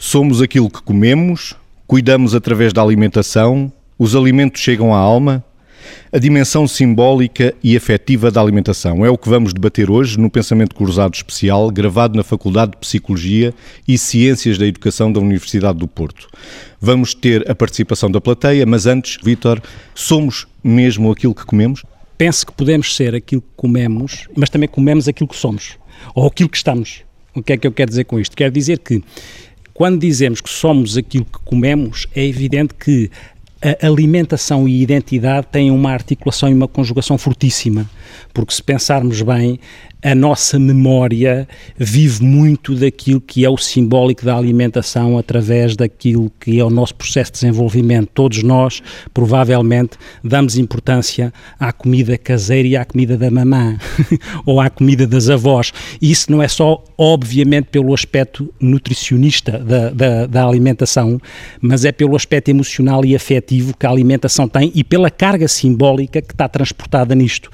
Somos 0.00 0.40
aquilo 0.40 0.70
que 0.70 0.80
comemos, 0.80 1.56
cuidamos 1.84 2.32
através 2.32 2.72
da 2.72 2.80
alimentação, 2.80 3.72
os 3.98 4.14
alimentos 4.14 4.60
chegam 4.60 4.94
à 4.94 4.98
alma. 4.98 5.44
A 6.12 6.18
dimensão 6.18 6.68
simbólica 6.68 7.52
e 7.64 7.76
afetiva 7.76 8.30
da 8.30 8.40
alimentação 8.40 9.04
é 9.04 9.10
o 9.10 9.18
que 9.18 9.28
vamos 9.28 9.52
debater 9.52 9.90
hoje 9.90 10.16
no 10.16 10.30
Pensamento 10.30 10.76
Cruzado 10.76 11.14
Especial, 11.14 11.68
gravado 11.72 12.16
na 12.16 12.22
Faculdade 12.22 12.72
de 12.72 12.76
Psicologia 12.76 13.52
e 13.88 13.98
Ciências 13.98 14.56
da 14.56 14.66
Educação 14.66 15.10
da 15.10 15.18
Universidade 15.18 15.78
do 15.78 15.88
Porto. 15.88 16.28
Vamos 16.80 17.12
ter 17.12 17.50
a 17.50 17.54
participação 17.54 18.08
da 18.08 18.20
plateia, 18.20 18.64
mas 18.64 18.86
antes, 18.86 19.18
Vítor, 19.22 19.60
somos 19.96 20.46
mesmo 20.62 21.10
aquilo 21.10 21.34
que 21.34 21.44
comemos? 21.44 21.82
Penso 22.16 22.46
que 22.46 22.52
podemos 22.52 22.94
ser 22.94 23.16
aquilo 23.16 23.42
que 23.42 23.48
comemos, 23.56 24.28
mas 24.36 24.48
também 24.48 24.68
comemos 24.68 25.08
aquilo 25.08 25.28
que 25.28 25.36
somos, 25.36 25.76
ou 26.14 26.28
aquilo 26.28 26.48
que 26.48 26.56
estamos. 26.56 27.02
O 27.34 27.42
que 27.42 27.52
é 27.52 27.56
que 27.56 27.66
eu 27.66 27.72
quero 27.72 27.88
dizer 27.88 28.04
com 28.04 28.18
isto? 28.18 28.36
Quero 28.36 28.52
dizer 28.52 28.78
que 28.78 29.02
quando 29.78 30.00
dizemos 30.00 30.40
que 30.40 30.50
somos 30.50 30.96
aquilo 30.96 31.24
que 31.24 31.38
comemos, 31.44 32.08
é 32.12 32.26
evidente 32.26 32.74
que 32.74 33.12
a 33.60 33.86
alimentação 33.86 34.68
e 34.68 34.82
identidade 34.82 35.48
têm 35.50 35.70
uma 35.70 35.90
articulação 35.90 36.48
e 36.48 36.54
uma 36.54 36.68
conjugação 36.68 37.18
fortíssima, 37.18 37.90
porque 38.32 38.54
se 38.54 38.62
pensarmos 38.62 39.20
bem, 39.22 39.58
a 40.00 40.14
nossa 40.14 40.60
memória 40.60 41.48
vive 41.76 42.22
muito 42.22 42.76
daquilo 42.76 43.20
que 43.20 43.44
é 43.44 43.50
o 43.50 43.56
simbólico 43.56 44.24
da 44.24 44.36
alimentação 44.36 45.18
através 45.18 45.74
daquilo 45.74 46.30
que 46.38 46.60
é 46.60 46.64
o 46.64 46.70
nosso 46.70 46.94
processo 46.94 47.32
de 47.32 47.40
desenvolvimento. 47.40 48.08
Todos 48.14 48.44
nós, 48.44 48.80
provavelmente, 49.12 49.98
damos 50.22 50.56
importância 50.56 51.32
à 51.58 51.72
comida 51.72 52.16
caseira 52.16 52.68
e 52.68 52.76
à 52.76 52.84
comida 52.84 53.16
da 53.16 53.28
mamã 53.28 53.76
ou 54.46 54.60
à 54.60 54.70
comida 54.70 55.04
das 55.04 55.28
avós. 55.28 55.72
E 56.00 56.12
isso 56.12 56.30
não 56.30 56.40
é 56.40 56.46
só, 56.46 56.84
obviamente, 56.96 57.66
pelo 57.66 57.92
aspecto 57.92 58.54
nutricionista 58.60 59.58
da, 59.58 59.90
da, 59.90 60.26
da 60.26 60.46
alimentação, 60.46 61.20
mas 61.60 61.84
é 61.84 61.90
pelo 61.90 62.14
aspecto 62.14 62.50
emocional 62.50 63.04
e 63.04 63.16
afetivo 63.16 63.47
que 63.78 63.86
a 63.86 63.90
alimentação 63.90 64.48
tem 64.48 64.70
e 64.74 64.84
pela 64.84 65.10
carga 65.10 65.48
simbólica 65.48 66.20
que 66.20 66.32
está 66.32 66.48
transportada 66.48 67.14
nisto. 67.14 67.50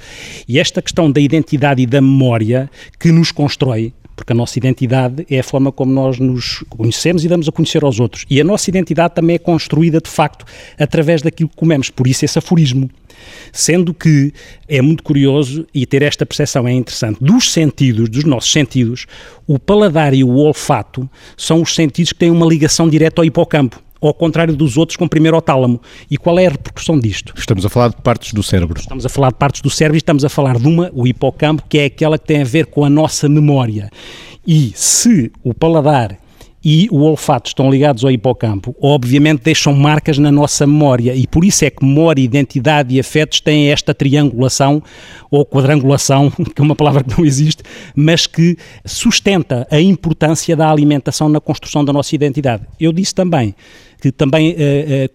E 0.47 0.59
esta 0.59 0.81
questão 0.81 1.11
da 1.11 1.19
identidade 1.19 1.81
e 1.81 1.85
da 1.85 2.01
memória 2.01 2.69
que 2.99 3.11
nos 3.11 3.31
constrói, 3.31 3.93
porque 4.15 4.31
a 4.31 4.35
nossa 4.35 4.57
identidade 4.57 5.25
é 5.29 5.39
a 5.39 5.43
forma 5.43 5.71
como 5.71 5.91
nós 5.91 6.19
nos 6.19 6.63
conhecemos 6.69 7.25
e 7.25 7.27
damos 7.27 7.47
a 7.47 7.51
conhecer 7.51 7.83
aos 7.83 7.99
outros. 7.99 8.25
E 8.29 8.39
a 8.39 8.43
nossa 8.43 8.69
identidade 8.69 9.15
também 9.15 9.35
é 9.35 9.39
construída, 9.39 9.99
de 9.99 10.09
facto, 10.09 10.45
através 10.79 11.21
daquilo 11.21 11.49
que 11.49 11.55
comemos, 11.55 11.89
por 11.89 12.07
isso 12.07 12.23
esse 12.23 12.39
aforismo. 12.39 12.89
Sendo 13.51 13.93
que 13.93 14.33
é 14.67 14.81
muito 14.81 15.03
curioso 15.03 15.65
e 15.73 15.85
ter 15.85 16.01
esta 16.01 16.25
percepção 16.25 16.67
é 16.67 16.73
interessante. 16.73 17.17
Dos 17.21 17.51
sentidos, 17.51 18.09
dos 18.09 18.23
nossos 18.23 18.51
sentidos, 18.51 19.05
o 19.47 19.57
paladar 19.57 20.13
e 20.13 20.23
o 20.23 20.35
olfato 20.35 21.09
são 21.37 21.61
os 21.61 21.73
sentidos 21.73 22.13
que 22.13 22.19
têm 22.19 22.31
uma 22.31 22.45
ligação 22.45 22.89
direta 22.89 23.21
ao 23.21 23.25
hipocampo 23.25 23.84
ao 24.07 24.13
contrário 24.13 24.55
dos 24.55 24.77
outros 24.77 24.97
com 24.97 25.07
primeiro 25.07 25.35
ao 25.35 25.41
tálamo. 25.41 25.81
E 26.09 26.17
qual 26.17 26.37
é 26.39 26.47
a 26.47 26.49
repercussão 26.49 26.99
disto? 26.99 27.33
Estamos 27.37 27.65
a 27.65 27.69
falar 27.69 27.89
de 27.89 28.01
partes 28.01 28.33
do 28.33 28.43
cérebro. 28.43 28.79
Estamos 28.79 29.05
a 29.05 29.09
falar 29.09 29.29
de 29.29 29.35
partes 29.35 29.61
do 29.61 29.69
cérebro 29.69 29.97
e 29.97 29.99
estamos 29.99 30.25
a 30.25 30.29
falar 30.29 30.57
de 30.57 30.67
uma, 30.67 30.91
o 30.93 31.07
hipocampo, 31.07 31.63
que 31.67 31.77
é 31.77 31.85
aquela 31.85 32.17
que 32.17 32.25
tem 32.25 32.41
a 32.41 32.45
ver 32.45 32.67
com 32.67 32.83
a 32.83 32.89
nossa 32.89 33.27
memória. 33.29 33.89
E 34.45 34.71
se 34.75 35.31
o 35.43 35.53
paladar 35.53 36.17
e 36.67 36.87
o 36.91 37.01
olfato 37.01 37.49
estão 37.49 37.69
ligados 37.69 38.03
ao 38.03 38.09
hipocampo, 38.09 38.75
obviamente 38.81 39.43
deixam 39.43 39.71
marcas 39.71 40.17
na 40.17 40.31
nossa 40.31 40.65
memória 40.65 41.13
e 41.13 41.27
por 41.27 41.45
isso 41.45 41.63
é 41.63 41.69
que 41.69 41.85
memória, 41.85 42.19
identidade 42.19 42.95
e 42.95 42.99
afetos 42.99 43.39
têm 43.39 43.69
esta 43.69 43.93
triangulação 43.93 44.81
ou 45.29 45.45
quadrangulação, 45.45 46.31
que 46.55 46.59
é 46.59 46.63
uma 46.63 46.75
palavra 46.75 47.03
que 47.03 47.15
não 47.15 47.23
existe, 47.23 47.61
mas 47.95 48.25
que 48.25 48.57
sustenta 48.83 49.67
a 49.69 49.79
importância 49.79 50.55
da 50.55 50.67
alimentação 50.71 51.29
na 51.29 51.39
construção 51.39 51.85
da 51.85 51.93
nossa 51.93 52.15
identidade. 52.15 52.63
Eu 52.79 52.91
disse 52.91 53.13
também 53.13 53.53
que 54.05 54.11
também 54.11 54.51
uh, 54.51 54.53
uh, 54.53 54.57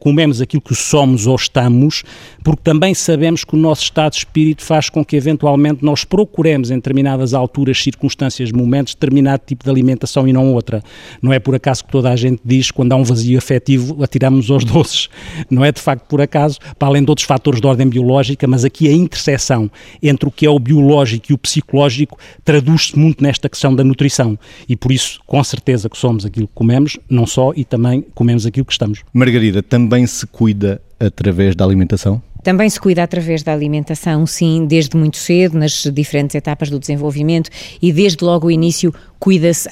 comemos 0.00 0.41
aquilo 0.41 0.60
que 0.60 0.74
somos 0.74 1.28
ou 1.28 1.36
estamos, 1.36 2.02
porque 2.42 2.60
também 2.64 2.92
sabemos 2.92 3.44
que 3.44 3.55
o 3.55 3.56
nosso 3.56 3.84
estado 3.84 4.14
de 4.14 4.19
espírito 4.19 4.64
faz 4.64 4.91
com 4.91 5.05
que 5.05 5.14
eventualmente 5.14 5.84
nós 5.84 6.03
procuremos 6.03 6.72
em 6.72 6.75
determinadas 6.75 7.32
alturas, 7.32 7.81
circunstâncias, 7.81 8.50
momentos, 8.50 8.92
determinado 8.92 9.44
tipo 9.47 9.62
de 9.62 9.70
alimentação 9.70 10.26
e 10.26 10.32
não 10.32 10.53
outra. 10.53 10.82
Não 11.22 11.32
é 11.32 11.38
por 11.38 11.54
acaso 11.54 11.84
que 11.84 11.92
toda 11.92 12.10
a 12.10 12.16
gente 12.16 12.41
diz 12.44 12.72
quando 12.72 12.91
há 12.91 12.97
um 12.97 13.04
vazio 13.04 13.38
afetivo 13.38 14.03
atiramos 14.03 14.50
aos 14.50 14.64
doces. 14.66 15.09
Não 15.48 15.64
é 15.64 15.70
de 15.70 15.81
facto 15.81 16.09
por 16.09 16.20
acaso, 16.20 16.59
para 16.76 16.88
além 16.88 17.04
de 17.04 17.10
outros 17.10 17.28
fatores 17.28 17.60
de 17.60 17.66
ordem 17.69 17.88
biológica, 17.88 18.44
mas 18.48 18.64
aqui 18.64 18.88
a 18.88 18.93
interseção 18.93 19.70
entre 20.03 20.28
o 20.28 20.32
que 20.32 20.44
é 20.44 20.50
o 20.50 20.59
biológico 20.59 21.26
e 21.31 21.32
o 21.32 21.38
psicológico 21.38 22.19
traduz-se 22.44 22.98
muito 22.98 23.22
nesta 23.22 23.48
questão 23.48 23.72
da 23.72 23.84
nutrição. 23.84 24.37
E 24.69 24.75
por 24.75 24.91
isso, 24.91 25.20
com 25.28 25.44
certeza 25.44 25.88
que 25.88 25.97
somos 25.97 26.26
aquilo 26.26 26.48
que 26.48 26.54
comemos, 26.54 26.98
não 27.09 27.25
só, 27.25 27.53
e 27.54 27.64
também 27.64 28.04
comemos 28.16 28.44
aquilo 28.44 28.66
que 28.66 28.79
estamos. 28.80 29.02
Margarida, 29.12 29.62
também 29.62 30.06
se 30.06 30.26
cuida 30.26 30.80
através 30.98 31.54
da 31.54 31.64
alimentação? 31.64 32.22
Também 32.42 32.68
se 32.70 32.80
cuida 32.80 33.02
através 33.02 33.42
da 33.42 33.52
alimentação, 33.52 34.26
sim, 34.26 34.66
desde 34.66 34.96
muito 34.96 35.18
cedo, 35.18 35.58
nas 35.58 35.84
diferentes 35.92 36.34
etapas 36.34 36.70
do 36.70 36.78
desenvolvimento 36.78 37.50
e 37.82 37.92
desde 37.92 38.24
logo 38.24 38.46
o 38.46 38.50
início 38.50 38.94
cuida-se 39.20 39.68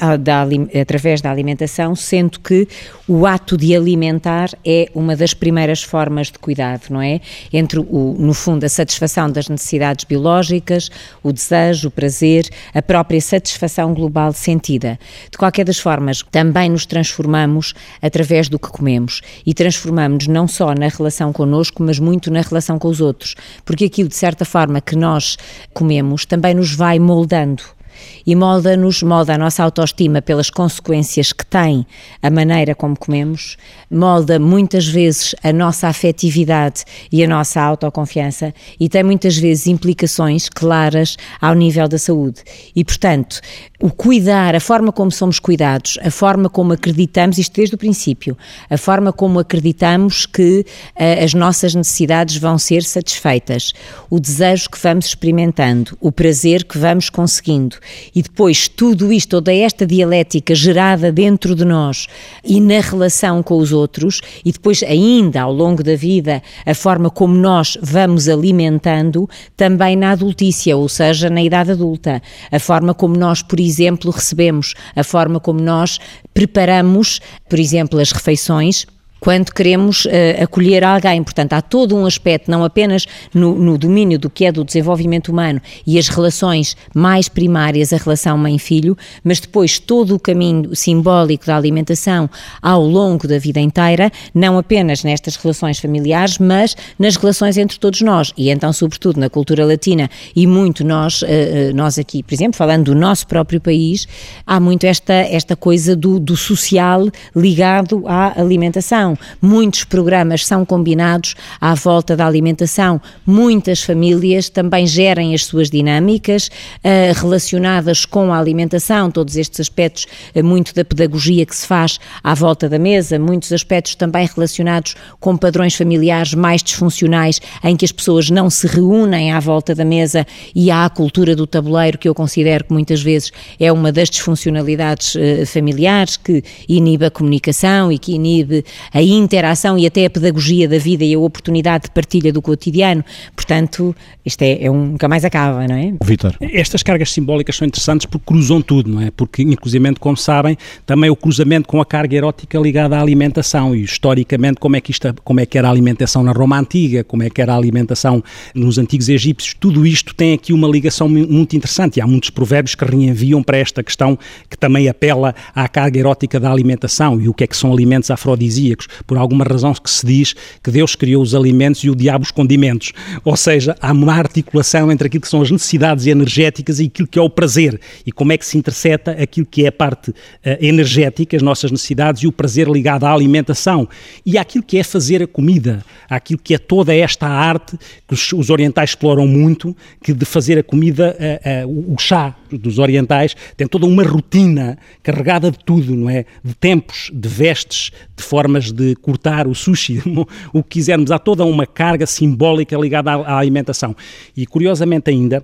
através 0.78 1.22
da 1.22 1.30
alimentação, 1.30 1.96
sendo 1.96 2.38
que 2.38 2.68
o 3.08 3.24
ato 3.24 3.56
de 3.56 3.74
alimentar 3.74 4.50
é 4.62 4.90
uma 4.94 5.16
das 5.16 5.32
primeiras 5.32 5.82
formas 5.82 6.26
de 6.26 6.38
cuidado, 6.38 6.82
não 6.90 7.00
é? 7.00 7.18
Entre, 7.50 7.80
o, 7.80 8.14
no 8.18 8.34
fundo, 8.34 8.64
a 8.64 8.68
satisfação 8.68 9.30
das 9.30 9.48
necessidades 9.48 10.04
biológicas, 10.04 10.90
o 11.22 11.32
desejo, 11.32 11.88
o 11.88 11.90
prazer, 11.90 12.46
a 12.74 12.82
própria 12.82 13.22
satisfação 13.22 13.94
global 13.94 14.34
sentida. 14.34 14.98
De 15.30 15.38
qualquer 15.38 15.64
das 15.64 15.78
formas, 15.78 16.22
também 16.30 16.68
nos 16.68 16.84
transformamos 16.84 17.72
através 18.02 18.50
do 18.50 18.58
que 18.58 18.68
comemos 18.68 19.22
e 19.46 19.54
transformamos-nos 19.54 20.26
não 20.26 20.46
só 20.46 20.74
na 20.74 20.88
relação 20.88 21.32
connosco, 21.32 21.82
mas 21.82 21.98
muito 21.98 22.30
na 22.30 22.42
relação 22.42 22.57
com 22.78 22.88
os 22.88 23.00
outros, 23.00 23.34
porque 23.64 23.84
aquilo, 23.84 24.08
de 24.08 24.16
certa 24.16 24.44
forma, 24.44 24.80
que 24.80 24.96
nós 24.96 25.36
comemos 25.72 26.24
também 26.24 26.54
nos 26.54 26.74
vai 26.74 26.98
moldando 26.98 27.77
e 28.26 28.34
molda-nos, 28.34 29.02
molda 29.02 29.34
a 29.34 29.38
nossa 29.38 29.62
autoestima 29.62 30.20
pelas 30.20 30.50
consequências 30.50 31.32
que 31.32 31.44
tem 31.44 31.86
a 32.22 32.30
maneira 32.30 32.74
como 32.74 32.98
comemos, 32.98 33.56
molda 33.90 34.38
muitas 34.38 34.86
vezes 34.86 35.34
a 35.42 35.52
nossa 35.52 35.88
afetividade 35.88 36.84
e 37.10 37.22
a 37.24 37.28
nossa 37.28 37.60
autoconfiança 37.60 38.54
e 38.78 38.88
tem 38.88 39.02
muitas 39.02 39.36
vezes 39.36 39.66
implicações 39.66 40.48
claras 40.48 41.16
ao 41.40 41.54
nível 41.54 41.88
da 41.88 41.98
saúde. 41.98 42.42
E, 42.74 42.84
portanto, 42.84 43.40
o 43.80 43.90
cuidar, 43.90 44.54
a 44.56 44.60
forma 44.60 44.92
como 44.92 45.10
somos 45.10 45.38
cuidados, 45.38 45.98
a 46.02 46.10
forma 46.10 46.48
como 46.50 46.72
acreditamos, 46.72 47.38
isto 47.38 47.54
desde 47.54 47.74
o 47.76 47.78
princípio, 47.78 48.36
a 48.68 48.76
forma 48.76 49.12
como 49.12 49.38
acreditamos 49.38 50.26
que 50.26 50.60
uh, 50.60 51.24
as 51.24 51.32
nossas 51.32 51.74
necessidades 51.74 52.36
vão 52.36 52.58
ser 52.58 52.82
satisfeitas, 52.82 53.72
o 54.10 54.18
desejo 54.18 54.68
que 54.70 54.78
vamos 54.78 55.06
experimentando, 55.06 55.96
o 56.00 56.10
prazer 56.10 56.64
que 56.64 56.76
vamos 56.76 57.08
conseguindo 57.08 57.76
e 58.14 58.22
depois 58.22 58.68
tudo 58.68 59.12
isto, 59.12 59.30
toda 59.30 59.52
esta 59.52 59.86
dialética 59.86 60.54
gerada 60.54 61.12
dentro 61.12 61.54
de 61.54 61.64
nós 61.64 62.06
e 62.44 62.60
na 62.60 62.80
relação 62.80 63.42
com 63.42 63.58
os 63.58 63.72
outros, 63.72 64.20
e 64.44 64.52
depois 64.52 64.82
ainda 64.82 65.42
ao 65.42 65.52
longo 65.52 65.82
da 65.82 65.96
vida, 65.96 66.42
a 66.64 66.74
forma 66.74 67.10
como 67.10 67.34
nós 67.34 67.76
vamos 67.80 68.28
alimentando, 68.28 69.28
também 69.56 69.96
na 69.96 70.12
adultícia, 70.12 70.76
ou 70.76 70.88
seja, 70.88 71.30
na 71.30 71.42
idade 71.42 71.72
adulta, 71.72 72.22
a 72.50 72.58
forma 72.58 72.94
como 72.94 73.16
nós, 73.16 73.42
por 73.42 73.60
exemplo, 73.60 74.10
recebemos, 74.10 74.74
a 74.94 75.04
forma 75.04 75.38
como 75.40 75.60
nós 75.60 75.98
preparamos, 76.34 77.20
por 77.48 77.58
exemplo, 77.58 77.98
as 78.00 78.12
refeições 78.12 78.86
quando 79.20 79.52
queremos 79.52 80.04
uh, 80.04 80.42
acolher 80.42 80.84
alguém. 80.84 81.22
Portanto, 81.22 81.52
há 81.52 81.62
todo 81.62 81.96
um 81.96 82.06
aspecto, 82.06 82.50
não 82.50 82.64
apenas 82.64 83.06
no, 83.34 83.54
no, 83.54 83.78
domínio 83.78 84.18
do 84.18 84.30
que 84.30 84.44
é 84.44 84.52
do 84.52 84.64
desenvolvimento 84.64 85.28
humano 85.28 85.60
e 85.86 85.98
as 85.98 86.08
relações 86.08 86.76
mais 86.94 87.28
primárias, 87.28 87.92
a 87.92 87.96
relação 87.96 88.36
mãe-filho, 88.38 88.96
mas 89.22 89.40
depois 89.40 89.78
todo 89.78 90.14
o 90.14 90.20
caminho 90.20 90.74
simbólico 90.74 91.46
da 91.46 91.56
alimentação 91.56 92.28
ao 92.60 92.82
longo 92.82 93.26
da 93.26 93.38
vida 93.38 93.60
inteira, 93.60 94.10
não 94.34 94.58
apenas 94.58 95.04
nestas 95.04 95.36
relações 95.36 95.78
familiares, 95.78 96.38
mas 96.38 96.76
nas 96.98 97.16
relações 97.16 97.56
entre 97.56 97.78
todos 97.78 98.00
nós. 98.00 98.32
E 98.36 98.50
então, 98.50 98.72
sobretudo 98.72 99.20
na 99.20 99.28
cultura 99.28 99.64
latina 99.64 100.10
e 100.34 100.46
muito 100.46 100.84
nós, 100.84 101.22
uh, 101.22 101.26
nós 101.74 101.98
aqui, 101.98 102.22
por 102.22 102.34
exemplo, 102.34 102.56
falando 102.56 102.86
do 102.86 102.94
nosso 102.94 103.26
próprio 103.26 103.60
país, 103.60 104.06
há 104.46 104.60
muito 104.60 104.84
esta, 104.84 105.14
esta 105.14 105.56
coisa 105.56 105.94
do, 105.94 106.18
do 106.18 106.36
social 106.36 107.08
ligado 107.34 108.04
à 108.06 108.40
alimentação 108.40 109.07
alimentação, 109.08 109.18
muitos 109.40 109.84
programas 109.84 110.44
são 110.44 110.64
combinados 110.64 111.34
à 111.60 111.74
volta 111.74 112.16
da 112.16 112.26
alimentação, 112.26 113.00
muitas 113.24 113.82
famílias 113.82 114.48
também 114.48 114.86
gerem 114.86 115.34
as 115.34 115.44
suas 115.44 115.70
dinâmicas 115.70 116.48
uh, 116.48 117.20
relacionadas 117.20 118.04
com 118.04 118.32
a 118.32 118.38
alimentação, 118.38 119.10
todos 119.10 119.36
estes 119.36 119.60
aspectos, 119.60 120.06
uh, 120.34 120.44
muito 120.44 120.74
da 120.74 120.84
pedagogia 120.84 121.46
que 121.46 121.54
se 121.54 121.66
faz 121.66 121.98
à 122.22 122.34
volta 122.34 122.68
da 122.68 122.78
mesa, 122.78 123.18
muitos 123.18 123.52
aspectos 123.52 123.94
também 123.94 124.28
relacionados 124.34 124.94
com 125.20 125.36
padrões 125.36 125.74
familiares 125.74 126.34
mais 126.34 126.62
disfuncionais, 126.62 127.40
em 127.62 127.76
que 127.76 127.84
as 127.84 127.92
pessoas 127.92 128.30
não 128.30 128.50
se 128.50 128.66
reúnem 128.66 129.32
à 129.32 129.40
volta 129.40 129.74
da 129.74 129.84
mesa 129.84 130.26
e 130.54 130.70
há 130.70 130.84
a 130.84 130.90
cultura 130.90 131.36
do 131.36 131.46
tabuleiro, 131.46 131.98
que 131.98 132.08
eu 132.08 132.14
considero 132.14 132.64
que 132.64 132.72
muitas 132.72 133.02
vezes 133.02 133.30
é 133.58 133.70
uma 133.70 133.92
das 133.92 134.10
disfuncionalidades 134.10 135.14
uh, 135.14 135.46
familiares, 135.46 136.16
que 136.16 136.42
inibe 136.68 137.06
a 137.06 137.10
comunicação 137.10 137.92
e 137.92 137.98
que 137.98 138.12
inibe 138.12 138.64
a 138.92 138.97
interação 139.02 139.78
e 139.78 139.86
até 139.86 140.06
a 140.06 140.10
pedagogia 140.10 140.68
da 140.68 140.78
vida 140.78 141.04
e 141.04 141.14
a 141.14 141.18
oportunidade 141.18 141.84
de 141.84 141.90
partilha 141.90 142.32
do 142.32 142.40
cotidiano. 142.40 143.04
Portanto, 143.34 143.94
isto 144.24 144.42
é, 144.42 144.64
é 144.64 144.70
um, 144.70 144.88
nunca 144.88 145.08
mais 145.08 145.24
acaba, 145.24 145.66
não 145.66 145.76
é? 145.76 145.94
Vitor. 146.02 146.34
Estas 146.40 146.82
cargas 146.82 147.12
simbólicas 147.12 147.56
são 147.56 147.66
interessantes 147.66 148.06
porque 148.06 148.24
cruzam 148.26 148.60
tudo, 148.60 148.90
não 148.90 149.00
é? 149.00 149.10
Porque, 149.10 149.42
inclusivamente, 149.42 150.00
como 150.00 150.16
sabem, 150.16 150.56
também 150.84 151.10
o 151.10 151.16
cruzamento 151.16 151.68
com 151.68 151.80
a 151.80 151.86
carga 151.86 152.16
erótica 152.16 152.58
ligada 152.58 152.96
à 152.96 153.00
alimentação 153.00 153.74
e, 153.74 153.82
historicamente, 153.82 154.60
como 154.60 154.76
é 154.76 154.80
que, 154.80 154.90
isto, 154.90 155.14
como 155.24 155.40
é 155.40 155.46
que 155.46 155.56
era 155.56 155.68
a 155.68 155.70
alimentação 155.70 156.22
na 156.22 156.32
Roma 156.32 156.58
Antiga, 156.58 157.04
como 157.04 157.22
é 157.22 157.30
que 157.30 157.40
era 157.40 157.54
a 157.54 157.56
alimentação 157.56 158.22
nos 158.54 158.78
antigos 158.78 159.08
egípcios, 159.08 159.54
tudo 159.58 159.86
isto 159.86 160.14
tem 160.14 160.34
aqui 160.34 160.52
uma 160.52 160.68
ligação 160.68 161.08
muito 161.08 161.56
interessante 161.56 161.98
e 161.98 162.00
há 162.00 162.06
muitos 162.06 162.30
provérbios 162.30 162.74
que 162.74 162.84
reenviam 162.84 163.42
para 163.42 163.58
esta 163.58 163.82
questão 163.82 164.18
que 164.48 164.56
também 164.56 164.88
apela 164.88 165.34
à 165.54 165.68
carga 165.68 165.98
erótica 165.98 166.40
da 166.40 166.50
alimentação 166.50 167.20
e 167.20 167.28
o 167.28 167.34
que 167.34 167.44
é 167.44 167.46
que 167.46 167.56
são 167.56 167.72
alimentos 167.72 168.10
afrodisíacos. 168.10 168.87
Por 169.06 169.18
alguma 169.18 169.44
razão 169.44 169.72
que 169.74 169.90
se 169.90 170.04
diz 170.04 170.34
que 170.62 170.70
Deus 170.70 170.94
criou 170.94 171.22
os 171.22 171.34
alimentos 171.34 171.82
e 171.84 171.90
o 171.90 171.94
diabo 171.94 172.24
os 172.24 172.30
condimentos. 172.30 172.92
Ou 173.24 173.36
seja, 173.36 173.76
há 173.80 173.92
uma 173.92 174.14
articulação 174.14 174.90
entre 174.90 175.06
aquilo 175.06 175.22
que 175.22 175.28
são 175.28 175.42
as 175.42 175.50
necessidades 175.50 176.06
energéticas 176.06 176.80
e 176.80 176.86
aquilo 176.86 177.08
que 177.08 177.18
é 177.18 177.22
o 177.22 177.30
prazer 177.30 177.80
e 178.06 178.12
como 178.12 178.32
é 178.32 178.38
que 178.38 178.46
se 178.46 178.58
intercepta 178.58 179.12
aquilo 179.12 179.46
que 179.46 179.64
é 179.64 179.68
a 179.68 179.72
parte 179.72 180.10
uh, 180.10 180.14
energética, 180.60 181.36
as 181.36 181.42
nossas 181.42 181.70
necessidades 181.70 182.22
e 182.22 182.26
o 182.26 182.32
prazer 182.32 182.68
ligado 182.68 183.04
à 183.04 183.12
alimentação 183.12 183.88
e 184.24 184.38
àquilo 184.38 184.64
que 184.64 184.78
é 184.78 184.82
fazer 184.82 185.22
a 185.22 185.26
comida, 185.26 185.84
àquilo 186.08 186.38
que 186.38 186.54
é 186.54 186.58
toda 186.58 186.94
esta 186.94 187.26
arte 187.26 187.78
que 188.06 188.14
os, 188.14 188.32
os 188.32 188.50
orientais 188.50 188.90
exploram 188.90 189.26
muito, 189.26 189.76
que 190.02 190.12
de 190.12 190.24
fazer 190.24 190.58
a 190.58 190.62
comida, 190.62 191.16
uh, 191.64 191.68
uh, 191.68 191.94
o 191.94 191.98
chá 191.98 192.34
dos 192.50 192.78
orientais 192.78 193.36
tem 193.56 193.66
toda 193.66 193.86
uma 193.86 194.02
rotina 194.02 194.78
carregada 195.02 195.50
de 195.50 195.58
tudo, 195.58 195.94
não 195.94 196.08
é? 196.08 196.24
De 196.42 196.54
tempos, 196.54 197.10
de 197.12 197.28
vestes, 197.28 197.90
de 198.16 198.22
formas 198.22 198.72
de 198.72 198.77
cortar 198.96 199.46
o 199.46 199.54
sushi, 199.54 200.02
o 200.52 200.62
que 200.62 200.70
quisermos. 200.70 201.10
Há 201.10 201.18
toda 201.18 201.44
uma 201.44 201.66
carga 201.66 202.06
simbólica 202.06 202.76
ligada 202.76 203.12
à, 203.12 203.38
alimentação. 203.38 203.94
E 204.36 204.46
curiosamente 204.46 205.10
ainda, 205.10 205.42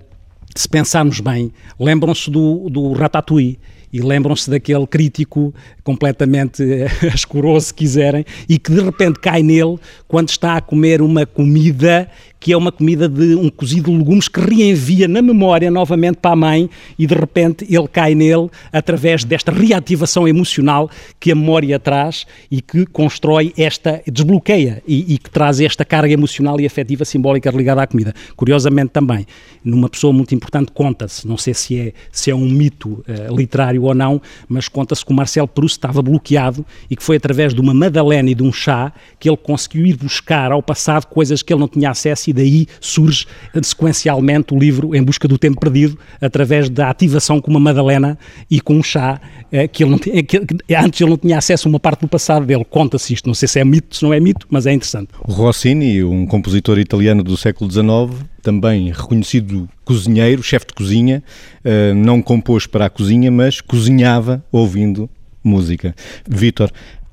se 0.55 0.67
pensarmos 0.67 1.19
bem, 1.19 1.51
lembram-se 1.79 2.29
do, 2.29 2.69
do 2.69 2.93
Ratatouille 2.93 3.59
e 3.95 4.01
lembram-se 4.01 4.49
daquele 4.49 4.85
crítico 4.85 5.53
completamente 5.81 6.61
escuroso, 7.15 7.67
se 7.67 7.73
quiserem, 7.73 8.25
e 8.49 8.59
que 8.59 8.71
de 8.71 8.81
repente 8.81 9.19
cai 9.19 9.41
nele 9.41 9.77
quando 10.07 10.29
está 10.29 10.57
a 10.57 10.61
comer 10.61 11.01
uma 11.01 11.25
comida 11.25 12.09
que 12.45 12.53
é 12.53 12.57
uma 12.57 12.71
comida 12.71 13.09
de 13.09 13.33
um 13.33 13.49
cozido 13.49 13.89
de 13.89 13.97
legumes 13.97 14.27
que 14.27 14.39
reenvia 14.39 15.07
na 15.07 15.19
memória 15.19 15.71
novamente 15.71 16.17
para 16.17 16.33
a 16.33 16.35
mãe 16.35 16.69
e 16.95 17.07
de 17.07 17.15
repente 17.15 17.65
ele 17.67 17.87
cai 17.87 18.13
nele 18.13 18.51
através 18.71 19.23
desta 19.23 19.51
reativação 19.51 20.27
emocional 20.27 20.87
que 21.19 21.31
a 21.31 21.35
memória 21.35 21.79
traz 21.79 22.27
e 22.51 22.61
que 22.61 22.85
constrói 22.85 23.51
esta, 23.57 23.99
desbloqueia 24.05 24.83
e, 24.87 25.15
e 25.15 25.17
que 25.17 25.27
traz 25.27 25.59
esta 25.59 25.83
carga 25.83 26.13
emocional 26.13 26.61
e 26.61 26.67
afetiva 26.67 27.03
simbólica 27.03 27.49
ligada 27.49 27.81
à 27.81 27.87
comida. 27.87 28.13
Curiosamente 28.35 28.91
também, 28.91 29.25
numa 29.63 29.89
pessoa 29.89 30.13
muito 30.13 30.35
importante 30.35 30.71
conta-se, 30.71 31.27
não 31.27 31.37
sei 31.37 31.55
se 31.55 31.79
é, 31.79 31.93
se 32.11 32.29
é 32.29 32.35
um 32.35 32.47
mito 32.47 33.03
uh, 33.09 33.35
literário 33.35 33.81
ou 33.81 33.95
não, 33.95 34.21
mas 34.47 34.67
conta-se 34.67 35.03
que 35.03 35.11
o 35.11 35.15
Marcel 35.15 35.47
Proust 35.47 35.79
estava 35.79 35.99
bloqueado 35.99 36.63
e 36.91 36.95
que 36.95 37.01
foi 37.01 37.17
através 37.17 37.55
de 37.55 37.59
uma 37.59 37.73
madalena 37.73 38.29
e 38.29 38.35
de 38.35 38.43
um 38.43 38.53
chá 38.53 38.93
que 39.19 39.27
ele 39.27 39.37
conseguiu 39.37 39.83
ir 39.83 39.97
buscar 39.97 40.51
ao 40.51 40.61
passado 40.61 41.07
coisas 41.07 41.41
que 41.41 41.51
ele 41.51 41.61
não 41.61 41.67
tinha 41.67 41.89
acesso 41.89 42.29
e 42.29 42.34
daí 42.35 42.67
surge 42.79 43.25
sequencialmente 43.63 44.53
o 44.53 44.59
livro 44.59 44.95
Em 44.95 45.01
Busca 45.01 45.27
do 45.27 45.37
Tempo 45.37 45.59
Perdido, 45.59 45.97
através 46.21 46.69
da 46.69 46.89
ativação 46.89 47.41
com 47.41 47.49
uma 47.49 47.59
Madalena 47.59 48.17
e 48.49 48.61
com 48.61 48.75
um 48.75 48.83
chá, 48.83 49.19
eh, 49.51 49.67
que 49.67 49.83
ele 49.83 49.97
tinha, 49.97 50.23
que, 50.23 50.37
antes 50.75 51.01
ele 51.01 51.09
não 51.09 51.17
tinha 51.17 51.37
acesso 51.37 51.67
a 51.67 51.69
uma 51.69 51.79
parte 51.79 52.01
do 52.01 52.07
passado 52.07 52.45
dele. 52.45 52.65
Conta-se 52.65 53.13
isto, 53.13 53.27
não 53.27 53.33
sei 53.33 53.47
se 53.47 53.59
é 53.59 53.65
mito, 53.65 53.95
se 53.95 54.03
não 54.03 54.13
é 54.13 54.19
mito, 54.19 54.45
mas 54.49 54.65
é 54.65 54.73
interessante. 54.73 55.09
O 55.27 55.31
Rossini, 55.31 56.03
um 56.03 56.25
compositor 56.25 56.77
italiano 56.77 57.23
do 57.23 57.37
século 57.37 57.71
XIX, 57.71 58.25
também 58.41 58.91
reconhecido 58.91 59.67
cozinheiro, 59.83 60.43
chefe 60.43 60.67
de 60.67 60.73
cozinha, 60.73 61.23
eh, 61.63 61.93
não 61.93 62.21
compôs 62.21 62.67
para 62.67 62.85
a 62.85 62.89
cozinha, 62.89 63.31
mas 63.31 63.61
cozinhava 63.61 64.43
ouvindo 64.51 65.09
música. 65.43 65.95
Vítor, 66.27 66.71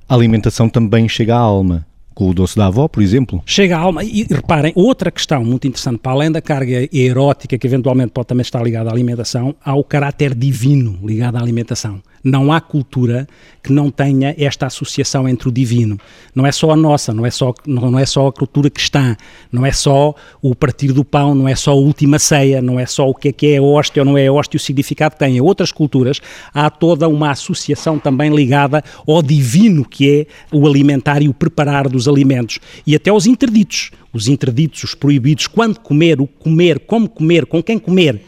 a 0.09 0.15
alimentação 0.15 0.69
também 0.69 1.09
chega 1.09 1.35
à 1.35 1.39
alma 1.39 1.87
com 2.15 2.29
o 2.29 2.35
doce 2.35 2.57
da 2.57 2.67
avó, 2.67 2.89
por 2.89 3.03
exemplo. 3.03 3.43
Chega 3.47 3.77
à 3.77 3.81
alma. 3.81 4.05
E 4.05 4.27
reparem, 4.29 4.73
outra 4.75 5.11
questão 5.11 5.45
muito 5.45 5.67
interessante, 5.67 5.99
para 5.99 6.13
além 6.13 6.31
da 6.31 6.41
carga 6.41 6.89
erótica, 6.93 7.59
que 7.59 7.67
eventualmente 7.67 8.13
pode 8.13 8.29
também 8.29 8.43
estar 8.43 8.63
ligada 8.63 8.91
à 8.91 8.93
alimentação, 8.93 9.55
há 9.65 9.75
o 9.75 9.85
caráter 9.85 10.35
divino 10.35 10.99
ligado 11.03 11.37
à 11.37 11.41
alimentação. 11.41 12.01
Não 12.25 12.53
há 12.53 12.61
cultura 12.61 13.27
que 13.63 13.73
não 13.73 13.91
tenha 13.91 14.35
esta 14.39 14.67
associação 14.67 15.29
entre 15.29 15.49
o 15.49 15.53
divino. 15.53 15.99
Não 16.35 16.47
é 16.47 16.53
só 16.53 16.71
a 16.71 16.77
nossa, 16.77 17.13
não 17.13 17.25
é 17.27 17.31
só, 17.31 17.55
não 17.67 17.99
é 17.99 18.07
só 18.07 18.29
a 18.29 18.33
cultura 18.33 18.71
cristã, 18.71 19.17
não 19.51 19.65
é 19.65 19.73
só 19.73 20.15
o 20.41 20.55
partir 20.55 20.93
do 20.93 21.05
pão, 21.05 21.35
não 21.35 21.49
é 21.49 21.55
só 21.55 21.73
a 21.73 21.75
última 21.75 22.19
ceia, 22.19 22.63
não 22.63 22.79
é 22.79 22.87
só 22.87 23.09
o 23.09 23.15
que 23.15 23.29
é 23.29 23.33
que 23.33 23.55
é 23.55 23.61
hóstia 23.61 24.03
ou 24.03 24.07
não 24.07 24.19
é 24.19 24.31
hóstia, 24.31 24.57
o 24.57 24.61
significado 24.61 25.15
que 25.15 25.19
tem. 25.19 25.37
Em 25.37 25.41
outras 25.41 25.73
culturas 25.73 26.21
há 26.53 26.71
toda 26.71 27.09
uma 27.09 27.31
associação 27.31 27.99
também 27.99 28.35
ligada 28.35 28.83
ao 29.07 29.23
divino 29.23 29.85
que 29.85 30.11
é 30.21 30.27
o 30.57 30.67
alimentar 30.67 31.23
e 31.23 31.29
o 31.29 31.35
preparar 31.35 31.89
dos 31.89 32.09
alimentos. 32.09 32.59
E 32.87 32.95
até 32.95 33.11
aos 33.11 33.27
interditos. 33.27 33.91
Os 34.13 34.29
interditos, 34.29 34.85
os 34.85 34.95
proibidos, 34.95 35.47
quando 35.47 35.81
comer, 35.81 36.21
o 36.21 36.27
comer, 36.27 36.81
como 36.81 37.09
comer, 37.09 37.47
com 37.47 37.63
quem 37.63 37.79
comer 37.79 38.21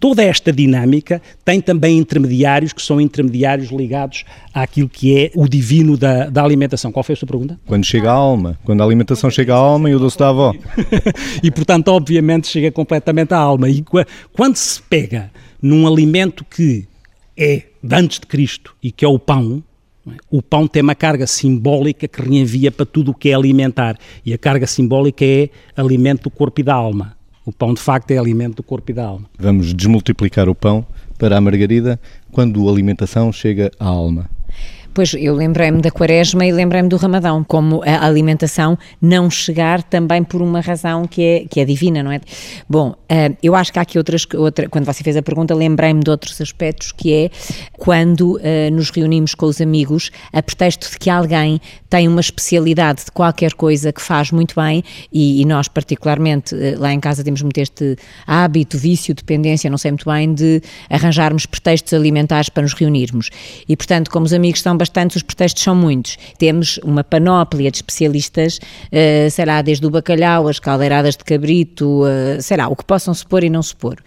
Toda 0.00 0.24
esta 0.24 0.50
dinâmica 0.50 1.20
tem 1.44 1.60
também 1.60 1.98
intermediários 1.98 2.72
que 2.72 2.80
são 2.80 2.98
intermediários 2.98 3.70
ligados 3.70 4.24
àquilo 4.54 4.88
que 4.88 5.14
é 5.14 5.30
o 5.34 5.46
divino 5.46 5.94
da, 5.94 6.30
da 6.30 6.42
alimentação. 6.42 6.90
Qual 6.90 7.04
foi 7.04 7.12
a 7.12 7.16
sua 7.16 7.28
pergunta? 7.28 7.60
Quando 7.66 7.84
chega 7.84 8.10
à 8.10 8.14
alma, 8.14 8.58
quando 8.64 8.80
a 8.80 8.84
alimentação 8.84 9.30
chega 9.30 9.54
à 9.54 9.58
alma 9.58 9.90
e 9.90 9.94
o 9.94 9.98
doce 9.98 10.18
da 10.18 10.30
avó. 10.30 10.54
e 11.44 11.50
portanto, 11.50 11.88
obviamente, 11.88 12.48
chega 12.48 12.72
completamente 12.72 13.34
à 13.34 13.36
alma. 13.36 13.68
E 13.68 13.84
quando 14.32 14.56
se 14.56 14.80
pega 14.80 15.30
num 15.60 15.86
alimento 15.86 16.46
que 16.46 16.88
é 17.36 17.64
de 17.82 17.94
antes 17.94 18.20
de 18.20 18.26
Cristo 18.26 18.74
e 18.82 18.90
que 18.90 19.04
é 19.04 19.08
o 19.08 19.18
pão, 19.18 19.62
é? 20.08 20.12
o 20.30 20.40
pão 20.40 20.66
tem 20.66 20.82
uma 20.82 20.94
carga 20.94 21.26
simbólica 21.26 22.08
que 22.08 22.22
reenvia 22.22 22.72
para 22.72 22.86
tudo 22.86 23.10
o 23.10 23.14
que 23.14 23.28
é 23.28 23.34
alimentar. 23.34 23.98
E 24.24 24.32
a 24.32 24.38
carga 24.38 24.66
simbólica 24.66 25.26
é 25.26 25.50
alimento 25.76 26.22
do 26.22 26.30
corpo 26.30 26.58
e 26.60 26.64
da 26.64 26.74
alma. 26.74 27.19
O 27.44 27.52
pão, 27.52 27.72
de 27.72 27.80
facto, 27.80 28.10
é 28.10 28.18
alimento 28.18 28.56
do 28.56 28.62
corpo 28.62 28.90
e 28.90 28.94
da 28.94 29.06
alma. 29.06 29.26
Vamos 29.38 29.72
desmultiplicar 29.72 30.48
o 30.48 30.54
pão 30.54 30.84
para 31.18 31.36
a 31.36 31.40
margarida 31.40 31.98
quando 32.30 32.68
a 32.68 32.72
alimentação 32.72 33.32
chega 33.32 33.70
à 33.78 33.86
alma. 33.86 34.28
Pois 34.92 35.14
eu 35.14 35.34
lembrei-me 35.34 35.80
da 35.80 35.90
quaresma 35.90 36.44
e 36.44 36.52
lembrei-me 36.52 36.88
do 36.88 36.96
ramadão, 36.96 37.44
como 37.44 37.80
a 37.84 38.04
alimentação 38.04 38.76
não 39.00 39.30
chegar 39.30 39.82
também 39.84 40.24
por 40.24 40.42
uma 40.42 40.60
razão 40.60 41.06
que 41.06 41.22
é, 41.22 41.44
que 41.48 41.60
é 41.60 41.64
divina, 41.64 42.02
não 42.02 42.10
é? 42.10 42.20
Bom, 42.68 42.90
uh, 42.90 43.36
eu 43.40 43.54
acho 43.54 43.72
que 43.72 43.78
há 43.78 43.82
aqui 43.82 43.98
outras, 43.98 44.26
outra, 44.34 44.68
quando 44.68 44.84
você 44.84 45.04
fez 45.04 45.16
a 45.16 45.22
pergunta, 45.22 45.54
lembrei-me 45.54 46.00
de 46.00 46.10
outros 46.10 46.40
aspectos, 46.40 46.90
que 46.90 47.12
é 47.12 47.30
quando 47.78 48.36
uh, 48.36 48.40
nos 48.72 48.90
reunimos 48.90 49.34
com 49.34 49.46
os 49.46 49.60
amigos 49.60 50.10
a 50.32 50.42
pretexto 50.42 50.90
de 50.90 50.98
que 50.98 51.08
alguém 51.08 51.60
tem 51.88 52.08
uma 52.08 52.20
especialidade 52.20 53.04
de 53.04 53.12
qualquer 53.12 53.54
coisa 53.54 53.92
que 53.92 54.02
faz 54.02 54.32
muito 54.32 54.54
bem 54.54 54.82
e, 55.12 55.40
e 55.40 55.44
nós 55.44 55.68
particularmente 55.68 56.54
uh, 56.54 56.80
lá 56.80 56.92
em 56.92 56.98
casa 56.98 57.22
temos 57.22 57.42
muito 57.42 57.58
este 57.58 57.96
hábito, 58.26 58.76
vício, 58.76 59.14
dependência, 59.14 59.70
não 59.70 59.78
sei 59.78 59.92
muito 59.92 60.10
bem, 60.10 60.34
de 60.34 60.60
arranjarmos 60.88 61.46
pretextos 61.46 61.94
alimentares 61.94 62.48
para 62.48 62.64
nos 62.64 62.72
reunirmos. 62.72 63.30
E 63.68 63.76
portanto, 63.76 64.10
como 64.10 64.26
os 64.26 64.32
amigos 64.32 64.58
estão 64.58 64.79
bastantes, 64.80 65.16
os 65.16 65.22
pretextos 65.22 65.62
são 65.62 65.74
muitos. 65.74 66.16
Temos 66.38 66.78
uma 66.82 67.04
panóplia 67.04 67.70
de 67.70 67.76
especialistas, 67.76 68.58
uh, 68.58 69.30
sei 69.30 69.44
lá, 69.44 69.60
desde 69.60 69.86
o 69.86 69.90
bacalhau, 69.90 70.48
as 70.48 70.58
caldeiradas 70.58 71.16
de 71.16 71.22
cabrito, 71.24 72.04
uh, 72.04 72.40
sei 72.40 72.56
lá, 72.56 72.68
o 72.68 72.74
que 72.74 72.84
possam 72.84 73.12
se 73.12 73.26
pôr 73.26 73.44
e 73.44 73.50
não 73.50 73.62
se 73.62 73.76
pôr. 73.76 73.98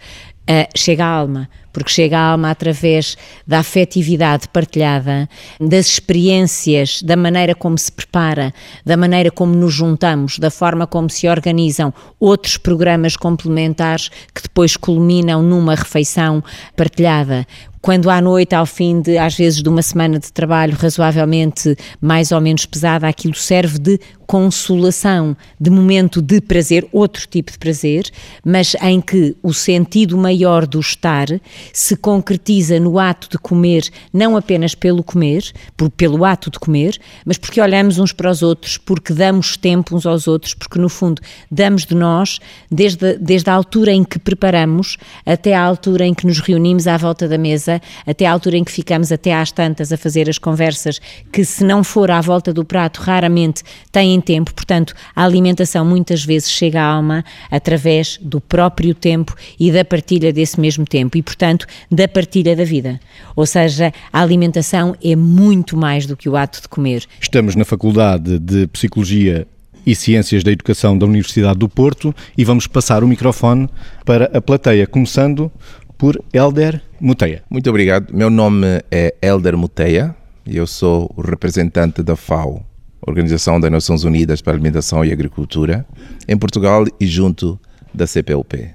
Uh, 0.50 0.68
chega 0.76 1.04
à 1.06 1.08
alma, 1.08 1.48
porque 1.72 1.90
chega 1.90 2.18
à 2.18 2.32
alma 2.32 2.50
através 2.50 3.16
da 3.46 3.60
afetividade 3.60 4.46
partilhada, 4.48 5.26
das 5.58 5.86
experiências, 5.86 7.02
da 7.02 7.16
maneira 7.16 7.54
como 7.54 7.78
se 7.78 7.90
prepara, 7.90 8.52
da 8.84 8.94
maneira 8.94 9.30
como 9.30 9.54
nos 9.54 9.72
juntamos, 9.72 10.38
da 10.38 10.50
forma 10.50 10.86
como 10.86 11.08
se 11.08 11.26
organizam 11.28 11.94
outros 12.20 12.58
programas 12.58 13.16
complementares 13.16 14.10
que 14.34 14.42
depois 14.42 14.76
culminam 14.76 15.42
numa 15.42 15.74
refeição 15.74 16.44
partilhada 16.76 17.46
quando 17.84 18.08
à 18.08 18.18
noite, 18.18 18.54
ao 18.54 18.64
fim 18.64 19.02
de, 19.02 19.18
às 19.18 19.36
vezes, 19.36 19.62
de 19.62 19.68
uma 19.68 19.82
semana 19.82 20.18
de 20.18 20.32
trabalho 20.32 20.74
razoavelmente 20.74 21.76
mais 22.00 22.32
ou 22.32 22.40
menos 22.40 22.64
pesada, 22.64 23.06
aquilo 23.06 23.34
serve 23.34 23.78
de 23.78 24.00
consolação, 24.26 25.36
de 25.60 25.70
momento 25.70 26.22
de 26.22 26.40
prazer, 26.40 26.86
outro 26.90 27.26
tipo 27.28 27.52
de 27.52 27.58
prazer, 27.58 28.10
mas 28.42 28.74
em 28.82 29.00
que 29.00 29.36
o 29.42 29.52
sentido 29.52 30.16
maior 30.16 30.66
do 30.66 30.80
estar 30.80 31.26
se 31.72 31.94
concretiza 31.94 32.80
no 32.80 32.98
ato 32.98 33.28
de 33.30 33.38
comer, 33.38 33.84
não 34.12 34.34
apenas 34.34 34.74
pelo 34.74 35.02
comer, 35.02 35.44
por, 35.76 35.90
pelo 35.90 36.24
ato 36.24 36.50
de 36.50 36.58
comer, 36.58 36.98
mas 37.24 37.36
porque 37.36 37.60
olhamos 37.60 37.98
uns 37.98 38.12
para 38.12 38.30
os 38.30 38.42
outros, 38.42 38.78
porque 38.78 39.12
damos 39.12 39.56
tempo 39.56 39.94
uns 39.94 40.06
aos 40.06 40.26
outros, 40.26 40.54
porque 40.54 40.78
no 40.78 40.88
fundo 40.88 41.20
damos 41.50 41.84
de 41.84 41.94
nós, 41.94 42.40
desde, 42.70 43.18
desde 43.18 43.50
a 43.50 43.54
altura 43.54 43.92
em 43.92 44.04
que 44.04 44.18
preparamos 44.18 44.96
até 45.26 45.54
à 45.54 45.62
altura 45.62 46.06
em 46.06 46.14
que 46.14 46.26
nos 46.26 46.40
reunimos 46.40 46.86
à 46.86 46.96
volta 46.96 47.28
da 47.28 47.36
mesa, 47.36 47.73
até 48.06 48.26
à 48.26 48.32
altura 48.32 48.56
em 48.56 48.64
que 48.64 48.72
ficamos 48.72 49.12
até 49.12 49.34
às 49.34 49.52
tantas 49.52 49.92
a 49.92 49.96
fazer 49.96 50.28
as 50.28 50.38
conversas, 50.38 51.00
que 51.32 51.44
se 51.44 51.64
não 51.64 51.84
for 51.84 52.10
à 52.10 52.20
volta 52.20 52.52
do 52.52 52.64
prato, 52.64 53.00
raramente 53.00 53.62
têm 53.90 54.20
tempo. 54.20 54.52
Portanto, 54.54 54.94
a 55.14 55.24
alimentação 55.24 55.84
muitas 55.84 56.24
vezes 56.24 56.50
chega 56.50 56.80
à 56.80 56.84
alma 56.84 57.24
através 57.50 58.18
do 58.20 58.40
próprio 58.40 58.94
tempo 58.94 59.34
e 59.58 59.70
da 59.70 59.84
partilha 59.84 60.32
desse 60.32 60.60
mesmo 60.60 60.84
tempo 60.84 61.16
e, 61.16 61.22
portanto, 61.22 61.66
da 61.90 62.08
partilha 62.08 62.56
da 62.56 62.64
vida. 62.64 63.00
Ou 63.36 63.46
seja, 63.46 63.92
a 64.12 64.20
alimentação 64.20 64.96
é 65.02 65.16
muito 65.16 65.76
mais 65.76 66.06
do 66.06 66.16
que 66.16 66.28
o 66.28 66.36
ato 66.36 66.62
de 66.62 66.68
comer. 66.68 67.04
Estamos 67.20 67.54
na 67.54 67.64
Faculdade 67.64 68.38
de 68.38 68.66
Psicologia 68.68 69.46
e 69.86 69.94
Ciências 69.94 70.42
da 70.42 70.50
Educação 70.50 70.96
da 70.96 71.06
Universidade 71.06 71.58
do 71.58 71.68
Porto 71.68 72.14
e 72.36 72.44
vamos 72.44 72.66
passar 72.66 73.04
o 73.04 73.08
microfone 73.08 73.68
para 74.04 74.30
a 74.36 74.40
plateia, 74.40 74.86
começando 74.86 75.50
por 75.96 76.22
Elder 76.32 76.82
Muteia. 77.00 77.42
Muito 77.48 77.68
obrigado. 77.70 78.12
Meu 78.12 78.30
nome 78.30 78.82
é 78.90 79.14
Elder 79.22 79.56
Muteia 79.56 80.14
e 80.46 80.56
eu 80.56 80.66
sou 80.66 81.12
o 81.16 81.22
representante 81.22 82.02
da 82.02 82.16
FAO, 82.16 82.64
Organização 83.06 83.60
das 83.60 83.70
Nações 83.70 84.04
Unidas 84.04 84.40
para 84.40 84.52
a 84.52 84.56
Alimentação 84.56 85.04
e 85.04 85.12
Agricultura, 85.12 85.86
em 86.28 86.36
Portugal 86.36 86.84
e 87.00 87.06
junto 87.06 87.58
da 87.92 88.06
CPLP. 88.06 88.74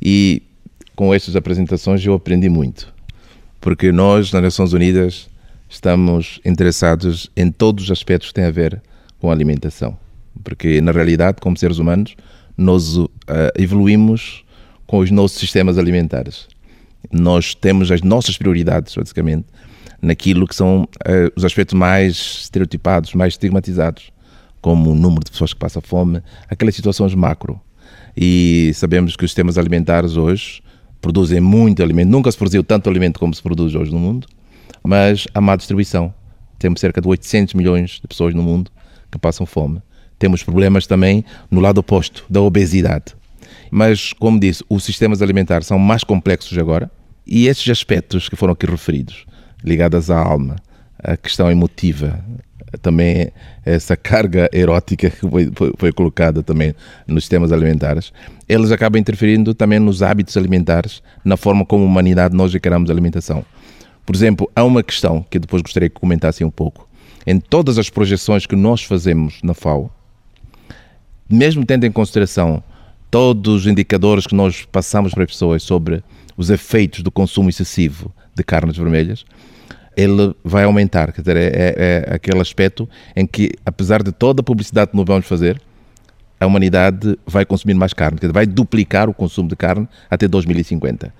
E 0.00 0.42
com 0.94 1.14
estas 1.14 1.36
apresentações 1.36 2.04
eu 2.04 2.14
aprendi 2.14 2.48
muito, 2.48 2.92
porque 3.60 3.90
nós, 3.90 4.32
nas 4.32 4.42
Nações 4.42 4.72
Unidas, 4.72 5.28
estamos 5.68 6.40
interessados 6.44 7.30
em 7.36 7.50
todos 7.50 7.84
os 7.84 7.90
aspectos 7.90 8.28
que 8.28 8.34
têm 8.34 8.44
a 8.44 8.50
ver 8.50 8.82
com 9.18 9.30
a 9.30 9.32
alimentação. 9.32 9.96
Porque, 10.44 10.80
na 10.80 10.92
realidade, 10.92 11.38
como 11.40 11.56
seres 11.56 11.78
humanos, 11.78 12.14
nós 12.56 12.96
uh, 12.96 13.08
evoluímos 13.56 14.44
com 14.92 14.98
os 14.98 15.10
nossos 15.10 15.38
sistemas 15.38 15.78
alimentares. 15.78 16.46
Nós 17.10 17.54
temos 17.54 17.90
as 17.90 18.02
nossas 18.02 18.36
prioridades, 18.36 18.94
basicamente, 18.94 19.46
naquilo 20.02 20.46
que 20.46 20.54
são 20.54 20.82
uh, 20.82 21.32
os 21.34 21.46
aspectos 21.46 21.72
mais 21.72 22.40
estereotipados, 22.42 23.14
mais 23.14 23.32
estigmatizados, 23.32 24.12
como 24.60 24.90
o 24.90 24.94
número 24.94 25.24
de 25.24 25.30
pessoas 25.30 25.54
que 25.54 25.58
passam 25.58 25.80
fome, 25.80 26.20
aquelas 26.46 26.74
situações 26.74 27.14
macro. 27.14 27.58
E 28.14 28.70
sabemos 28.74 29.16
que 29.16 29.24
os 29.24 29.30
sistemas 29.30 29.56
alimentares 29.56 30.18
hoje 30.18 30.62
produzem 31.00 31.40
muito 31.40 31.82
alimento. 31.82 32.10
Nunca 32.10 32.30
se 32.30 32.36
produziu 32.36 32.62
tanto 32.62 32.90
alimento 32.90 33.18
como 33.18 33.32
se 33.34 33.42
produz 33.42 33.74
hoje 33.74 33.90
no 33.90 33.98
mundo, 33.98 34.26
mas 34.84 35.26
há 35.32 35.40
má 35.40 35.56
distribuição. 35.56 36.12
Temos 36.58 36.82
cerca 36.82 37.00
de 37.00 37.08
800 37.08 37.54
milhões 37.54 37.92
de 37.92 38.06
pessoas 38.06 38.34
no 38.34 38.42
mundo 38.42 38.70
que 39.10 39.16
passam 39.16 39.46
fome. 39.46 39.80
Temos 40.18 40.42
problemas 40.42 40.86
também 40.86 41.24
no 41.50 41.60
lado 41.60 41.78
oposto, 41.78 42.26
da 42.28 42.42
obesidade. 42.42 43.21
Mas, 43.74 44.12
como 44.12 44.38
disse, 44.38 44.62
os 44.68 44.84
sistemas 44.84 45.22
alimentares 45.22 45.66
são 45.66 45.78
mais 45.78 46.04
complexos 46.04 46.58
agora 46.58 46.90
e 47.26 47.46
esses 47.46 47.66
aspectos 47.70 48.28
que 48.28 48.36
foram 48.36 48.52
aqui 48.52 48.66
referidos 48.66 49.24
ligadas 49.64 50.10
à 50.10 50.18
alma, 50.18 50.56
a 51.02 51.16
questão 51.16 51.50
emotiva, 51.50 52.22
também 52.82 53.32
essa 53.64 53.96
carga 53.96 54.50
erótica 54.52 55.08
que 55.08 55.16
foi, 55.16 55.50
foi, 55.54 55.72
foi, 55.78 55.90
colocada 55.90 56.42
também 56.42 56.74
nos 57.06 57.24
sistemas 57.24 57.50
alimentares, 57.50 58.12
eles 58.46 58.70
acabam 58.70 59.00
interferindo 59.00 59.54
também 59.54 59.78
nos 59.78 60.02
hábitos 60.02 60.36
alimentares, 60.36 61.02
na 61.24 61.38
forma 61.38 61.64
como 61.64 61.84
a 61.84 61.86
humanidade 61.86 62.36
nós 62.36 62.54
encaramos 62.54 62.90
a 62.90 62.92
alimentação. 62.92 63.42
Por 64.04 64.14
exemplo, 64.14 64.50
há 64.54 64.62
uma 64.64 64.82
questão 64.82 65.24
que 65.30 65.38
depois 65.38 65.62
gostaria 65.62 65.88
que 65.88 65.98
comentassem 65.98 66.46
um 66.46 66.50
pouco. 66.50 66.86
Em 67.26 67.40
todas 67.40 67.78
as 67.78 67.88
projeções 67.88 68.44
que 68.44 68.54
nós 68.54 68.84
fazemos 68.84 69.40
na 69.42 69.54
FAO, 69.54 69.90
mesmo 71.26 71.64
tendo 71.64 71.86
em 71.86 71.90
consideração 71.90 72.62
todos 73.12 73.56
os 73.56 73.66
indicadores 73.66 74.26
que 74.26 74.34
nós 74.34 74.64
passamos 74.64 75.12
para 75.12 75.22
as 75.22 75.30
pessoas 75.30 75.62
sobre 75.62 76.02
os 76.34 76.48
efeitos 76.48 77.02
do 77.02 77.10
consumo 77.10 77.50
excessivo 77.50 78.10
de 78.34 78.42
carnes 78.42 78.78
vermelhas, 78.78 79.26
ele 79.94 80.34
vai 80.42 80.64
aumentar. 80.64 81.12
Quer 81.12 81.20
dizer, 81.20 81.36
é, 81.36 81.46
é, 81.46 81.74
é, 81.76 82.14
aquele 82.14 82.40
aspecto 82.40 82.88
em 83.14 83.26
que, 83.26 83.50
apesar 83.66 84.02
de 84.02 84.12
toda 84.12 84.40
a 84.40 84.42
publicidade 84.42 84.92
que 84.92 84.96
nós 84.96 85.04
vamos 85.06 85.26
fazer, 85.26 85.60
a 86.40 86.46
humanidade 86.46 87.18
vai 87.26 87.44
consumir 87.44 87.74
mais 87.74 87.92
carne, 87.92 88.18
quer 88.18 88.28
dizer, 88.28 88.32
vai 88.32 88.46
duplicar 88.46 89.10
o 89.10 89.14
consumo 89.14 89.46
de 89.46 89.56
carne 89.56 89.86
até 90.10 90.26
2050. 90.26 91.12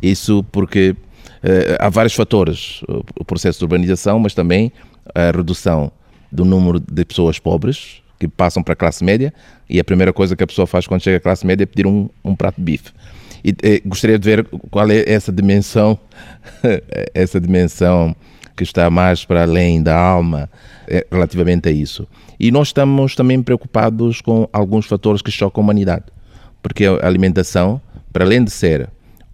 Isso 0.00 0.44
porque 0.52 0.94
eh, 1.42 1.76
há 1.80 1.88
vários 1.88 2.14
fatores, 2.14 2.80
o 3.18 3.24
processo 3.24 3.58
de 3.58 3.64
urbanização, 3.64 4.20
mas 4.20 4.34
também 4.34 4.70
a 5.12 5.32
redução 5.32 5.90
do 6.30 6.44
número 6.44 6.78
de 6.78 7.04
pessoas 7.04 7.40
pobres 7.40 8.00
que 8.20 8.28
passam 8.28 8.62
para 8.62 8.74
a 8.74 8.76
classe 8.76 9.02
média 9.02 9.32
e 9.68 9.80
a 9.80 9.84
primeira 9.84 10.12
coisa 10.12 10.36
que 10.36 10.44
a 10.44 10.46
pessoa 10.46 10.66
faz 10.66 10.86
quando 10.86 11.02
chega 11.02 11.16
à 11.16 11.20
classe 11.20 11.46
média 11.46 11.64
é 11.64 11.66
pedir 11.66 11.86
um, 11.86 12.06
um 12.22 12.36
prato 12.36 12.56
de 12.56 12.62
bife. 12.62 12.92
E 13.42 13.54
eh, 13.62 13.80
gostaria 13.84 14.18
de 14.18 14.28
ver 14.28 14.44
qual 14.70 14.88
é 14.90 15.10
essa 15.10 15.32
dimensão, 15.32 15.98
essa 17.14 17.40
dimensão 17.40 18.14
que 18.54 18.62
está 18.62 18.90
mais 18.90 19.24
para 19.24 19.42
além 19.42 19.82
da 19.82 19.98
alma 19.98 20.50
eh, 20.86 21.06
relativamente 21.10 21.66
a 21.66 21.72
isso. 21.72 22.06
E 22.38 22.50
nós 22.50 22.68
estamos 22.68 23.14
também 23.14 23.42
preocupados 23.42 24.20
com 24.20 24.46
alguns 24.52 24.84
fatores 24.84 25.22
que 25.22 25.30
chocam 25.30 25.62
a 25.62 25.64
humanidade, 25.64 26.04
porque 26.62 26.84
a 26.84 27.06
alimentação, 27.06 27.80
para 28.12 28.22
além 28.22 28.44
de 28.44 28.50
ser 28.50 28.90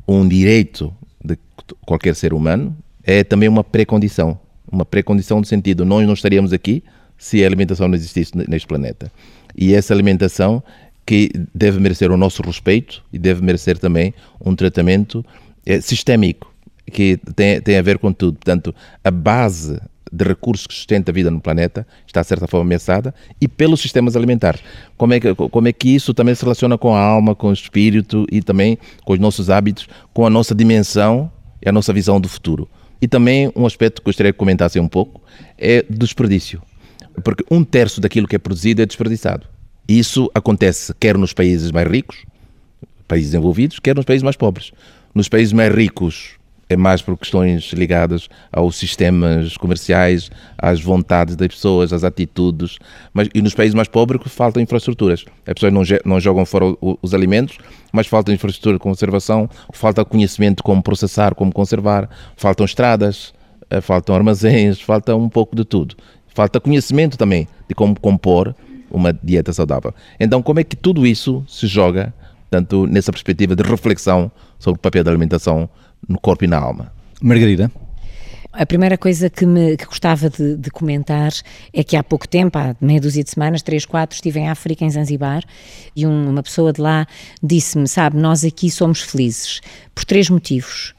um 0.07 0.29
direito 0.29 0.95
de 1.25 1.37
qualquer 1.85 2.15
ser 2.15 2.33
humano, 2.33 2.77
é 3.03 3.25
também 3.25 3.49
uma 3.49 3.65
pré-condição. 3.65 4.39
Uma 4.71 4.85
pré-condição 4.85 5.41
no 5.41 5.45
sentido, 5.45 5.85
nós 5.85 6.07
não 6.07 6.15
estaríamos 6.15 6.53
aqui 6.53 6.85
se 7.19 7.43
a 7.43 7.47
alimentação 7.47 7.89
não 7.89 7.95
existisse 7.95 8.33
neste 8.49 8.67
planeta. 8.67 9.11
E 9.57 9.75
essa 9.75 9.95
alimentação 9.95 10.63
que 11.05 11.31
deve 11.55 11.79
merecer 11.79 12.11
o 12.11 12.17
nosso 12.17 12.43
respeito 12.43 13.03
e 13.13 13.19
deve 13.19 13.43
merecer 13.43 13.79
também 13.79 14.13
um 14.45 14.55
tratamento 14.55 15.25
é, 15.65 15.81
sistémico, 15.81 16.53
que 16.93 17.19
tem, 17.35 17.61
tem 17.61 17.79
a 17.79 17.83
ver 17.83 17.99
com 17.99 18.13
tudo. 18.13 18.35
Portanto, 18.39 18.75
a 19.03 19.11
base 19.11 19.81
de 20.13 20.25
recursos 20.25 20.67
que 20.67 20.75
sustenta 20.75 21.11
a 21.11 21.15
vida 21.15 21.31
no 21.31 21.41
planeta 21.41 21.87
está, 22.07 22.23
de 22.23 22.29
certa 22.29 22.47
forma, 22.47 22.65
ameaçada 22.65 23.15
e 23.41 23.47
pelos 23.47 23.81
sistemas 23.81 24.17
alimentares. 24.17 24.61
Como 24.97 25.15
é, 25.15 25.21
que, 25.21 25.35
como 25.35 25.69
é 25.69 25.73
que 25.73 25.95
isso 25.95 26.15
também 26.15 26.35
se 26.35 26.43
relaciona 26.43 26.79
com 26.79 26.95
a 26.95 27.01
alma, 27.01 27.35
com 27.35 27.49
o 27.49 27.53
espírito 27.53 28.27
e 28.31 28.41
também 28.41 28.79
com 29.05 29.13
os 29.13 29.19
nossos 29.19 29.51
hábitos, 29.51 29.89
com 30.13 30.27
a 30.27 30.31
nossa 30.31 30.55
dimensão 30.55 31.31
e 31.65 31.69
a 31.69 31.73
nossa 31.73 31.93
visão 31.93 32.21
do 32.21 32.29
futuro. 32.29 32.69
E 33.01 33.07
também 33.07 33.53
um 33.55 33.67
aspecto 33.67 34.01
que 34.01 34.07
gostaria 34.07 34.33
que 34.33 34.39
comentassem 34.39 34.81
um 34.81 34.89
pouco 34.89 35.21
é 35.59 35.83
do 35.83 35.99
desperdício. 35.99 36.63
Porque 37.23 37.45
um 37.51 37.65
terço 37.65 38.01
daquilo 38.01 38.27
que 38.27 38.37
é 38.37 38.39
produzido 38.39 38.83
é 38.83 38.87
desperdiçado. 38.87 39.47
Isso 39.89 40.31
acontece 40.35 40.93
quer 40.99 41.17
nos 41.17 41.33
países 41.33 41.71
mais 41.71 41.89
ricos, 41.89 42.25
países 43.07 43.31
desenvolvidos, 43.31 43.79
quer 43.79 43.95
nos 43.95 44.05
países 44.05 44.23
mais 44.23 44.37
pobres. 44.37 44.73
Nos 45.15 45.29
países 45.29 45.53
mais 45.53 45.73
ricos 45.73 46.37
é 46.69 46.77
mais 46.77 47.01
por 47.01 47.17
questões 47.17 47.73
ligadas 47.73 48.29
aos 48.53 48.77
sistemas 48.77 49.57
comerciais, 49.57 50.31
às 50.59 50.81
vontades 50.81 51.37
das 51.37 51.49
pessoas, 51.49 51.93
às 51.93 52.03
atitudes, 52.03 52.79
mas 53.13 53.29
e 53.33 53.41
nos 53.41 53.55
países 53.55 53.75
mais 53.75 53.89
pobres 53.89 54.21
faltam 54.33 54.61
infraestruturas. 54.61 55.25
As 55.47 55.55
pessoas 55.55 55.73
não, 55.73 55.83
não 56.05 56.21
jogam 56.21 56.45
fora 56.45 56.65
os 56.81 57.15
alimentos, 57.15 57.59
mas 57.93 58.07
falta 58.07 58.33
infraestrutura 58.33 58.75
de 58.75 58.81
conservação, 58.81 59.49
falta 59.73 60.05
conhecimento 60.05 60.63
como 60.63 60.83
processar, 60.83 61.35
como 61.35 61.53
conservar, 61.53 62.11
faltam 62.37 62.67
estradas, 62.67 63.33
eh, 63.71 63.81
faltam 63.81 64.15
armazéns, 64.17 64.81
falta 64.81 65.15
um 65.15 65.29
pouco 65.29 65.55
de 65.55 65.65
tudo. 65.65 65.95
Falta 66.37 66.61
conhecimento 66.61 67.17
também 67.17 67.49
de 67.67 67.75
como 67.75 67.99
compor 67.99 68.55
uma 68.91 69.11
dieta 69.11 69.55
saudável. 69.55 69.95
Então, 70.21 70.43
como 70.43 70.61
é 70.61 70.65
que 70.65 70.77
tudo 70.77 71.07
isso 71.07 71.43
se 71.49 71.67
joga, 71.67 72.13
tanto 72.51 72.87
nessa 72.87 73.11
perspectiva 73.11 73.57
de 73.57 73.63
reflexão 73.63 74.31
sobre 74.59 74.79
o 74.79 74.83
papel 74.83 75.03
da 75.03 75.11
alimentação 75.11 75.67
no 76.07 76.21
corpo 76.21 76.45
e 76.45 76.47
na 76.47 76.59
alma? 76.59 76.93
Margarida? 77.23 77.73
A 78.53 78.67
primeira 78.67 78.99
coisa 78.99 79.31
que, 79.31 79.47
me, 79.47 79.79
que 79.79 79.87
gostava 79.87 80.29
de, 80.29 80.59
de, 80.59 80.71
comentar 80.71 81.33
é 81.73 81.83
que 81.83 81.97
há 81.97 82.05
pouco 82.05 82.29
tempo, 82.29 82.59
há 82.59 82.77
meia 82.83 83.01
dúzia 83.01 83.25
de 83.25 83.31
semanas, 83.31 83.63
três, 83.63 83.87
quatro, 83.87 84.15
estive 84.15 84.39
em 84.39 84.51
África, 84.51 84.85
em 84.85 84.91
Zanzibar, 84.91 85.43
e 85.97 86.07
um, 86.07 86.29
uma 86.29 86.43
pessoa 86.43 86.71
de 86.71 86.83
lá 86.83 87.07
disse-me: 87.43 87.89
Sabe, 87.89 88.19
nós 88.19 88.45
aqui 88.45 88.71
somos 88.71 89.01
felizes 89.01 89.63
por 89.95 90.05
três 90.05 90.29
motivos. 90.29 90.96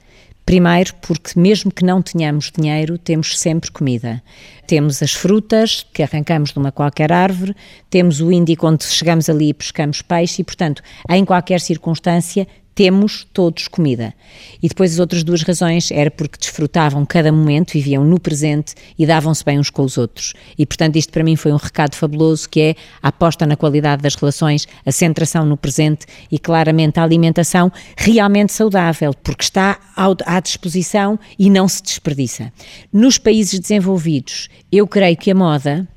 Primeiro, 0.48 0.96
porque 1.02 1.38
mesmo 1.38 1.70
que 1.70 1.84
não 1.84 2.02
tenhamos 2.02 2.54
dinheiro, 2.58 2.98
temos 2.98 3.38
sempre 3.38 3.70
comida. 3.70 4.24
Temos 4.66 5.04
as 5.04 5.12
frutas 5.12 5.86
que 5.94 6.02
arrancamos 6.02 6.54
de 6.54 6.58
uma 6.58 6.72
qualquer 6.72 7.12
árvore, 7.12 7.54
temos 7.90 8.22
o 8.22 8.32
Índico 8.32 8.66
onde 8.66 8.86
chegamos 8.86 9.30
ali 9.30 9.50
e 9.50 9.54
pescamos 9.54 10.02
peixe 10.02 10.42
e, 10.42 10.46
portanto, 10.46 10.82
em 11.10 11.26
qualquer 11.26 11.60
circunstância, 11.60 12.48
temos 12.78 13.28
todos 13.34 13.68
comida. 13.68 14.14
E 14.62 14.70
depois 14.70 14.94
as 14.94 15.00
outras 15.00 15.24
duas 15.24 15.42
razões 15.42 15.90
era 15.90 16.12
porque 16.12 16.38
desfrutavam 16.38 17.04
cada 17.08 17.32
momento, 17.32 17.74
viviam 17.74 18.04
no 18.04 18.20
presente 18.20 18.76
e 19.00 19.04
davam-se 19.04 19.44
bem 19.44 19.58
uns 19.58 19.72
com 19.72 19.82
os 19.82 19.98
outros. 19.98 20.34
E 20.56 20.64
portanto 20.64 20.96
isto 20.96 21.12
para 21.12 21.24
mim 21.24 21.36
foi 21.36 21.52
um 21.52 21.56
recado 21.56 21.96
fabuloso 21.96 22.48
que 22.48 22.62
é 22.62 22.76
a 23.02 23.08
aposta 23.08 23.48
na 23.48 23.56
qualidade 23.56 24.04
das 24.04 24.14
relações, 24.14 24.68
a 24.86 24.92
centração 24.92 25.44
no 25.44 25.58
presente 25.58 26.06
e 26.32 26.38
claramente 26.38 27.00
a 27.00 27.04
alimentação 27.04 27.72
realmente 27.98 28.54
saudável, 28.54 29.12
porque 29.24 29.44
está 29.44 29.80
à 29.96 30.40
disposição 30.40 31.20
e 31.40 31.50
não 31.50 31.68
se 31.68 31.82
desperdiça. 31.82 32.54
Nos 32.94 33.18
países 33.18 33.60
desenvolvidos, 33.60 34.50
eu 34.72 34.88
creio 34.88 35.18
que 35.18 35.32
a 35.32 35.36
moda 35.36 35.88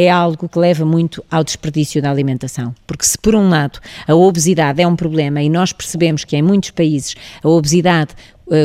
é 0.00 0.10
algo 0.10 0.48
que 0.48 0.58
leva 0.58 0.84
muito 0.84 1.24
ao 1.30 1.42
desperdício 1.42 2.00
da 2.00 2.10
alimentação. 2.10 2.74
Porque 2.86 3.04
se 3.04 3.18
por 3.18 3.34
um 3.34 3.48
lado 3.48 3.80
a 4.06 4.14
obesidade 4.14 4.80
é 4.80 4.86
um 4.86 4.96
problema 4.96 5.42
e 5.42 5.48
nós 5.48 5.72
percebemos 5.72 6.24
que 6.24 6.36
em 6.36 6.42
muitos 6.42 6.70
países 6.70 7.14
a 7.42 7.48
obesidade 7.48 8.14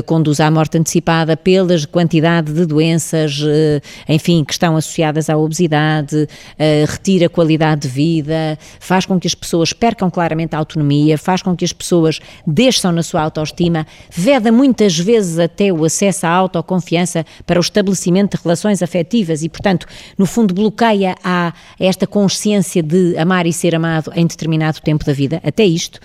conduz 0.05 0.39
à 0.39 0.49
morte 0.49 0.77
antecipada 0.77 1.35
pela 1.35 1.75
quantidade 1.87 2.53
de 2.53 2.65
doenças, 2.65 3.41
eh, 3.45 3.81
enfim, 4.07 4.43
que 4.43 4.53
estão 4.53 4.77
associadas 4.77 5.29
à 5.29 5.37
obesidade, 5.37 6.27
eh, 6.57 6.85
retira 6.87 7.25
a 7.25 7.29
qualidade 7.29 7.81
de 7.81 7.87
vida, 7.87 8.57
faz 8.79 9.05
com 9.05 9.19
que 9.19 9.27
as 9.27 9.35
pessoas 9.35 9.73
percam 9.73 10.09
claramente 10.09 10.55
a 10.55 10.59
autonomia, 10.59 11.17
faz 11.17 11.41
com 11.41 11.55
que 11.55 11.65
as 11.65 11.73
pessoas 11.73 12.19
desçam 12.45 12.91
na 12.91 13.03
sua 13.03 13.21
autoestima, 13.21 13.85
veda 14.09 14.51
muitas 14.51 14.97
vezes 14.97 15.39
até 15.39 15.71
o 15.71 15.83
acesso 15.83 16.25
à 16.25 16.29
autoconfiança 16.29 17.25
para 17.45 17.59
o 17.59 17.61
estabelecimento 17.61 18.37
de 18.37 18.43
relações 18.43 18.81
afetivas 18.81 19.43
e, 19.43 19.49
portanto, 19.49 19.85
no 20.17 20.25
fundo, 20.25 20.53
bloqueia 20.53 21.15
a 21.23 21.53
esta 21.79 22.07
consciência 22.07 22.81
de 22.81 23.17
amar 23.17 23.45
e 23.45 23.53
ser 23.53 23.75
amado 23.75 24.11
em 24.15 24.25
determinado 24.25 24.79
tempo 24.81 25.03
da 25.03 25.13
vida, 25.13 25.41
até 25.43 25.65
isto. 25.65 25.99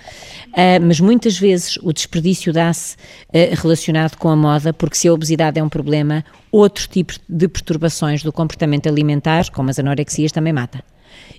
Mas 0.84 0.98
muitas 0.98 1.38
vezes 1.38 1.78
o 1.82 1.92
desperdício 1.92 2.52
dá-se 2.52 2.96
relacionado 3.68 4.16
com 4.16 4.28
a 4.28 4.36
moda, 4.36 4.72
porque 4.72 4.96
se 4.96 5.08
a 5.08 5.12
obesidade 5.12 5.58
é 5.58 5.62
um 5.62 5.68
problema, 5.68 6.24
outros 6.50 6.86
tipos 6.86 7.20
de 7.28 7.46
perturbações 7.46 8.22
do 8.22 8.32
comportamento 8.32 8.88
alimentar, 8.88 9.50
como 9.50 9.70
as 9.70 9.78
anorexias, 9.78 10.32
também 10.32 10.52
mata. 10.52 10.82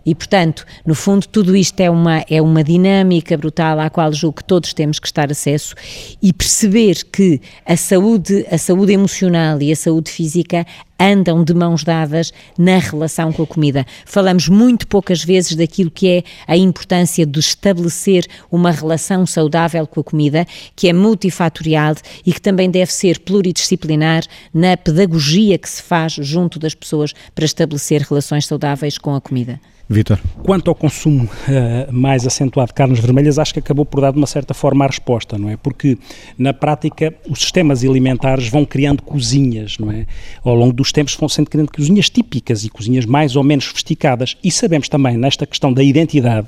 E, 0.06 0.16
portanto, 0.16 0.66
no 0.86 0.96
fundo, 0.96 1.28
tudo 1.28 1.56
isto 1.56 1.80
é 1.80 1.90
uma, 1.90 2.24
é 2.30 2.42
uma 2.42 2.64
dinâmica 2.64 3.38
brutal 3.38 3.80
à 3.80 3.90
qual 3.90 4.14
julgo 4.14 4.38
que 4.38 4.44
todos 4.44 4.74
temos 4.74 5.00
que 5.00 5.08
estar 5.08 5.32
acesso 5.32 5.76
e 6.22 6.32
perceber 6.32 7.04
que 7.12 7.42
a 7.66 7.76
saúde, 7.76 8.46
a 8.50 8.58
saúde 8.58 8.94
emocional 8.94 9.62
e 9.62 9.72
a 9.72 9.76
saúde 9.76 10.10
física 10.12 10.66
andam 11.00 11.44
de 11.44 11.53
mãos 11.53 11.84
dadas 11.84 12.34
na 12.58 12.77
relação 12.77 13.32
com 13.32 13.44
a 13.44 13.48
comida. 13.48 13.86
Falamos 14.06 14.50
muito 14.50 14.88
poucas 14.88 15.24
vezes 15.24 15.56
daquilo 15.56 15.89
que 15.89 16.10
é 16.10 16.24
a 16.48 16.58
importância 16.58 17.25
de 17.25 17.39
estabelecer 17.39 18.25
uma 18.51 18.72
relação 18.72 19.25
saudável 19.25 19.88
com 19.88 20.01
a 20.01 20.03
comida, 20.03 20.46
que 20.75 20.89
é 20.89 20.94
multifatorial 20.94 21.96
e 22.25 22.34
que 22.34 22.41
também 22.41 22.70
deve 22.70 22.91
ser 22.91 23.20
pluridisciplinar 23.20 24.24
na 24.53 24.75
pedagogia 24.75 25.58
que 25.58 25.70
se 25.70 25.82
faz 25.82 26.13
junto 26.13 26.60
das 26.60 26.75
pessoas 26.75 27.13
para 27.34 27.46
estabelecer 27.46 28.01
relações 28.01 28.46
saudáveis 28.46 28.98
com 28.98 29.15
a 29.15 29.22
comida. 29.22 29.60
Vitor. 29.91 30.19
Quanto 30.43 30.69
ao 30.69 30.75
consumo 30.75 31.24
uh, 31.24 31.91
mais 31.91 32.27
acentuado 32.27 32.67
de 32.67 32.75
carnes 32.75 33.00
vermelhas, 33.00 33.39
acho 33.39 33.51
que 33.51 33.60
acabou 33.60 33.84
por 33.84 34.01
dar 34.01 34.12
de 34.12 34.19
uma 34.19 34.27
certa 34.27 34.53
forma 34.53 34.86
a 34.86 34.88
resposta, 34.88 35.36
não 35.36 35.50
é? 35.50 35.58
Porque 35.58 35.98
na 36.38 36.53
prática 36.53 37.12
os 37.27 37.39
sistemas 37.39 37.84
alimentares 37.84 38.50
vão 38.50 38.65
criando 38.65 39.01
cozinhas, 39.01 39.79
não 39.79 39.91
é? 39.91 40.05
Ao 40.43 40.53
longo 40.53 40.74
dos 40.74 40.91
tempos 40.91 41.15
vão 41.15 41.27
sendo 41.27 41.50
criando 41.50 41.72
cozinhas 41.72 42.08
típicas 42.08 42.63
e 42.63 42.69
cozinhas 42.69 43.03
mais 43.03 43.36
ou 43.36 43.43
menos 43.43 43.65
sofisticadas. 43.65 44.38
E 44.43 44.51
sabemos 44.51 44.88
também 44.88 45.17
nesta 45.17 45.48
questão 45.48 45.74
da 45.74 45.81
identidade 45.81 46.46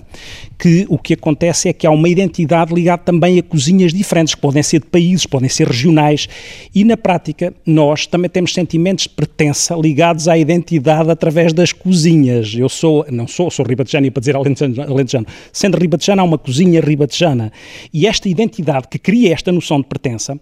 que 0.60 0.86
o 0.88 1.00
que 1.00 1.15
acontece 1.15 1.67
é 1.67 1.74
que 1.74 1.88
há 1.88 1.91
uma 1.91 2.10
identidade 2.10 2.71
ligada 2.71 3.01
também 3.01 3.39
a 3.39 3.43
cozinhas 3.43 3.91
diferentes, 3.91 4.36
que 4.36 4.41
podem 4.41 4.62
ser 4.62 4.81
de 4.81 4.86
países, 4.86 5.25
podem 5.25 5.50
ser 5.50 5.67
regionais. 5.67 6.29
E 6.75 6.83
na 6.83 6.95
prática 6.95 7.51
nós 7.65 8.05
também 8.05 8.29
temos 8.29 8.53
sentimentos 8.53 9.05
de 9.05 9.10
pertença 9.10 9.74
ligados 9.74 10.27
à 10.27 10.38
identidade 10.38 11.10
através 11.10 11.53
das 11.53 11.74
cozinhas. 11.74 12.53
Eu 12.53 12.69
sou, 12.69 13.03
não 13.10 13.31
sou, 13.32 13.50
sou 13.50 13.66
ribatejano 13.66 14.08
e 14.08 14.12
para 14.12 14.22
dizer 14.22 14.36
alentejano, 14.36 14.82
alentejano, 14.82 15.28
sendo 15.52 15.78
ribatejano 15.78 16.22
há 16.22 16.26
uma 16.26 16.38
cozinha 16.38 16.82
ribatejana. 16.82 17.52
E 17.94 18.08
esta 18.08 18.30
identidade 18.30 18.88
que 18.88 19.00
cria 19.00 19.34
esta 19.34 19.52
noção 19.52 19.82
de 19.82 19.88
pertença, 19.88 20.40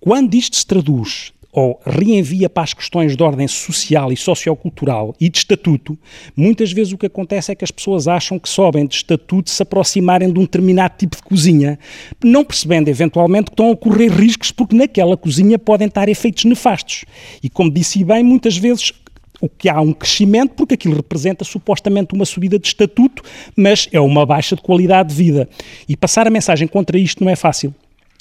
quando 0.00 0.34
isto 0.34 0.56
se 0.56 0.66
traduz 0.66 1.32
ou 1.52 1.78
reenvia 1.84 2.48
para 2.48 2.62
as 2.62 2.72
questões 2.72 3.14
de 3.14 3.22
ordem 3.22 3.46
social 3.46 4.10
e 4.10 4.16
sociocultural 4.16 5.14
e 5.20 5.28
de 5.28 5.36
estatuto, 5.36 5.98
muitas 6.34 6.72
vezes 6.72 6.94
o 6.94 6.98
que 6.98 7.04
acontece 7.04 7.52
é 7.52 7.54
que 7.54 7.62
as 7.62 7.70
pessoas 7.70 8.08
acham 8.08 8.38
que 8.38 8.48
sobem 8.48 8.86
de 8.86 8.94
estatuto 8.94 9.50
se 9.50 9.62
aproximarem 9.62 10.32
de 10.32 10.38
um 10.38 10.42
determinado 10.42 10.94
tipo 10.96 11.14
de 11.14 11.22
cozinha, 11.22 11.78
não 12.24 12.42
percebendo 12.42 12.88
eventualmente 12.88 13.50
que 13.50 13.52
estão 13.52 13.70
a 13.70 13.76
correr 13.76 14.08
riscos 14.08 14.50
porque 14.50 14.74
naquela 14.74 15.14
cozinha 15.14 15.58
podem 15.58 15.88
estar 15.88 16.08
efeitos 16.08 16.46
nefastos. 16.46 17.04
E 17.42 17.50
como 17.50 17.70
disse 17.70 18.02
bem, 18.02 18.22
muitas 18.24 18.56
vezes 18.56 18.90
o 19.42 19.48
que 19.48 19.68
há 19.68 19.80
um 19.80 19.92
crescimento, 19.92 20.54
porque 20.54 20.74
aquilo 20.74 20.94
representa 20.94 21.44
supostamente 21.44 22.14
uma 22.14 22.24
subida 22.24 22.60
de 22.60 22.68
estatuto, 22.68 23.24
mas 23.56 23.88
é 23.92 24.00
uma 24.00 24.24
baixa 24.24 24.54
de 24.54 24.62
qualidade 24.62 25.08
de 25.08 25.16
vida. 25.16 25.48
E 25.88 25.96
passar 25.96 26.28
a 26.28 26.30
mensagem 26.30 26.68
contra 26.68 26.96
isto 26.96 27.24
não 27.24 27.30
é 27.30 27.34
fácil. 27.34 27.74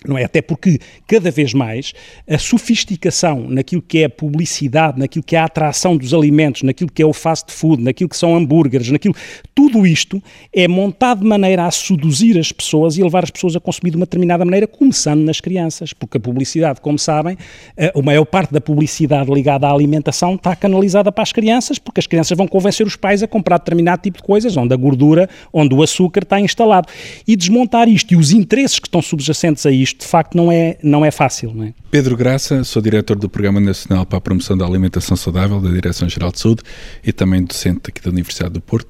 Não 0.07 0.17
é? 0.17 0.23
Até 0.23 0.41
porque, 0.41 0.79
cada 1.07 1.29
vez 1.29 1.53
mais, 1.53 1.93
a 2.27 2.39
sofisticação 2.39 3.47
naquilo 3.47 3.83
que 3.83 3.99
é 3.99 4.05
a 4.05 4.09
publicidade, 4.09 4.97
naquilo 4.99 5.23
que 5.23 5.35
é 5.35 5.39
a 5.39 5.45
atração 5.45 5.95
dos 5.95 6.11
alimentos, 6.11 6.63
naquilo 6.63 6.91
que 6.91 7.03
é 7.03 7.05
o 7.05 7.13
fast 7.13 7.51
food, 7.51 7.83
naquilo 7.83 8.09
que 8.09 8.17
são 8.17 8.35
hambúrgueres, 8.35 8.89
naquilo, 8.89 9.13
tudo 9.53 9.85
isto 9.85 10.21
é 10.51 10.67
montado 10.67 11.19
de 11.19 11.27
maneira 11.27 11.65
a 11.65 11.71
seduzir 11.71 12.39
as 12.39 12.51
pessoas 12.51 12.97
e 12.97 13.03
levar 13.03 13.23
as 13.23 13.29
pessoas 13.29 13.55
a 13.55 13.59
consumir 13.59 13.91
de 13.91 13.97
uma 13.97 14.05
determinada 14.05 14.43
maneira, 14.43 14.65
começando 14.65 15.21
nas 15.21 15.39
crianças. 15.39 15.93
Porque 15.93 16.17
a 16.17 16.19
publicidade, 16.19 16.81
como 16.81 16.97
sabem, 16.97 17.37
a 17.77 18.01
maior 18.01 18.25
parte 18.25 18.51
da 18.51 18.59
publicidade 18.59 19.31
ligada 19.31 19.67
à 19.67 19.71
alimentação 19.71 20.33
está 20.33 20.55
canalizada 20.55 21.11
para 21.11 21.21
as 21.21 21.31
crianças, 21.31 21.77
porque 21.77 21.99
as 21.99 22.07
crianças 22.07 22.35
vão 22.35 22.47
convencer 22.47 22.87
os 22.87 22.95
pais 22.95 23.21
a 23.21 23.27
comprar 23.27 23.59
determinado 23.59 24.01
tipo 24.01 24.17
de 24.17 24.23
coisas, 24.23 24.57
onde 24.57 24.73
a 24.73 24.77
gordura, 24.77 25.29
onde 25.53 25.75
o 25.75 25.83
açúcar 25.83 26.23
está 26.23 26.39
instalado. 26.39 26.87
E 27.27 27.35
desmontar 27.35 27.87
isto 27.87 28.13
e 28.15 28.17
os 28.17 28.31
interesses 28.31 28.79
que 28.79 28.87
estão 28.87 29.01
subjacentes 29.01 29.63
a 29.63 29.71
isto 29.71 29.90
isto 29.91 30.01
de 30.01 30.07
facto 30.07 30.35
não 30.35 30.51
é, 30.51 30.77
não 30.81 31.05
é 31.05 31.11
fácil. 31.11 31.53
Não 31.53 31.65
é? 31.65 31.73
Pedro 31.89 32.15
Graça, 32.15 32.63
sou 32.63 32.81
diretor 32.81 33.17
do 33.17 33.29
Programa 33.29 33.59
Nacional 33.59 34.05
para 34.05 34.17
a 34.17 34.21
Promoção 34.21 34.57
da 34.57 34.65
Alimentação 34.65 35.15
Saudável 35.17 35.59
da 35.59 35.69
Direção-Geral 35.69 36.31
de 36.31 36.39
Saúde 36.39 36.63
e 37.03 37.11
também 37.11 37.43
docente 37.43 37.89
aqui 37.89 38.01
da 38.01 38.09
Universidade 38.09 38.53
do 38.53 38.61
Porto. 38.61 38.87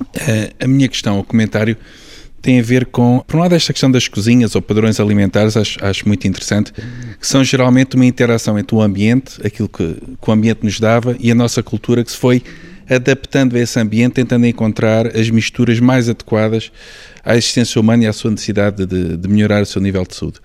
Uh, 0.00 0.64
a 0.64 0.66
minha 0.66 0.88
questão, 0.88 1.18
o 1.18 1.24
comentário, 1.24 1.76
tem 2.40 2.60
a 2.60 2.62
ver 2.62 2.86
com, 2.86 3.22
por 3.26 3.36
um 3.36 3.40
lado, 3.40 3.54
esta 3.54 3.72
questão 3.72 3.90
das 3.90 4.06
cozinhas 4.06 4.54
ou 4.54 4.62
padrões 4.62 5.00
alimentares, 5.00 5.56
acho, 5.56 5.84
acho 5.84 6.06
muito 6.06 6.26
interessante, 6.26 6.72
que 6.72 7.26
são 7.26 7.42
geralmente 7.42 7.96
uma 7.96 8.06
interação 8.06 8.58
entre 8.58 8.76
o 8.76 8.80
ambiente, 8.80 9.44
aquilo 9.44 9.68
que, 9.68 9.94
que 9.94 10.30
o 10.30 10.32
ambiente 10.32 10.60
nos 10.62 10.78
dava, 10.78 11.16
e 11.18 11.32
a 11.32 11.34
nossa 11.34 11.62
cultura 11.62 12.04
que 12.04 12.12
se 12.12 12.16
foi 12.16 12.42
adaptando 12.88 13.56
a 13.56 13.60
esse 13.60 13.78
ambiente, 13.78 14.14
tentando 14.14 14.46
encontrar 14.46 15.16
as 15.16 15.30
misturas 15.30 15.80
mais 15.80 16.08
adequadas 16.08 16.72
à 17.24 17.36
existência 17.36 17.80
humana 17.80 18.04
e 18.04 18.06
à 18.06 18.12
sua 18.12 18.30
necessidade 18.30 18.86
de, 18.86 19.16
de 19.16 19.28
melhorar 19.28 19.62
o 19.62 19.66
seu 19.66 19.80
nível 19.80 20.04
de 20.04 20.14
saúde. 20.14 20.40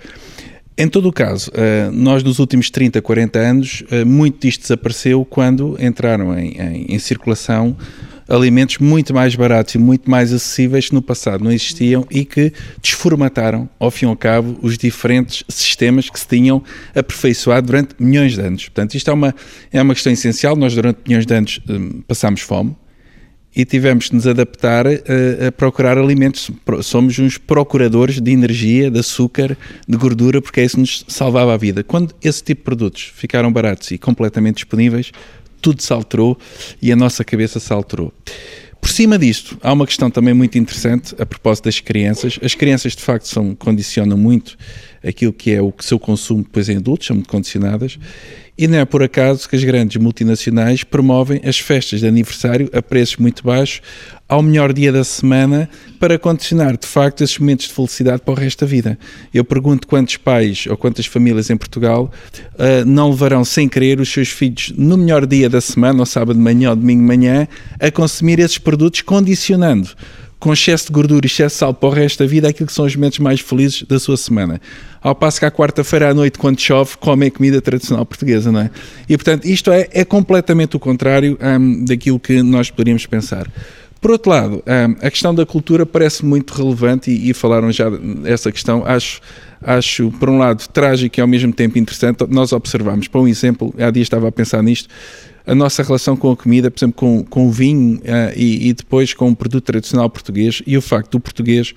Em 0.76 0.88
todo 0.88 1.08
o 1.08 1.14
caso, 1.14 1.52
eh, 1.54 1.90
nós 1.94 2.24
nos 2.24 2.40
últimos 2.40 2.72
30, 2.72 3.00
40 3.00 3.40
anos, 3.40 3.84
eh, 3.92 4.04
muito 4.04 4.42
disto 4.42 4.62
desapareceu 4.62 5.24
quando 5.24 5.78
entraram 5.80 6.38
em, 6.38 6.58
em, 6.60 6.96
em 6.96 7.00
circulação 7.00 7.78
alimentos 8.28 8.78
muito 8.78 9.14
mais 9.14 9.36
baratos 9.36 9.76
e 9.76 9.78
muito 9.78 10.10
mais 10.10 10.34
acessíveis 10.34 10.90
que 10.90 10.96
no 10.96 11.02
passado 11.02 11.44
não 11.44 11.52
existiam 11.52 12.06
e 12.10 12.26
que 12.26 12.52
desformataram, 12.82 13.70
ao 13.80 13.92
fim 13.92 14.06
e 14.06 14.10
ao 14.10 14.16
cabo, 14.16 14.58
os 14.62 14.78
diferentes 14.78 15.44
sistemas 15.48 16.10
que 16.10 16.20
se 16.20 16.28
tinham 16.28 16.64
aperfeiçoado 16.96 17.68
durante 17.68 17.96
milhões 18.00 18.34
de 18.34 18.42
anos. 18.42 18.64
Portanto, 18.64 18.96
isto 18.96 19.10
é 19.10 19.14
uma, 19.14 19.36
é 19.72 19.82
uma 19.82 19.94
questão 19.94 20.12
essencial. 20.12 20.56
Nós, 20.56 20.74
durante 20.74 21.00
milhões 21.08 21.26
de 21.26 21.34
anos, 21.34 21.60
hum, 21.70 22.02
passámos 22.08 22.42
fome, 22.42 22.76
e 23.56 23.66
tivemos 23.66 24.10
de 24.10 24.16
nos 24.16 24.26
adaptar 24.26 24.88
a, 24.88 24.92
a, 25.48 25.52
procurar 25.52 25.98
alimentos. 25.98 26.50
Somos 26.82 27.20
uns 27.20 27.38
procuradores 27.38 28.20
de 28.20 28.32
energia, 28.32 28.90
de 28.90 29.00
açúcar, 29.00 29.56
de 29.88 29.98
gordura, 29.98 30.42
porque 30.42 30.62
é 30.62 30.64
isso 30.64 30.76
que 30.76 30.82
nos 30.82 31.06
salvava 31.08 31.54
a 31.54 31.58
vida. 31.58 31.84
Quando 31.84 32.16
esse 32.24 32.44
tipo 32.44 32.62
de 32.62 32.66
produtos 32.66 33.12
ficaram 33.16 33.52
baratos 33.52 33.92
e 33.92 33.98
completamente 33.98 34.56
disponíveis, 34.56 35.12
tudo 35.64 35.82
se 35.82 35.92
alterou 35.92 36.38
e 36.82 36.92
a 36.92 36.96
nossa 36.96 37.24
cabeça 37.24 37.60
se 37.60 37.74
alterou. 37.74 38.14
Por 38.80 38.92
cima 38.92 39.18
disto, 39.18 39.58
há 39.64 39.72
uma 39.72 39.88
questão 39.88 40.12
também 40.12 40.34
muito 40.34 40.58
interessante 40.58 41.16
a 41.18 41.26
propósito 41.26 41.64
das 41.66 41.80
crianças. 41.80 42.38
As 42.44 42.54
crianças, 42.54 42.94
de 42.94 43.02
facto, 43.02 43.30
são, 43.30 43.56
condicionam 43.56 44.18
muito 44.18 44.58
aquilo 45.06 45.34
que 45.34 45.52
é 45.52 45.62
o 45.62 45.74
seu 45.80 46.00
consumo 46.00 46.44
depois 46.44 46.70
em 46.70 46.78
adultos, 46.78 47.08
são 47.08 47.16
muito 47.16 47.30
condicionadas. 47.30 47.98
E 48.56 48.68
não 48.68 48.78
é 48.78 48.86
por 48.86 49.02
acaso 49.02 49.50
que 49.50 49.56
as 49.56 49.64
grandes 49.64 49.98
multinacionais 49.98 50.84
promovem 50.84 51.42
as 51.44 51.58
festas 51.58 52.02
de 52.02 52.08
aniversário 52.08 52.70
a 52.72 52.84
preços 52.84 53.18
muito 53.18 53.44
baixos, 53.44 53.82
ao 54.30 54.44
melhor 54.44 54.72
dia 54.72 54.92
da 54.92 55.04
semana, 55.04 55.68
para 56.00 56.20
condicionar 56.20 56.78
de 56.78 56.86
facto 56.86 57.24
esses 57.24 57.38
momentos 57.40 57.68
de 57.68 57.74
felicidade 57.74 58.22
para 58.22 58.32
o 58.32 58.38
resto 58.38 58.64
da 58.64 58.68
vida. 58.70 58.98
Eu 59.34 59.44
pergunto 59.44 59.88
quantos 59.88 60.18
pais 60.18 60.66
ou 60.70 60.78
quantas 60.78 61.08
famílias 61.08 61.50
em 61.50 61.58
Portugal 61.58 62.12
uh, 62.54 62.86
não 62.86 63.10
levarão 63.10 63.44
sem 63.44 63.68
querer 63.68 64.00
os 64.00 64.10
seus 64.10 64.30
filhos 64.30 64.72
no 64.78 64.98
melhor 64.98 65.26
dia 65.26 65.50
da 65.50 65.60
semana, 65.60 66.00
ou 66.00 66.06
sábado 66.06 66.36
de 66.36 66.42
manhã 66.42 66.70
ou 66.70 66.76
domingo 66.76 67.02
de 67.02 67.08
manhã, 67.08 67.48
a 67.80 67.90
consumir 67.90 68.40
esses 68.40 68.60
produtos, 68.60 69.02
condicionando 69.02 69.90
com 70.44 70.52
excesso 70.52 70.88
de 70.88 70.92
gordura 70.92 71.26
e 71.26 71.28
excesso 71.28 71.56
de 71.56 71.60
sal 71.60 71.74
para 71.74 71.88
o 71.88 71.92
resto 71.94 72.22
da 72.22 72.30
vida, 72.30 72.50
aquilo 72.50 72.68
que 72.68 72.74
são 72.74 72.84
os 72.84 72.94
momentos 72.98 73.18
mais 73.20 73.40
felizes 73.40 73.84
da 73.84 73.98
sua 73.98 74.18
semana. 74.18 74.60
Ao 75.02 75.16
passo 75.16 75.40
que 75.40 75.46
à 75.46 75.52
quarta-feira 75.52 76.10
à 76.10 76.14
noite, 76.14 76.38
quando 76.38 76.60
chove, 76.60 76.98
comem 76.98 77.32
comida 77.32 77.62
tradicional 77.62 78.06
portuguesa, 78.06 78.52
não 78.52 78.60
é? 78.60 78.70
E, 79.08 79.16
portanto, 79.16 79.46
isto 79.46 79.72
é, 79.72 79.88
é 79.94 80.04
completamente 80.04 80.76
o 80.76 80.80
contrário 80.82 81.40
um, 81.42 81.86
daquilo 81.86 82.20
que 82.20 82.44
nós 82.44 82.70
poderíamos 82.70 83.06
pensar. 83.06 83.48
Por 84.02 84.12
outro 84.12 84.32
lado, 84.32 84.56
um, 84.68 85.08
a 85.08 85.10
questão 85.10 85.34
da 85.34 85.46
cultura 85.46 85.86
parece 85.86 86.26
muito 86.26 86.54
relevante 86.54 87.10
e, 87.10 87.30
e 87.30 87.34
falaram 87.34 87.72
já 87.72 87.90
dessa 87.90 88.52
questão. 88.52 88.84
Acho, 88.86 89.22
acho, 89.62 90.12
por 90.20 90.30
um 90.30 90.38
lado, 90.38 90.68
trágico 90.68 91.18
e 91.18 91.22
ao 91.22 91.28
mesmo 91.28 91.54
tempo 91.54 91.80
interessante. 91.80 92.26
Nós 92.28 92.52
observamos, 92.52 93.08
por 93.08 93.22
um 93.22 93.30
exemplo, 93.30 93.74
há 93.80 93.90
dias 93.90 94.08
estava 94.08 94.28
a 94.28 94.32
pensar 94.32 94.62
nisto, 94.62 94.90
a 95.46 95.54
nossa 95.54 95.84
relação 95.84 96.16
com 96.16 96.32
a 96.32 96.38
comida, 96.38 96.72
por 96.72 96.80
exemplo, 96.80 96.96
com, 96.96 97.24
com 97.24 97.48
o 97.48 97.52
vinho 97.52 97.98
uh, 97.98 98.34
e, 98.36 98.70
e, 98.70 98.74
depois 98.74 99.14
com 99.14 99.30
o 99.30 99.36
produto 99.36 99.64
tradicional 99.64 100.10
português 100.10 100.62
e 100.66 100.78
o 100.78 100.82
facto 100.82 101.12
do 101.12 101.20
português, 101.20 101.74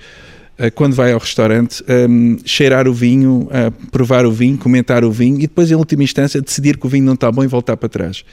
uh, 0.59 0.71
quando 0.75 0.95
vai 0.95 1.13
ao 1.13 1.19
restaurante, 1.19 1.83
um, 2.09 2.39
cheirar 2.45 2.87
o 2.87 2.95
vinho, 2.95 3.49
uh, 3.51 3.89
provar 3.91 4.25
o 4.25 4.31
vinho, 4.31 4.57
comentar 4.57 5.05
o 5.05 5.11
vinho 5.11 5.37
e 5.39 5.43
depois, 5.43 5.71
em 5.71 5.75
última 5.75 6.05
instância, 6.05 6.41
decidir 6.41 6.79
que 6.79 6.87
o 6.87 6.89
vinho 6.89 7.05
não 7.05 7.15
está 7.15 7.31
bom 7.31 7.43
e 7.43 7.47
voltar 7.47 7.77
para 7.77 7.89
trás. 7.89 8.25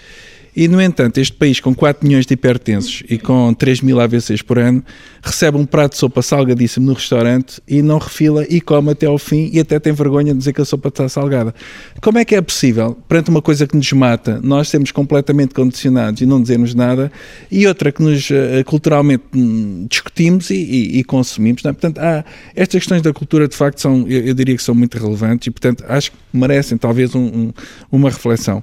E, 0.55 0.67
no 0.67 0.81
entanto, 0.81 1.17
este 1.19 1.33
país 1.35 1.59
com 1.59 1.73
4 1.73 2.07
milhões 2.07 2.25
de 2.25 2.33
hipertensos 2.33 3.03
e 3.09 3.17
com 3.17 3.53
3 3.53 3.81
mil 3.81 3.99
AVCs 3.99 4.41
por 4.41 4.59
ano 4.59 4.83
recebe 5.21 5.57
um 5.57 5.65
prato 5.65 5.93
de 5.93 5.97
sopa 5.97 6.21
salgadíssimo 6.21 6.85
no 6.85 6.93
restaurante 6.93 7.61
e 7.67 7.81
não 7.81 7.97
refila 7.97 8.45
e 8.47 8.61
come 8.61 8.91
até 8.91 9.05
ao 9.07 9.17
fim 9.17 9.49
e 9.51 9.59
até 9.59 9.79
tem 9.79 9.93
vergonha 9.93 10.31
de 10.31 10.37
dizer 10.37 10.53
que 10.53 10.61
a 10.61 10.65
sopa 10.65 10.89
está 10.89 11.09
salgada. 11.09 11.55
Como 12.01 12.17
é 12.17 12.25
que 12.25 12.35
é 12.35 12.41
possível, 12.41 12.97
perante 13.07 13.29
uma 13.29 13.41
coisa 13.41 13.65
que 13.65 13.75
nos 13.75 13.91
mata, 13.93 14.39
nós 14.43 14.69
sermos 14.69 14.91
completamente 14.91 15.53
condicionados 15.53 16.21
e 16.21 16.25
não 16.25 16.41
dizermos 16.41 16.75
nada 16.75 17.11
e 17.49 17.65
outra 17.65 17.91
que 17.91 18.03
nos 18.03 18.29
uh, 18.29 18.63
culturalmente 18.65 19.23
hum, 19.35 19.87
discutimos 19.89 20.49
e, 20.49 20.55
e, 20.55 20.99
e 20.99 21.03
consumimos? 21.03 21.65
É? 21.65 21.71
Portanto, 21.71 21.97
há, 21.99 22.23
estas 22.55 22.81
questões 22.81 23.01
da 23.01 23.11
cultura, 23.13 23.47
de 23.47 23.55
facto, 23.55 23.79
são, 23.79 24.05
eu, 24.07 24.27
eu, 24.27 24.33
diria 24.33 24.55
que 24.55 24.63
são 24.63 24.75
muito 24.75 24.97
relevantes 24.97 25.47
e, 25.47 25.51
portanto, 25.51 25.83
acho 25.87 26.11
que 26.11 26.17
merecem 26.33 26.77
talvez 26.77 27.15
um, 27.15 27.25
um, 27.25 27.53
uma 27.91 28.09
reflexão. 28.09 28.61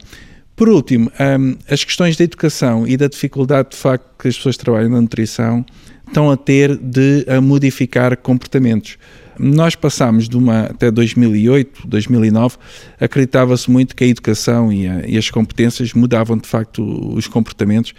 Por 0.60 0.68
último, 0.68 1.10
um, 1.18 1.56
as 1.70 1.82
questões 1.84 2.18
da 2.18 2.24
educação 2.24 2.86
e 2.86 2.94
da 2.94 3.08
dificuldade 3.08 3.70
de 3.70 3.78
facto 3.78 4.04
que 4.18 4.28
as 4.28 4.36
pessoas 4.36 4.58
que 4.58 4.62
trabalham 4.62 4.90
na 4.90 5.00
nutrição 5.00 5.64
estão 6.06 6.30
a 6.30 6.36
ter 6.36 6.76
de 6.76 7.24
a 7.26 7.40
modificar 7.40 8.14
comportamentos. 8.18 8.98
Nós 9.38 9.74
passámos 9.74 10.28
de 10.28 10.36
uma 10.36 10.64
até 10.64 10.90
2008, 10.90 11.88
2009, 11.88 12.58
acreditava-se 13.00 13.70
muito 13.70 13.96
que 13.96 14.04
a 14.04 14.06
educação 14.06 14.70
e, 14.70 14.86
a, 14.86 15.08
e, 15.08 15.16
as 15.16 15.30
competências 15.30 15.94
mudavam 15.94 16.36
de 16.36 16.46
facto 16.46 16.84
os 17.14 17.26
comportamentos 17.26 17.94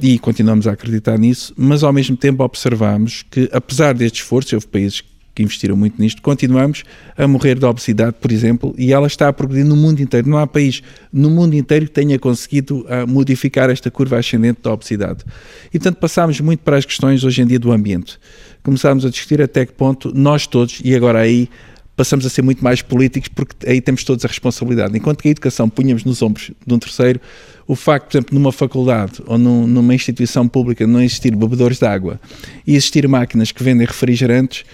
e 0.00 0.18
continuamos 0.18 0.66
a 0.66 0.72
acreditar 0.72 1.18
nisso, 1.18 1.52
mas 1.54 1.82
ao 1.82 1.92
mesmo 1.92 2.16
tempo 2.16 2.42
observamos 2.42 3.26
que 3.30 3.46
apesar 3.52 3.92
deste 3.92 4.22
esforço, 4.22 4.54
houve 4.54 4.66
países 4.68 5.02
que 5.02 5.15
investiram 5.42 5.76
muito 5.76 6.00
nisto, 6.00 6.22
continuamos 6.22 6.84
a 7.16 7.26
morrer 7.26 7.58
de 7.58 7.64
obesidade, 7.64 8.16
por 8.20 8.30
exemplo, 8.32 8.74
e 8.78 8.92
ela 8.92 9.06
está 9.06 9.28
a 9.28 9.32
progredir 9.32 9.66
no 9.66 9.76
mundo 9.76 10.00
inteiro. 10.00 10.28
Não 10.28 10.38
há 10.38 10.46
país 10.46 10.82
no 11.12 11.30
mundo 11.30 11.54
inteiro 11.54 11.86
que 11.86 11.92
tenha 11.92 12.18
conseguido 12.18 12.80
uh, 12.80 13.06
modificar 13.06 13.70
esta 13.70 13.90
curva 13.90 14.18
ascendente 14.18 14.60
da 14.62 14.72
obesidade. 14.72 15.24
E, 15.68 15.78
portanto, 15.78 15.96
passámos 15.96 16.40
muito 16.40 16.60
para 16.60 16.76
as 16.76 16.84
questões 16.84 17.24
hoje 17.24 17.42
em 17.42 17.46
dia 17.46 17.58
do 17.58 17.72
ambiente. 17.72 18.18
Começámos 18.62 19.04
a 19.04 19.10
discutir 19.10 19.40
até 19.40 19.64
que 19.64 19.72
ponto 19.72 20.12
nós 20.14 20.46
todos, 20.46 20.80
e 20.84 20.94
agora 20.94 21.20
aí 21.20 21.48
passamos 21.96 22.26
a 22.26 22.28
ser 22.28 22.42
muito 22.42 22.62
mais 22.62 22.82
políticos 22.82 23.28
porque 23.34 23.68
aí 23.68 23.80
temos 23.80 24.04
todos 24.04 24.24
a 24.24 24.28
responsabilidade. 24.28 24.96
Enquanto 24.96 25.22
que 25.22 25.28
a 25.28 25.30
educação 25.30 25.68
punhamos 25.68 26.04
nos 26.04 26.20
ombros 26.20 26.50
de 26.64 26.74
um 26.74 26.78
terceiro, 26.78 27.20
o 27.66 27.74
facto, 27.74 28.10
por 28.10 28.18
exemplo, 28.18 28.34
numa 28.34 28.52
faculdade 28.52 29.22
ou 29.26 29.38
num, 29.38 29.66
numa 29.66 29.94
instituição 29.94 30.46
pública 30.46 30.86
não 30.86 31.00
existir 31.00 31.34
bebedores 31.34 31.78
de 31.78 31.86
água 31.86 32.20
e 32.66 32.76
existir 32.76 33.08
máquinas 33.08 33.50
que 33.50 33.62
vendem 33.62 33.86
refrigerantes, 33.86 34.64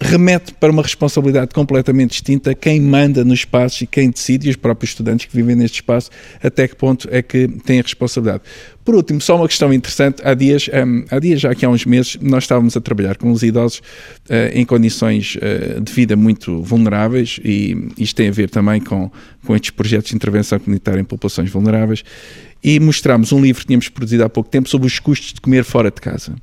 remete 0.00 0.52
para 0.54 0.70
uma 0.70 0.82
responsabilidade 0.82 1.54
completamente 1.54 2.10
distinta. 2.10 2.54
Quem 2.54 2.80
manda 2.80 3.24
no 3.24 3.34
espaço 3.34 3.84
e 3.84 3.86
quem 3.86 4.10
decide, 4.10 4.48
e 4.48 4.50
os 4.50 4.56
próprios 4.56 4.90
estudantes 4.90 5.26
que 5.26 5.36
vivem 5.36 5.54
neste 5.54 5.76
espaço, 5.76 6.10
até 6.42 6.66
que 6.66 6.76
ponto 6.76 7.08
é 7.10 7.22
que 7.22 7.48
têm 7.64 7.80
a 7.80 7.82
responsabilidade. 7.82 8.42
Por 8.84 8.96
último, 8.96 9.20
só 9.20 9.36
uma 9.36 9.46
questão 9.46 9.72
interessante, 9.72 10.20
há 10.24 10.34
dias, 10.34 10.68
um, 10.68 11.04
há 11.08 11.18
dias 11.20 11.40
já 11.40 11.54
que 11.54 11.64
há 11.64 11.68
uns 11.68 11.86
meses, 11.86 12.18
nós 12.20 12.44
estávamos 12.44 12.76
a 12.76 12.80
trabalhar 12.80 13.16
com 13.16 13.30
os 13.30 13.42
idosos 13.42 13.78
uh, 13.78 14.50
em 14.52 14.64
condições 14.64 15.36
uh, 15.36 15.80
de 15.80 15.92
vida 15.92 16.16
muito 16.16 16.60
vulneráveis 16.62 17.38
e 17.44 17.90
isto 17.96 18.16
tem 18.16 18.28
a 18.28 18.32
ver 18.32 18.50
também 18.50 18.80
com, 18.80 19.10
com 19.46 19.54
estes 19.54 19.70
projetos 19.70 20.10
de 20.10 20.16
intervenção 20.16 20.58
comunitária 20.58 21.00
em 21.00 21.04
populações 21.04 21.48
vulneráveis 21.48 22.02
e 22.62 22.80
mostramos 22.80 23.32
um 23.32 23.40
livro 23.40 23.60
que 23.60 23.66
tínhamos 23.68 23.88
produzido 23.88 24.24
há 24.24 24.28
pouco 24.28 24.50
tempo 24.50 24.68
sobre 24.68 24.88
os 24.88 24.98
custos 24.98 25.32
de 25.32 25.40
comer 25.40 25.62
fora 25.64 25.90
de 25.90 26.00
casa 26.00 26.34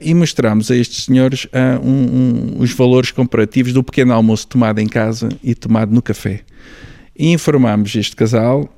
e 0.00 0.14
mostramos 0.14 0.70
a 0.70 0.76
estes 0.76 1.04
senhores 1.04 1.44
uh, 1.46 1.80
um, 1.82 1.90
um, 1.90 2.60
os 2.60 2.72
valores 2.72 3.10
comparativos 3.10 3.72
do 3.72 3.82
pequeno 3.82 4.12
almoço 4.12 4.46
tomado 4.46 4.78
em 4.78 4.86
casa 4.86 5.28
e 5.42 5.54
tomado 5.54 5.92
no 5.92 6.02
café. 6.02 6.42
E 7.18 7.32
informámos 7.32 7.94
este 7.94 8.14
casal, 8.14 8.68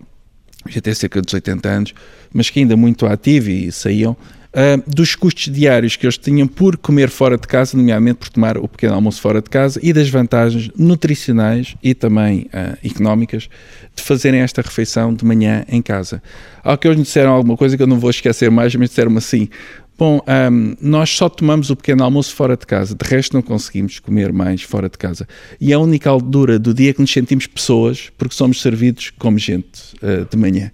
já 0.69 0.81
tem 0.81 0.95
cerca 0.95 1.21
de 1.21 1.35
80 1.35 1.69
anos, 1.69 1.95
mas 2.33 2.51
que 2.51 2.61
ainda 2.61 2.77
muito 2.77 3.07
ativo 3.07 3.51
e 3.51 3.73
saíam, 3.73 4.13
uh, 4.13 4.83
dos 4.87 5.15
custos 5.15 5.53
diários 5.53 5.97
que 5.97 6.07
eles 6.07 6.19
tinham 6.19 6.47
por 6.47 6.77
comer 6.77 7.09
fora 7.09 7.37
de 7.37 7.47
casa, 7.47 7.77
nomeadamente 7.77 8.19
por 8.19 8.29
tomar 8.29 8.57
o 8.57 8.69
pequeno 8.69 8.95
almoço 8.95 9.21
fora 9.21 9.43
de 9.43 9.51
casa, 9.51 9.81
e 9.83 9.93
das 9.93 10.09
vantagens 10.09 10.71
nutricionais 10.77 11.75
e 11.83 11.95
também 11.95 12.43
uh, 12.47 12.79
económicas 12.85 13.49
de 13.95 14.03
fazerem 14.03 14.41
esta 14.41 14.63
refeição 14.63 15.13
de 15.13 15.25
manhã 15.25 15.65
em 15.69 15.83
casa. 15.83 16.23
Ao 16.63 16.77
que 16.79 16.87
eles 16.87 16.97
me 16.97 17.05
disseram 17.05 17.33
alguma 17.33 17.57
coisa 17.57 17.77
que 17.77 17.83
eu 17.83 17.87
não 17.87 17.99
vou 17.99 18.11
esquecer 18.11 18.51
mais, 18.51 18.75
mas 18.75 18.91
disseram-me 18.91 19.19
assim: 19.19 19.49
Bom, 19.99 20.21
um, 20.53 20.77
nós 20.81 21.11
só 21.11 21.29
tomamos 21.29 21.71
o 21.71 21.77
pequeno 21.77 22.05
almoço 22.05 22.33
fora 22.33 22.57
de 22.57 22.65
casa, 22.65 22.95
de 22.95 23.05
resto 23.05 23.35
não 23.35 23.43
conseguimos 23.43 23.99
comer 23.99 24.33
mais 24.33 24.63
fora 24.63 24.89
de 24.89 24.97
casa. 24.97 25.27
E 25.61 25.73
é 25.73 25.75
a 25.75 25.79
única 25.81 26.09
altura 26.09 26.57
do 26.57 26.73
dia 26.73 26.95
que 26.95 27.01
nos 27.01 27.13
sentimos 27.13 27.49
pessoas, 27.49 28.09
porque 28.17 28.33
somos 28.33 28.63
servidos 28.63 29.11
como 29.19 29.37
gente 29.37 29.97
uh, 29.97 30.25
de 30.31 30.37
manhã. 30.37 30.71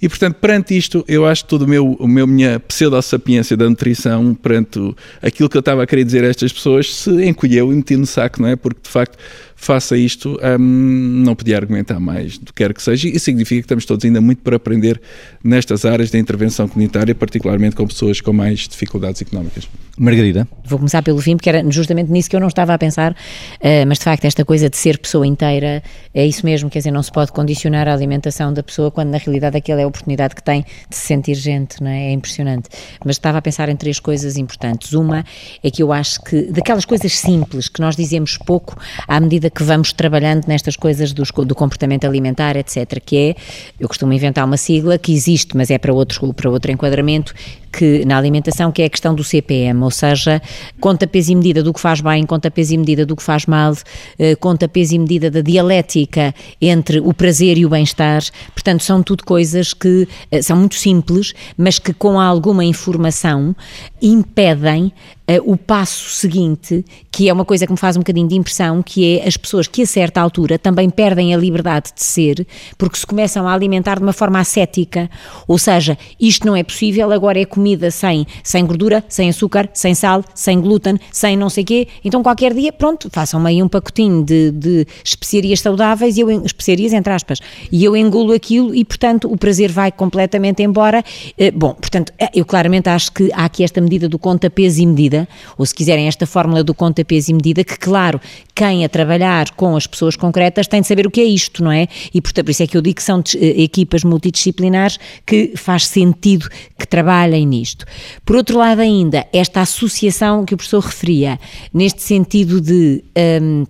E 0.00 0.08
portanto, 0.08 0.36
perante 0.36 0.76
isto, 0.76 1.04
eu 1.08 1.26
acho 1.26 1.42
que 1.42 1.50
toda 1.50 1.64
a 1.64 1.66
meu, 1.66 1.94
o 1.94 2.06
meu, 2.06 2.28
minha 2.28 2.60
pseudo-sapiência 2.60 3.56
da 3.56 3.68
nutrição, 3.68 4.36
perante 4.36 4.78
aquilo 5.20 5.48
que 5.48 5.56
eu 5.56 5.60
estava 5.60 5.82
a 5.82 5.86
querer 5.86 6.04
dizer 6.04 6.22
a 6.22 6.28
estas 6.28 6.52
pessoas, 6.52 6.94
se 6.94 7.10
encolheu 7.26 7.72
e 7.72 7.74
meti 7.74 7.96
no 7.96 8.06
saco, 8.06 8.40
não 8.40 8.48
é? 8.48 8.54
Porque 8.54 8.82
de 8.84 8.88
facto 8.88 9.18
faça 9.60 9.94
isto, 9.94 10.40
um, 10.58 11.22
não 11.22 11.34
podia 11.34 11.54
argumentar 11.54 12.00
mais 12.00 12.38
do 12.38 12.46
que 12.46 12.64
quer 12.64 12.72
que 12.72 12.82
seja, 12.82 13.06
e 13.08 13.20
significa 13.20 13.60
que 13.60 13.66
estamos 13.66 13.84
todos 13.84 14.02
ainda 14.06 14.18
muito 14.18 14.42
para 14.42 14.56
aprender 14.56 14.98
nestas 15.44 15.84
áreas 15.84 16.10
da 16.10 16.18
intervenção 16.18 16.66
comunitária, 16.66 17.14
particularmente 17.14 17.76
com 17.76 17.86
pessoas 17.86 18.22
com 18.22 18.32
mais 18.32 18.60
dificuldades 18.60 19.20
económicas. 19.20 19.68
Margarida? 19.98 20.48
Vou 20.64 20.78
começar 20.78 21.02
pelo 21.02 21.20
fim, 21.20 21.36
porque 21.36 21.50
era 21.50 21.70
justamente 21.70 22.10
nisso 22.10 22.30
que 22.30 22.34
eu 22.34 22.40
não 22.40 22.48
estava 22.48 22.72
a 22.72 22.78
pensar, 22.78 23.12
uh, 23.12 23.86
mas 23.86 23.98
de 23.98 24.04
facto 24.04 24.24
esta 24.24 24.46
coisa 24.46 24.70
de 24.70 24.78
ser 24.78 24.96
pessoa 24.96 25.26
inteira 25.26 25.82
é 26.14 26.24
isso 26.26 26.46
mesmo, 26.46 26.70
quer 26.70 26.78
dizer, 26.78 26.90
não 26.90 27.02
se 27.02 27.12
pode 27.12 27.30
condicionar 27.30 27.86
a 27.86 27.92
alimentação 27.92 28.54
da 28.54 28.62
pessoa 28.62 28.90
quando 28.90 29.10
na 29.10 29.18
realidade 29.18 29.58
aquela 29.58 29.82
é 29.82 29.84
a 29.84 29.86
oportunidade 29.86 30.34
que 30.34 30.42
tem 30.42 30.64
de 30.88 30.96
se 30.96 31.06
sentir 31.06 31.34
gente, 31.34 31.82
não 31.82 31.90
é? 31.90 32.08
É 32.08 32.12
impressionante. 32.12 32.70
Mas 33.04 33.16
estava 33.16 33.36
a 33.36 33.42
pensar 33.42 33.68
em 33.68 33.76
três 33.76 34.00
coisas 34.00 34.38
importantes. 34.38 34.94
Uma 34.94 35.22
é 35.62 35.70
que 35.70 35.82
eu 35.82 35.92
acho 35.92 36.22
que 36.22 36.44
daquelas 36.44 36.86
coisas 36.86 37.12
simples 37.12 37.68
que 37.68 37.82
nós 37.82 37.94
dizemos 37.94 38.38
pouco 38.38 38.74
à 39.06 39.20
medida 39.20 39.49
que 39.50 39.62
vamos 39.62 39.92
trabalhando 39.92 40.46
nestas 40.46 40.76
coisas 40.76 41.12
do, 41.12 41.24
do 41.44 41.54
comportamento 41.54 42.04
alimentar, 42.04 42.56
etc., 42.56 43.00
que 43.04 43.16
é, 43.16 43.34
eu 43.78 43.88
costumo 43.88 44.12
inventar 44.12 44.44
uma 44.44 44.56
sigla 44.56 44.98
que 44.98 45.12
existe, 45.12 45.56
mas 45.56 45.70
é 45.70 45.78
para 45.78 45.92
outro, 45.92 46.32
para 46.32 46.50
outro 46.50 46.70
enquadramento, 46.70 47.34
que 47.72 48.04
na 48.04 48.18
alimentação, 48.18 48.72
que 48.72 48.82
é 48.82 48.86
a 48.86 48.90
questão 48.90 49.14
do 49.14 49.22
CPM, 49.22 49.82
ou 49.82 49.90
seja, 49.90 50.42
conta 50.80 51.06
peso 51.06 51.32
e 51.32 51.34
medida 51.34 51.62
do 51.62 51.72
que 51.72 51.80
faz 51.80 52.00
bem, 52.00 52.26
conta 52.26 52.50
peso 52.50 52.74
e 52.74 52.78
medida 52.78 53.06
do 53.06 53.14
que 53.14 53.22
faz 53.22 53.46
mal, 53.46 53.74
eh, 54.18 54.34
conta 54.36 54.68
peso 54.68 54.94
e 54.94 54.98
medida 54.98 55.30
da 55.30 55.40
dialética 55.40 56.34
entre 56.60 57.00
o 57.00 57.14
prazer 57.14 57.58
e 57.58 57.64
o 57.64 57.68
bem-estar. 57.68 58.22
Portanto, 58.52 58.82
são 58.82 59.02
tudo 59.02 59.24
coisas 59.24 59.72
que 59.72 60.08
eh, 60.30 60.42
são 60.42 60.56
muito 60.56 60.74
simples, 60.74 61.32
mas 61.56 61.78
que 61.78 61.92
com 61.92 62.18
alguma 62.18 62.64
informação 62.64 63.54
impedem 64.02 64.92
uh, 65.38 65.52
o 65.52 65.56
passo 65.56 66.10
seguinte, 66.10 66.84
que 67.10 67.28
é 67.28 67.32
uma 67.32 67.44
coisa 67.44 67.66
que 67.66 67.72
me 67.72 67.78
faz 67.78 67.96
um 67.96 68.00
bocadinho 68.00 68.28
de 68.28 68.34
impressão, 68.34 68.82
que 68.82 69.18
é 69.18 69.28
as 69.28 69.36
pessoas 69.36 69.66
que 69.66 69.82
a 69.82 69.86
certa 69.86 70.20
altura 70.20 70.58
também 70.58 70.90
perdem 70.90 71.34
a 71.34 71.36
liberdade 71.36 71.90
de 71.94 72.02
ser, 72.02 72.46
porque 72.76 72.98
se 72.98 73.06
começam 73.06 73.46
a 73.46 73.52
alimentar 73.52 73.96
de 73.96 74.02
uma 74.02 74.12
forma 74.12 74.40
ascética, 74.40 75.10
ou 75.46 75.58
seja, 75.58 75.96
isto 76.18 76.46
não 76.46 76.56
é 76.56 76.62
possível, 76.62 77.12
agora 77.12 77.40
é 77.40 77.44
comida 77.44 77.90
sem, 77.90 78.26
sem 78.42 78.64
gordura, 78.64 79.04
sem 79.08 79.28
açúcar, 79.28 79.68
sem 79.72 79.94
sal, 79.94 80.24
sem 80.34 80.60
glúten, 80.60 80.98
sem 81.12 81.36
não 81.36 81.50
sei 81.50 81.64
quê, 81.64 81.88
então 82.04 82.22
qualquer 82.22 82.54
dia, 82.54 82.72
pronto, 82.72 83.08
façam-me 83.12 83.48
aí 83.48 83.62
um 83.62 83.68
pacotinho 83.68 84.24
de, 84.24 84.50
de 84.50 84.86
especiarias 85.04 85.60
saudáveis, 85.60 86.16
e 86.16 86.20
eu, 86.20 86.30
especiarias 86.44 86.92
entre 86.92 87.12
aspas, 87.12 87.40
e 87.70 87.84
eu 87.84 87.96
engulo 87.96 88.32
aquilo 88.32 88.74
e, 88.74 88.84
portanto, 88.84 89.30
o 89.30 89.36
prazer 89.36 89.70
vai 89.70 89.92
completamente 89.92 90.62
embora. 90.62 91.04
Uh, 91.38 91.56
bom, 91.56 91.74
portanto, 91.74 92.12
eh, 92.18 92.30
eu 92.34 92.44
claramente 92.44 92.88
acho 92.88 93.12
que 93.12 93.30
há 93.32 93.44
aqui 93.44 93.62
esta 93.62 93.80
medida 93.80 94.08
do 94.08 94.18
conta 94.18 94.48
peso 94.50 94.80
e 94.80 94.86
medida, 94.86 95.19
ou 95.56 95.64
se 95.66 95.74
quiserem, 95.74 96.06
esta 96.06 96.26
fórmula 96.26 96.62
do 96.62 96.74
conta, 96.74 97.04
peso 97.04 97.30
e 97.30 97.34
medida, 97.34 97.64
que, 97.64 97.78
claro, 97.78 98.20
quem 98.54 98.84
a 98.84 98.88
trabalhar 98.88 99.50
com 99.52 99.76
as 99.76 99.86
pessoas 99.86 100.16
concretas 100.16 100.66
tem 100.66 100.80
de 100.80 100.86
saber 100.86 101.06
o 101.06 101.10
que 101.10 101.20
é 101.20 101.24
isto, 101.24 101.62
não 101.64 101.72
é? 101.72 101.88
E 102.12 102.20
portanto, 102.20 102.44
por 102.44 102.50
isso 102.50 102.62
é 102.62 102.66
que 102.66 102.76
eu 102.76 102.82
digo 102.82 102.96
que 102.96 103.02
são 103.02 103.22
eh, 103.36 103.62
equipas 103.62 104.04
multidisciplinares 104.04 104.98
que 105.24 105.52
faz 105.56 105.86
sentido 105.86 106.48
que 106.78 106.86
trabalhem 106.86 107.46
nisto. 107.46 107.84
Por 108.24 108.36
outro 108.36 108.58
lado, 108.58 108.80
ainda, 108.80 109.26
esta 109.32 109.60
associação 109.60 110.44
que 110.44 110.54
o 110.54 110.56
professor 110.56 110.82
referia, 110.82 111.38
neste 111.72 112.02
sentido 112.02 112.60
de. 112.60 113.04
Um, 113.42 113.66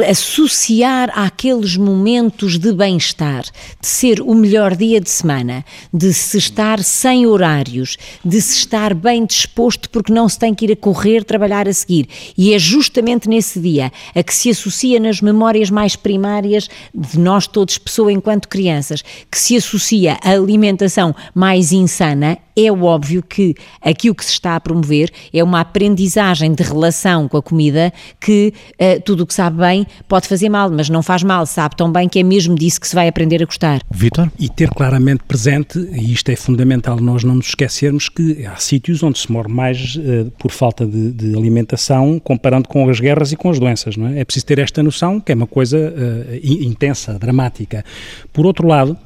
associar 0.00 1.10
àqueles 1.14 1.76
momentos 1.76 2.58
de 2.58 2.72
bem-estar, 2.72 3.42
de 3.42 3.86
ser 3.86 4.20
o 4.20 4.34
melhor 4.34 4.74
dia 4.74 5.00
de 5.00 5.10
semana, 5.10 5.64
de 5.92 6.14
se 6.14 6.38
estar 6.38 6.82
sem 6.82 7.26
horários, 7.26 7.98
de 8.24 8.40
se 8.40 8.58
estar 8.58 8.94
bem 8.94 9.26
disposto 9.26 9.90
porque 9.90 10.12
não 10.12 10.28
se 10.28 10.38
tem 10.38 10.54
que 10.54 10.64
ir 10.64 10.72
a 10.72 10.76
correr 10.76 11.24
trabalhar 11.24 11.68
a 11.68 11.72
seguir. 11.72 12.08
E 12.38 12.54
é 12.54 12.58
justamente 12.58 13.28
nesse 13.28 13.60
dia 13.60 13.92
a 14.14 14.22
que 14.22 14.34
se 14.34 14.50
associa 14.50 14.98
nas 14.98 15.20
memórias 15.20 15.70
mais 15.70 15.96
primárias 15.96 16.68
de 16.94 17.18
nós 17.18 17.46
todos, 17.46 17.76
pessoa 17.76 18.12
enquanto 18.12 18.48
crianças, 18.48 19.02
que 19.30 19.38
se 19.38 19.56
associa 19.56 20.16
a 20.22 20.30
alimentação 20.30 21.14
mais 21.34 21.72
insana 21.72 22.38
é 22.56 22.70
óbvio 22.70 23.22
que 23.22 23.54
aquilo 23.80 24.14
que 24.14 24.24
se 24.24 24.32
está 24.32 24.56
a 24.56 24.60
promover 24.60 25.10
é 25.32 25.42
uma 25.42 25.60
aprendizagem 25.60 26.52
de 26.52 26.62
relação 26.62 27.28
com 27.28 27.36
a 27.36 27.42
comida 27.42 27.92
que 28.20 28.52
uh, 28.80 29.00
tudo 29.02 29.22
o 29.22 29.26
que 29.26 29.34
sabe 29.34 29.58
bem 29.58 29.86
pode 30.08 30.28
fazer 30.28 30.48
mal, 30.48 30.70
mas 30.70 30.88
não 30.88 31.02
faz 31.02 31.22
mal, 31.22 31.46
sabe 31.46 31.76
tão 31.76 31.90
bem 31.90 32.08
que 32.08 32.18
é 32.18 32.22
mesmo 32.22 32.54
disso 32.54 32.80
que 32.80 32.88
se 32.88 32.94
vai 32.94 33.08
aprender 33.08 33.42
a 33.42 33.46
gostar. 33.46 33.80
Vitor? 33.90 34.30
E 34.38 34.48
ter 34.48 34.70
claramente 34.70 35.22
presente, 35.26 35.78
e 35.78 36.12
isto 36.12 36.30
é 36.30 36.36
fundamental 36.36 37.00
nós 37.00 37.24
não 37.24 37.36
nos 37.36 37.48
esquecermos, 37.48 38.08
que 38.08 38.44
há 38.46 38.56
sítios 38.56 39.02
onde 39.02 39.18
se 39.18 39.30
morre 39.30 39.48
mais 39.48 39.96
uh, 39.96 40.30
por 40.38 40.50
falta 40.50 40.86
de, 40.86 41.12
de, 41.12 41.36
alimentação 41.36 42.18
comparando 42.18 42.68
com 42.68 42.88
as 42.88 43.00
guerras 43.00 43.32
e 43.32 43.36
com 43.36 43.50
as 43.50 43.58
doenças, 43.58 43.96
não 43.96 44.08
é? 44.08 44.20
É 44.20 44.24
preciso 44.24 44.46
ter 44.46 44.58
esta 44.58 44.82
noção 44.82 45.20
que 45.20 45.32
é 45.32 45.34
uma 45.34 45.46
coisa 45.46 45.78
uh, 45.78 46.40
intensa, 46.42 47.18
dramática. 47.18 47.84
Por 48.32 48.46
outro 48.46 48.66
lado, 48.66 48.96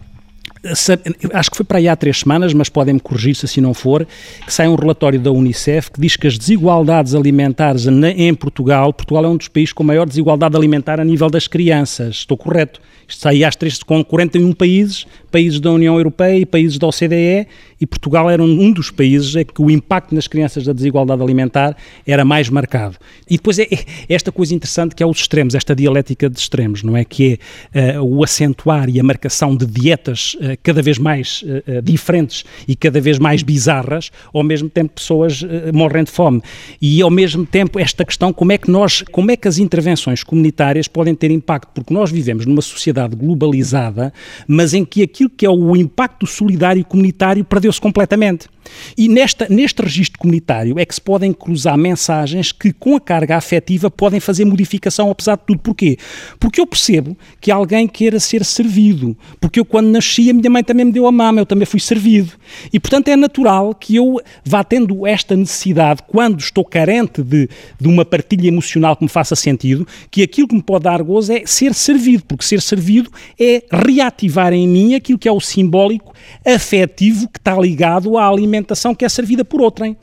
acho 1.32 1.50
que 1.50 1.56
foi 1.56 1.64
para 1.64 1.78
aí 1.78 1.88
há 1.88 1.96
três 1.96 2.20
semanas, 2.20 2.52
mas 2.52 2.68
podem-me 2.68 3.00
corrigir 3.00 3.34
se 3.34 3.46
assim 3.46 3.60
não 3.60 3.74
for, 3.74 4.06
que 4.44 4.52
sai 4.52 4.68
um 4.68 4.74
relatório 4.74 5.20
da 5.20 5.30
Unicef 5.30 5.90
que 5.90 6.00
diz 6.00 6.16
que 6.16 6.26
as 6.26 6.38
desigualdades 6.38 7.14
alimentares 7.14 7.86
em 7.86 8.34
Portugal, 8.34 8.92
Portugal 8.92 9.24
é 9.24 9.28
um 9.28 9.36
dos 9.36 9.48
países 9.48 9.72
com 9.72 9.84
maior 9.84 10.06
desigualdade 10.06 10.56
alimentar 10.56 11.00
a 11.00 11.04
nível 11.04 11.30
das 11.30 11.46
crianças, 11.46 12.16
estou 12.16 12.36
correto? 12.36 12.80
Isto 13.08 13.22
sai 13.22 13.44
às 13.44 13.54
três, 13.54 13.82
com 13.82 14.04
41 14.04 14.52
países, 14.52 15.06
países 15.30 15.60
da 15.60 15.70
União 15.70 15.96
Europeia 15.96 16.38
e 16.38 16.46
países 16.46 16.78
da 16.78 16.86
OCDE, 16.86 17.46
e 17.80 17.86
Portugal 17.86 18.30
era 18.30 18.42
um, 18.42 18.72
dos 18.72 18.90
países 18.90 19.36
em 19.36 19.44
que 19.44 19.60
o 19.60 19.70
impacto 19.70 20.14
nas 20.14 20.26
crianças 20.26 20.64
da 20.64 20.72
desigualdade 20.72 21.22
alimentar 21.22 21.76
era 22.06 22.24
mais 22.24 22.48
marcado. 22.48 22.96
E 23.28 23.36
depois 23.36 23.58
é, 23.58 23.64
é 23.70 23.84
esta 24.08 24.32
coisa 24.32 24.54
interessante 24.54 24.94
que 24.94 25.02
é 25.02 25.06
os 25.06 25.18
extremos, 25.18 25.54
esta 25.54 25.74
dialética 25.74 26.28
de 26.30 26.38
extremos, 26.38 26.82
não 26.82 26.96
é? 26.96 27.04
Que 27.04 27.38
é 27.74 28.00
uh, 28.00 28.02
o 28.02 28.24
acentuar 28.24 28.88
e 28.88 28.98
a 28.98 29.02
marcação 29.02 29.54
de 29.54 29.66
dietas 29.66 30.34
uh, 30.34 30.56
cada 30.62 30.80
vez 30.80 30.98
mais 30.98 31.42
uh, 31.42 31.82
diferentes 31.82 32.44
e 32.66 32.74
cada 32.74 33.00
vez 33.00 33.18
mais 33.18 33.42
bizarras, 33.42 34.10
ao 34.32 34.42
mesmo 34.42 34.68
tempo 34.68 34.94
pessoas 34.94 35.44
morrem 35.72 36.04
de 36.04 36.10
fome. 36.10 36.40
E 36.80 37.02
ao 37.02 37.10
mesmo 37.10 37.44
tempo 37.44 37.78
esta 37.78 38.04
questão, 38.04 38.32
como 38.32 38.52
é 38.52 38.58
que 38.58 38.70
nós, 38.70 39.02
como 39.12 39.30
é 39.30 39.36
que 39.36 39.46
as 39.46 39.58
intervenções 39.58 40.22
comunitárias 40.24 40.88
podem 40.88 41.14
ter 41.14 41.30
impacto? 41.30 41.68
Porque 41.74 41.92
nós 41.92 42.10
vivemos 42.10 42.46
numa 42.46 42.62
sociedade 42.62 42.95
globalizada, 43.06 44.12
mas 44.46 44.72
em 44.72 44.84
que 44.84 45.02
aquilo 45.02 45.30
que 45.30 45.44
é 45.44 45.50
o 45.50 45.76
impacto 45.76 46.26
solidário 46.26 46.84
comunitário 46.84 47.44
perdeu-se 47.44 47.80
completamente. 47.80 48.48
E 48.96 49.08
nesta, 49.08 49.46
neste 49.48 49.82
registro 49.82 50.18
comunitário 50.18 50.78
é 50.78 50.84
que 50.84 50.94
se 50.94 51.00
podem 51.00 51.32
cruzar 51.32 51.76
mensagens 51.76 52.52
que, 52.52 52.72
com 52.72 52.96
a 52.96 53.00
carga 53.00 53.36
afetiva, 53.36 53.90
podem 53.90 54.20
fazer 54.20 54.44
modificação, 54.44 55.10
apesar 55.10 55.36
de 55.36 55.44
tudo. 55.46 55.60
Porquê? 55.60 55.96
Porque 56.38 56.60
eu 56.60 56.66
percebo 56.66 57.16
que 57.40 57.50
alguém 57.50 57.86
queira 57.86 58.18
ser 58.20 58.44
servido. 58.44 59.16
Porque 59.40 59.60
eu, 59.60 59.64
quando 59.64 59.88
nasci, 59.88 60.30
a 60.30 60.34
minha 60.34 60.50
mãe 60.50 60.62
também 60.62 60.86
me 60.86 60.92
deu 60.92 61.06
a 61.06 61.12
mama, 61.12 61.40
eu 61.40 61.46
também 61.46 61.66
fui 61.66 61.80
servido. 61.80 62.32
E, 62.72 62.80
portanto, 62.80 63.08
é 63.08 63.16
natural 63.16 63.74
que 63.74 63.96
eu 63.96 64.20
vá 64.44 64.62
tendo 64.64 65.06
esta 65.06 65.36
necessidade, 65.36 66.02
quando 66.06 66.40
estou 66.40 66.64
carente 66.64 67.22
de, 67.22 67.48
de 67.80 67.88
uma 67.88 68.04
partilha 68.04 68.48
emocional 68.48 68.96
que 68.96 69.04
me 69.04 69.08
faça 69.08 69.34
sentido, 69.36 69.86
que 70.10 70.22
aquilo 70.22 70.48
que 70.48 70.54
me 70.54 70.62
pode 70.62 70.84
dar 70.84 71.02
gozo 71.02 71.32
é 71.32 71.42
ser 71.46 71.74
servido. 71.74 72.24
Porque 72.26 72.44
ser 72.44 72.60
servido 72.60 73.10
é 73.38 73.62
reativar 73.70 74.52
em 74.52 74.66
mim 74.66 74.94
aquilo 74.94 75.18
que 75.18 75.28
é 75.28 75.32
o 75.32 75.40
simbólico 75.40 76.14
afetivo 76.44 77.28
que 77.28 77.38
está 77.38 77.58
ligado 77.58 78.18
à 78.18 78.26
alimentação 78.26 78.55
alimentação 78.56 78.94
que 78.94 79.04
é 79.04 79.08
servida 79.08 79.44
por 79.44 79.60
outrem. 79.60 79.96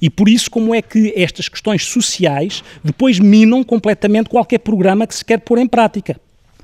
E 0.00 0.10
por 0.10 0.28
isso, 0.28 0.50
como 0.50 0.74
é 0.74 0.82
que 0.82 1.12
estas 1.16 1.48
questões 1.48 1.84
sociais 1.84 2.62
depois 2.82 3.18
minam 3.18 3.62
completamente 3.62 4.28
qualquer 4.28 4.58
programa 4.58 5.06
que 5.06 5.14
se 5.14 5.24
quer 5.24 5.38
pôr 5.38 5.58
em 5.58 5.66
prática? 5.66 6.20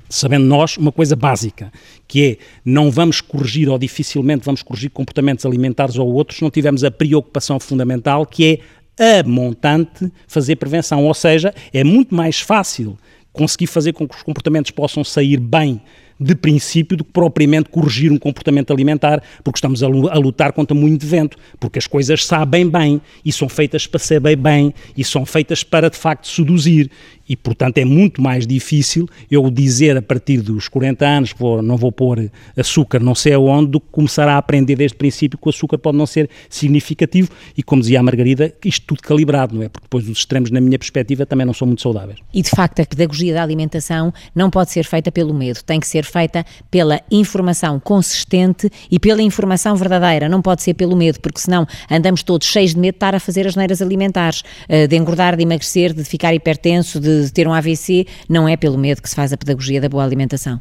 Sabendo 0.09 0.47
nós 0.47 0.77
uma 0.77 0.91
coisa 0.91 1.15
básica, 1.15 1.71
que 2.07 2.25
é 2.25 2.37
não 2.65 2.91
vamos 2.91 3.21
corrigir 3.21 3.69
ou 3.69 3.79
dificilmente 3.79 4.45
vamos 4.45 4.63
corrigir 4.63 4.91
comportamentos 4.91 5.45
alimentares 5.45 5.97
ou 5.97 6.11
outros 6.11 6.39
se 6.39 6.43
não 6.43 6.51
tivermos 6.51 6.83
a 6.83 6.91
preocupação 6.91 7.61
fundamental 7.61 8.25
que 8.25 8.61
é 8.99 9.21
a 9.21 9.23
montante 9.23 10.11
fazer 10.27 10.57
prevenção. 10.57 11.05
Ou 11.05 11.15
seja, 11.15 11.55
é 11.73 11.85
muito 11.85 12.15
mais 12.15 12.41
fácil 12.41 12.99
conseguir 13.33 13.67
fazer 13.67 13.93
com 13.93 14.09
que 14.09 14.17
os 14.17 14.23
comportamentos 14.23 14.71
possam 14.71 15.05
sair 15.05 15.39
bem 15.39 15.81
de 16.19 16.35
princípio 16.35 16.97
do 16.97 17.05
que 17.05 17.13
propriamente 17.13 17.69
corrigir 17.71 18.11
um 18.11 18.19
comportamento 18.19 18.73
alimentar, 18.73 19.23
porque 19.45 19.59
estamos 19.59 19.83
a 19.83 19.89
lutar 19.89 20.53
contra 20.53 20.75
muito 20.75 21.07
vento, 21.07 21.37
porque 21.61 21.79
as 21.79 21.87
coisas 21.87 22.25
sabem 22.25 22.69
bem 22.69 23.01
e 23.25 23.33
são 23.33 23.49
feitas 23.49 23.87
para 23.87 23.99
saber 23.99 24.37
bem 24.37 24.75
e 24.97 25.05
são 25.05 25.25
feitas 25.25 25.63
para 25.63 25.89
de 25.89 25.97
facto 25.97 26.27
seduzir 26.27 26.91
e, 27.29 27.37
portanto, 27.37 27.79
é 27.79 27.85
muito 27.85 28.23
mais 28.23 28.47
difícil 28.47 29.09
eu 29.31 29.51
dizer 29.51 29.97
a 29.97 30.03
partir 30.03 30.41
dos 30.41 30.69
40 30.69 31.07
anos 31.07 31.33
que 31.33 31.43
não 31.43 31.77
vou 31.77 31.93
pôr 31.93 32.31
açúcar 32.57 33.01
não 33.01 33.15
sei 33.15 33.35
aonde, 33.35 33.73
do 33.73 33.81
que 33.81 33.89
começar 33.91 34.29
a 34.29 34.37
aprender 34.37 34.77
desde 34.77 34.95
o 34.95 34.99
princípio 34.99 35.39
que 35.39 35.47
o 35.47 35.51
açúcar 35.51 35.79
pode 35.79 35.97
não 35.97 36.07
ser 36.07 36.29
significativo 36.49 37.31
e, 37.57 37.63
como 37.63 37.83
dizia 37.83 38.01
a 38.01 38.03
Margarida, 38.03 38.55
isto 38.65 38.87
tudo 38.87 39.03
calibrado, 39.03 39.55
não 39.55 39.63
é? 39.63 39.69
Porque 39.69 39.85
depois 39.85 40.09
os 40.09 40.19
extremos, 40.19 40.51
na 40.51 40.61
minha 40.61 40.79
perspectiva, 40.79 41.27
também 41.27 41.47
não 41.47 41.55
são 41.55 41.67
muito 41.67 41.83
saudáveis. 41.83 42.19
E, 42.33 42.43
de 42.43 42.51
facto, 42.51 42.81
a 42.81 42.87
pedagogia 42.87 43.35
da 43.35 43.43
alimentação 43.43 44.13
não 44.35 44.51
pode 44.51 44.71
ser 44.71 44.85
feita 44.85 45.13
pelo 45.13 45.35
medo, 45.35 45.63
tem 45.63 45.81
que 45.81 45.87
ser 45.87 46.05
feita 46.05 46.45
pela 46.71 47.01
informação 47.11 47.79
consistente 47.79 48.71
e 48.91 48.99
pela 48.99 49.23
informação 49.23 49.77
verdadeira, 49.77 50.29
não 50.29 50.41
pode 50.41 50.63
ser 50.63 50.75
pelo 50.75 50.97
medo, 50.97 51.21
porque 51.21 51.41
senão 51.41 51.67
andamos 51.91 52.23
todos 52.23 52.47
cheios 52.47 52.75
de 52.75 52.81
medo 52.81 52.95
de 52.95 52.97
estar 52.97 53.15
a 53.15 53.21
fazer 53.21 53.47
as 53.47 53.55
neiras 53.55 53.83
alimentares, 53.83 54.43
eh, 54.69 54.87
de 54.87 54.97
engordar, 54.97 55.37
de 55.37 55.43
emagrecer, 55.43 55.93
de 55.93 56.05
ficar 56.05 56.35
hipertenso, 56.35 56.99
de 56.99 57.18
de 57.25 57.33
ter 57.33 57.47
um 57.47 57.53
AVC, 57.53 58.07
não 58.29 58.49
é 58.49 58.57
pelo 58.57 58.79
medo 58.79 59.03
que 59.03 59.09
se 59.09 59.15
faz 59.15 59.33
a 59.33 59.37
pedagogia 59.37 59.81
da 59.81 59.89
boa 59.89 60.05
alimentação. 60.05 60.61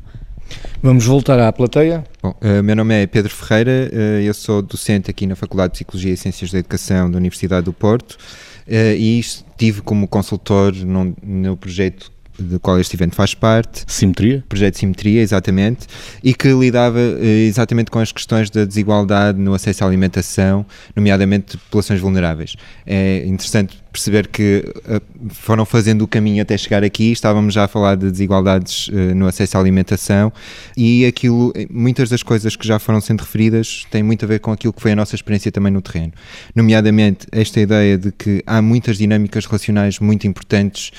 Vamos 0.81 1.05
voltar 1.05 1.39
à 1.39 1.51
plateia. 1.51 2.03
Bom, 2.21 2.35
uh, 2.41 2.63
meu 2.63 2.75
nome 2.75 3.03
é 3.03 3.07
Pedro 3.07 3.33
Ferreira, 3.33 3.89
uh, 3.91 4.21
eu 4.21 4.33
sou 4.33 4.61
docente 4.61 5.09
aqui 5.09 5.25
na 5.25 5.35
Faculdade 5.35 5.73
de 5.73 5.77
Psicologia 5.77 6.13
e 6.13 6.17
Ciências 6.17 6.51
da 6.51 6.59
Educação 6.59 7.09
da 7.09 7.17
Universidade 7.17 7.65
do 7.65 7.73
Porto 7.73 8.13
uh, 8.13 8.95
e 8.97 9.19
estive 9.19 9.81
como 9.81 10.07
consultor 10.07 10.73
no, 10.73 11.15
no 11.21 11.57
projeto 11.57 12.11
do 12.39 12.59
qual 12.59 12.79
este 12.79 12.95
evento 12.95 13.15
faz 13.15 13.33
parte. 13.33 13.83
Simetria? 13.87 14.43
Projeto 14.47 14.77
Simetria, 14.77 15.21
exatamente, 15.21 15.87
e 16.23 16.35
que 16.35 16.47
lidava 16.49 16.99
exatamente 17.19 17.89
com 17.89 17.97
as 17.97 18.11
questões 18.11 18.51
da 18.51 18.63
desigualdade 18.63 19.39
no 19.39 19.55
acesso 19.55 19.83
à 19.83 19.87
alimentação, 19.87 20.63
nomeadamente 20.95 21.53
de 21.53 21.57
populações 21.57 21.99
vulneráveis. 21.99 22.55
É 22.85 23.25
interessante 23.25 23.81
perceber 23.91 24.27
que 24.27 24.63
uh, 24.85 25.01
foram 25.33 25.65
fazendo 25.65 26.03
o 26.03 26.07
caminho 26.07 26.41
até 26.41 26.57
chegar 26.57 26.83
aqui. 26.83 27.11
Estávamos 27.11 27.53
já 27.53 27.65
a 27.65 27.67
falar 27.67 27.95
de 27.95 28.09
desigualdades 28.11 28.87
uh, 28.89 29.15
no 29.15 29.27
acesso 29.27 29.57
à 29.57 29.59
alimentação 29.59 30.31
e 30.75 31.05
aquilo, 31.05 31.53
muitas 31.69 32.09
das 32.09 32.23
coisas 32.23 32.55
que 32.55 32.67
já 32.67 32.79
foram 32.79 33.01
sendo 33.01 33.21
referidas 33.21 33.85
têm 33.89 34.03
muito 34.03 34.25
a 34.25 34.27
ver 34.27 34.39
com 34.39 34.51
aquilo 34.51 34.73
que 34.73 34.81
foi 34.81 34.91
a 34.91 34.95
nossa 34.95 35.15
experiência 35.15 35.51
também 35.51 35.71
no 35.71 35.81
terreno. 35.81 36.13
Nomeadamente, 36.55 37.27
esta 37.31 37.59
ideia 37.59 37.97
de 37.97 38.11
que 38.11 38.43
há 38.45 38.61
muitas 38.61 38.97
dinâmicas 38.97 39.45
relacionais 39.45 39.99
muito 39.99 40.27
importantes 40.27 40.91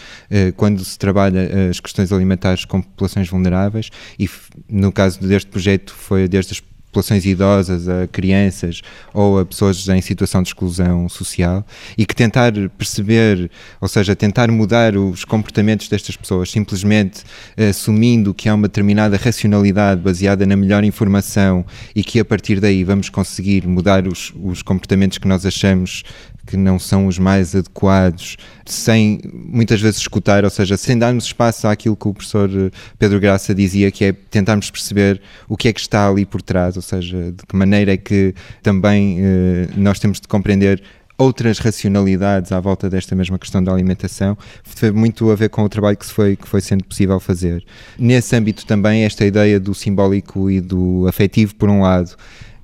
quando 0.57 0.85
se 0.85 0.98
trabalha 0.98 1.68
as 1.70 1.81
questões 1.81 2.12
alimentares 2.12 2.64
com 2.64 2.81
populações 2.81 3.29
vulneráveis 3.29 3.90
e 4.18 4.29
no 4.68 4.92
caso 4.92 5.20
deste 5.20 5.51
projeto 5.51 5.94
foi 5.94 6.29
desde 6.29 6.53
as 6.53 6.61
populações 6.90 7.24
idosas, 7.24 7.88
a 7.88 8.07
crianças 8.07 8.83
ou 9.12 9.38
a 9.38 9.44
pessoas 9.44 9.88
em 9.88 10.01
situação 10.01 10.42
de 10.42 10.48
exclusão 10.48 11.09
social 11.09 11.64
e 11.96 12.05
que 12.05 12.14
tentar 12.14 12.53
perceber, 12.77 13.51
ou 13.81 13.88
seja, 13.88 14.16
tentar 14.16 14.51
mudar 14.51 14.96
os 14.96 15.24
comportamentos 15.24 15.88
destas 15.88 16.16
pessoas, 16.16 16.51
simplesmente 16.51 17.22
assumindo 17.57 18.35
que 18.35 18.48
há 18.48 18.55
uma 18.55 18.68
determinada 18.68 19.16
racionalidade 19.16 20.01
baseada 20.01 20.46
na 20.46 20.57
melhor 20.57 20.83
informação 20.85 21.64
e 21.94 22.03
que 22.03 22.18
a 22.18 22.24
partir 22.24 22.61
daí 22.61 22.83
vamos 22.85 23.09
conseguir 23.09 23.66
mudar 23.66 24.07
os, 24.07 24.33
os 24.42 24.62
comportamentos 24.62 25.18
que 25.18 25.29
nós 25.29 25.44
achamos 25.44 26.03
que 26.49 26.57
não 26.57 26.79
são 26.79 27.07
os 27.07 27.19
mais 27.19 27.55
adequados, 27.55 28.39
sem 28.65 29.21
muitas 29.35 29.83
vezes 29.83 30.01
escutar, 30.01 30.45
ou 30.45 30.51
seja, 30.51 30.79
sem 30.79 30.99
darmos 30.99 31.25
espaço 31.25 31.69
àquilo 31.69 31.95
que 31.95 32.09
o 32.09 32.15
professor 32.15 32.49
eh, 32.51 32.71
Pedro 32.99 33.21
Graça 33.21 33.55
dizia, 33.55 33.91
que 33.91 34.07
é 34.07 34.13
tentarmos 34.13 34.71
perceber 34.71 35.21
o 35.47 35.59
que 35.59 35.69
é 35.69 35.73
que 35.75 35.81
está 35.81 36.09
ali 36.09 36.25
por 36.25 36.41
trás, 36.41 36.75
ou 36.77 36.83
seja, 36.83 37.33
de 37.33 37.47
que 37.47 37.55
maneira 37.55 37.93
é 37.93 37.97
que 37.99 38.35
também 38.63 39.19
eh, 39.21 39.69
nós 39.77 39.99
temos 39.99 40.21
de 40.21 40.27
compreender 40.27 40.83
outras 41.19 41.59
racionalidades 41.59 42.51
à 42.51 42.61
volta 42.61 42.89
desta 42.89 43.15
mesma 43.15 43.39
questão 43.39 43.63
da 43.63 43.71
alimentação, 43.73 44.39
foi 44.63 44.91
muito 44.91 45.31
a 45.31 45.35
ver 45.35 45.51
com 45.51 45.65
o 45.65 45.69
trabalho 45.69 45.99
que, 45.99 46.07
se 46.07 46.13
foi, 46.13 46.35
que 46.35 46.49
foi 46.49 46.63
sendo 46.63 46.85
possível 46.85 47.21
fazer. 47.21 47.63
Nesse 47.99 48.35
âmbito 48.37 48.65
também, 48.65 49.05
esta 49.05 49.27
ideia 49.27 49.61
do 49.61 49.75
simbólico 49.75 50.49
e 50.49 50.61
do 50.61 51.07
afetivo, 51.09 51.57
por 51.57 51.69
um 51.69 51.83
lado, 51.83 52.17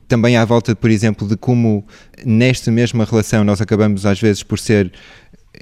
também 0.08 0.36
à 0.36 0.44
volta, 0.44 0.74
por 0.74 0.90
exemplo, 0.90 1.26
de 1.26 1.36
como 1.36 1.84
nesta 2.24 2.70
mesma 2.70 3.04
relação 3.04 3.44
nós 3.44 3.60
acabamos 3.60 4.06
às 4.06 4.20
vezes 4.20 4.42
por 4.42 4.58
ser 4.58 4.92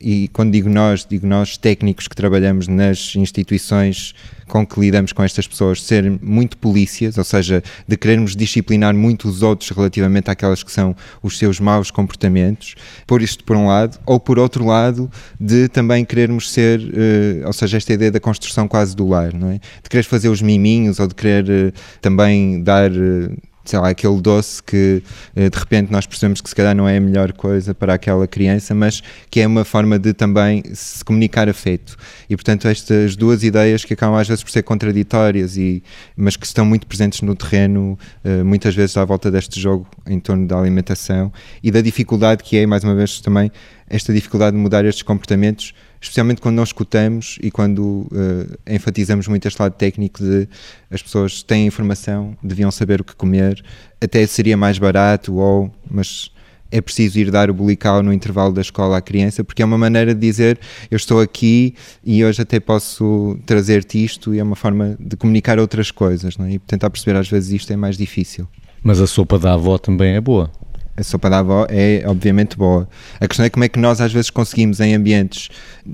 e 0.01 0.29
quando 0.29 0.53
digo 0.53 0.69
nós, 0.69 1.07
digo 1.09 1.27
nós 1.27 1.57
técnicos 1.57 2.09
que 2.09 2.17
trabalhamos 2.17 2.69
nas 2.69 3.15
instituições 3.17 4.15
com 4.49 4.67
que 4.67 4.79
lidamos 4.79 5.13
com 5.13 5.23
estas 5.23 5.47
pessoas, 5.47 5.83
ser 5.83 6.11
muito 6.23 6.59
polícias, 6.59 7.17
ou 7.17 7.25
seja, 7.25 7.63
de 7.89 7.97
querermos 7.97 8.37
disciplinar 8.37 8.95
muito 8.95 9.29
os 9.29 9.43
outros 9.43 9.71
relativamente 9.71 10.31
àquelas 10.31 10.63
que 10.63 10.71
são 10.71 10.95
os 11.23 11.39
seus 11.39 11.59
maus 11.59 11.91
comportamentos, 11.91 12.75
por 13.07 13.23
isto 13.23 13.45
por 13.45 13.57
um 13.57 13.67
lado, 13.67 13.99
ou 14.05 14.21
por 14.21 14.39
outro 14.39 14.67
lado, 14.67 15.11
de 15.41 15.69
também 15.69 16.05
querermos 16.05 16.51
ser, 16.51 16.81
uh, 16.81 17.47
ou 17.47 17.53
seja, 17.53 17.79
esta 17.79 17.93
ideia 17.93 18.11
da 18.11 18.21
construção 18.21 18.69
quase 18.69 18.95
do 18.95 19.09
lar, 19.09 19.33
não 19.33 19.51
é? 19.51 19.61
De 19.83 19.89
querer 19.89 20.03
fazer 20.03 20.29
os 20.29 20.43
miminhos 20.43 20.99
ou 20.99 21.07
de 21.07 21.15
querer 21.15 21.45
uh, 21.45 21.73
também 22.01 22.63
dar. 22.63 22.91
Uh, 22.91 23.35
sei 23.65 23.79
lá, 23.79 23.89
aquele 23.91 24.21
doce 24.21 24.63
que 24.63 25.03
eh, 25.37 25.49
de 25.49 25.59
repente 25.59 25.91
nós 25.91 26.07
percebemos 26.07 26.41
que 26.41 26.49
se 26.49 26.55
calhar 26.55 26.75
não 26.75 26.89
é 26.89 26.97
a 26.97 27.01
melhor 27.01 27.33
coisa 27.33 27.75
para 27.75 27.95
aquela 27.95 28.27
criança, 28.27 28.75
mas 28.75 29.03
que 29.31 29.41
é 29.41 29.47
uma 29.47 29.65
forma 29.65 29.99
de 29.99 30.13
também 30.13 30.63
se 30.75 31.05
comunicar 31.05 31.49
afeto. 31.49 31.97
E 32.29 32.37
portanto 32.37 32.67
estas 32.67 33.17
duas 33.17 33.43
ideias 33.43 33.85
que 33.85 33.95
acabam 33.95 34.19
às 34.19 34.29
vezes 34.29 34.43
por 34.43 34.51
ser 34.51 34.63
contraditórias, 34.63 35.57
e, 35.57 35.83
mas 36.17 36.37
que 36.37 36.47
estão 36.47 36.65
muito 36.65 36.87
presentes 36.87 37.23
no 37.23 37.35
terreno, 37.35 37.99
eh, 38.25 38.43
muitas 38.43 38.75
vezes 38.75 38.97
à 38.97 39.05
volta 39.05 39.31
deste 39.31 39.61
jogo 39.61 39.87
em 40.07 40.19
torno 40.19 40.47
da 40.47 40.59
alimentação 40.59 41.33
e 41.63 41.71
da 41.71 41.81
dificuldade 41.81 42.43
que 42.43 42.57
é, 42.57 42.67
mais 42.67 42.83
uma 42.85 42.95
vez 42.95 43.21
também, 43.21 43.51
esta 43.89 44.13
dificuldade 44.13 44.57
de 44.57 44.63
mudar 44.63 44.85
estes 44.85 45.03
comportamentos 45.03 45.75
especialmente 46.03 46.41
quando 46.41 46.57
não 46.57 46.65
escutamos 46.65 47.39
e 47.41 47.51
quando 47.51 47.81
uh, 47.81 48.59
enfatizamos 48.67 49.29
muito 49.29 49.47
este 49.47 49.63
lado 49.63 49.75
técnico 49.75 50.23
de 50.23 50.49
as 50.91 51.01
pessoas 51.01 51.45
têm 51.45 51.65
informação, 51.65 52.37
deviam 52.43 52.73
saber 52.73 53.01
o 53.01 53.05
que 53.05 53.15
comer, 53.15 53.65
até 54.01 54.27
seria 54.27 54.57
mais 54.57 54.79
barato, 54.79 55.37
ou, 55.37 55.73
mas 55.89 56.33
é 56.73 56.81
preciso 56.81 57.21
ir 57.21 57.31
dar 57.31 57.49
o 57.51 57.55
bulical 57.55 58.03
no 58.03 58.13
intervalo 58.13 58.53
da 58.53 58.61
escola 58.61 58.97
à 58.97 59.01
criança, 59.01 59.45
porque 59.45 59.63
é 59.63 59.65
uma 59.65 59.79
maneira 59.79 60.13
de 60.13 60.21
dizer 60.21 60.59
eu 60.91 60.97
estou 60.97 61.21
aqui 61.21 61.75
e 62.05 62.25
hoje 62.25 62.43
até 62.43 62.59
posso 62.59 63.39
trazer-te 63.47 64.03
isto 64.03 64.35
e 64.35 64.41
é 64.41 64.43
uma 64.43 64.57
forma 64.57 64.97
de 64.99 65.17
comunicar 65.17 65.61
outras 65.61 65.93
coisas, 65.93 66.37
não 66.37 66.47
é? 66.47 66.53
e 66.53 66.59
tentar 66.59 66.91
perceber 66.91 67.17
às 67.17 67.29
vezes 67.29 67.53
isto 67.53 67.73
é 67.73 67.77
mais 67.77 67.97
difícil. 67.97 68.49
Mas 68.83 69.01
a 69.01 69.07
sopa 69.07 69.39
da 69.39 69.53
avó 69.53 69.79
também 69.79 70.17
é 70.17 70.21
boa 70.21 70.51
a 70.97 71.03
sopa 71.03 71.31
da 71.31 71.39
avó 71.39 71.67
é 71.71 72.03
obviamente 72.07 72.57
boa. 72.57 72.89
A 73.19 73.27
questão 73.27 73.47
é 73.47 73.51
como 73.51 73.65
é 73.65 73.69
que 73.69 73.79
nós 73.79 74.01
às 74.01 74.13
vezes 74.13 74.31
conseguimos 74.31 74.81
em 74.81 74.95
ambientes 74.95 75.49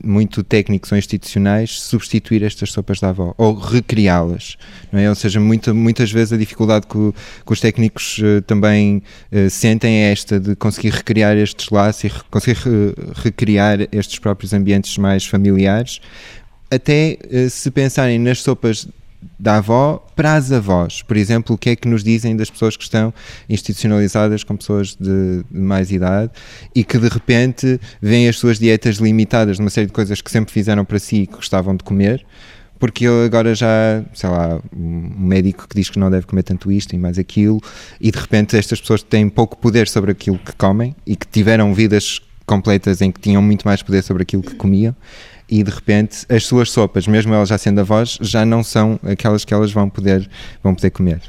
muito 0.04 0.42
técnicos 0.42 0.90
ou 0.90 0.98
institucionais 0.98 1.80
substituir 1.80 2.42
estas 2.42 2.72
sopas 2.72 2.98
da 2.98 3.10
avó 3.10 3.34
ou 3.38 3.54
recriá-las, 3.54 4.56
não 4.92 4.98
é? 4.98 5.08
Ou 5.08 5.14
seja, 5.14 5.38
muita, 5.38 5.72
muitas 5.72 6.10
vezes 6.10 6.32
a 6.32 6.36
dificuldade 6.36 6.86
que, 6.86 6.96
o, 6.96 7.14
que 7.46 7.52
os 7.52 7.60
técnicos 7.60 8.18
uh, 8.18 8.42
também 8.42 9.02
uh, 9.32 9.48
sentem 9.48 10.02
é 10.04 10.12
esta 10.12 10.40
de 10.40 10.56
conseguir 10.56 10.90
recriar 10.90 11.36
estes 11.36 11.70
laços 11.70 12.04
e 12.04 12.08
re 12.08 12.20
conseguir 12.30 12.56
re 12.58 12.94
recriar 13.14 13.78
estes 13.92 14.18
próprios 14.18 14.52
ambientes 14.52 14.98
mais 14.98 15.24
familiares. 15.24 16.00
Até 16.70 17.18
uh, 17.24 17.48
se 17.48 17.70
pensarem 17.70 18.18
nas 18.18 18.42
sopas 18.42 18.88
da 19.38 19.56
avó 19.56 20.04
para 20.14 20.34
as 20.34 20.50
avós. 20.52 21.02
Por 21.02 21.16
exemplo, 21.16 21.54
o 21.54 21.58
que 21.58 21.70
é 21.70 21.76
que 21.76 21.88
nos 21.88 22.02
dizem 22.02 22.36
das 22.36 22.50
pessoas 22.50 22.76
que 22.76 22.82
estão 22.82 23.12
institucionalizadas 23.48 24.44
com 24.44 24.56
pessoas 24.56 24.96
de, 24.98 25.42
de 25.50 25.60
mais 25.60 25.90
idade 25.90 26.32
e 26.74 26.84
que 26.84 26.98
de 26.98 27.08
repente 27.08 27.80
veem 28.00 28.28
as 28.28 28.36
suas 28.36 28.58
dietas 28.58 28.96
limitadas 28.96 29.58
numa 29.58 29.70
série 29.70 29.86
de 29.86 29.92
coisas 29.92 30.20
que 30.20 30.30
sempre 30.30 30.52
fizeram 30.52 30.84
para 30.84 30.98
si 30.98 31.22
e 31.22 31.26
que 31.26 31.34
gostavam 31.34 31.76
de 31.76 31.84
comer 31.84 32.24
porque 32.78 33.06
ele 33.06 33.24
agora 33.24 33.54
já, 33.54 34.04
sei 34.14 34.30
lá, 34.30 34.60
um 34.72 35.12
médico 35.18 35.66
que 35.68 35.74
diz 35.74 35.90
que 35.90 35.98
não 35.98 36.10
deve 36.10 36.26
comer 36.26 36.44
tanto 36.44 36.70
isto 36.70 36.94
e 36.94 36.98
mais 36.98 37.18
aquilo, 37.18 37.60
e 38.00 38.10
de 38.10 38.18
repente 38.18 38.56
estas 38.56 38.80
pessoas 38.80 39.02
têm 39.02 39.28
pouco 39.28 39.58
poder 39.58 39.88
sobre 39.88 40.12
aquilo 40.12 40.38
que 40.38 40.52
comem 40.52 40.94
e 41.04 41.16
que 41.16 41.26
tiveram 41.26 41.74
vidas 41.74 42.20
completas 42.46 43.02
em 43.02 43.10
que 43.10 43.20
tinham 43.20 43.42
muito 43.42 43.66
mais 43.66 43.82
poder 43.82 44.02
sobre 44.02 44.22
aquilo 44.22 44.42
que 44.42 44.54
comiam 44.54 44.94
e 45.48 45.62
de 45.62 45.70
repente 45.70 46.26
as 46.28 46.44
suas 46.44 46.70
sopas, 46.70 47.06
mesmo 47.06 47.32
elas 47.34 47.48
já 47.48 47.58
sendo 47.58 47.80
avós, 47.80 48.18
já 48.20 48.44
não 48.44 48.62
são 48.62 48.98
aquelas 49.02 49.44
que 49.44 49.54
elas 49.54 49.72
vão 49.72 49.88
poder, 49.88 50.28
vão 50.62 50.74
poder 50.74 50.90
comer. 50.90 51.20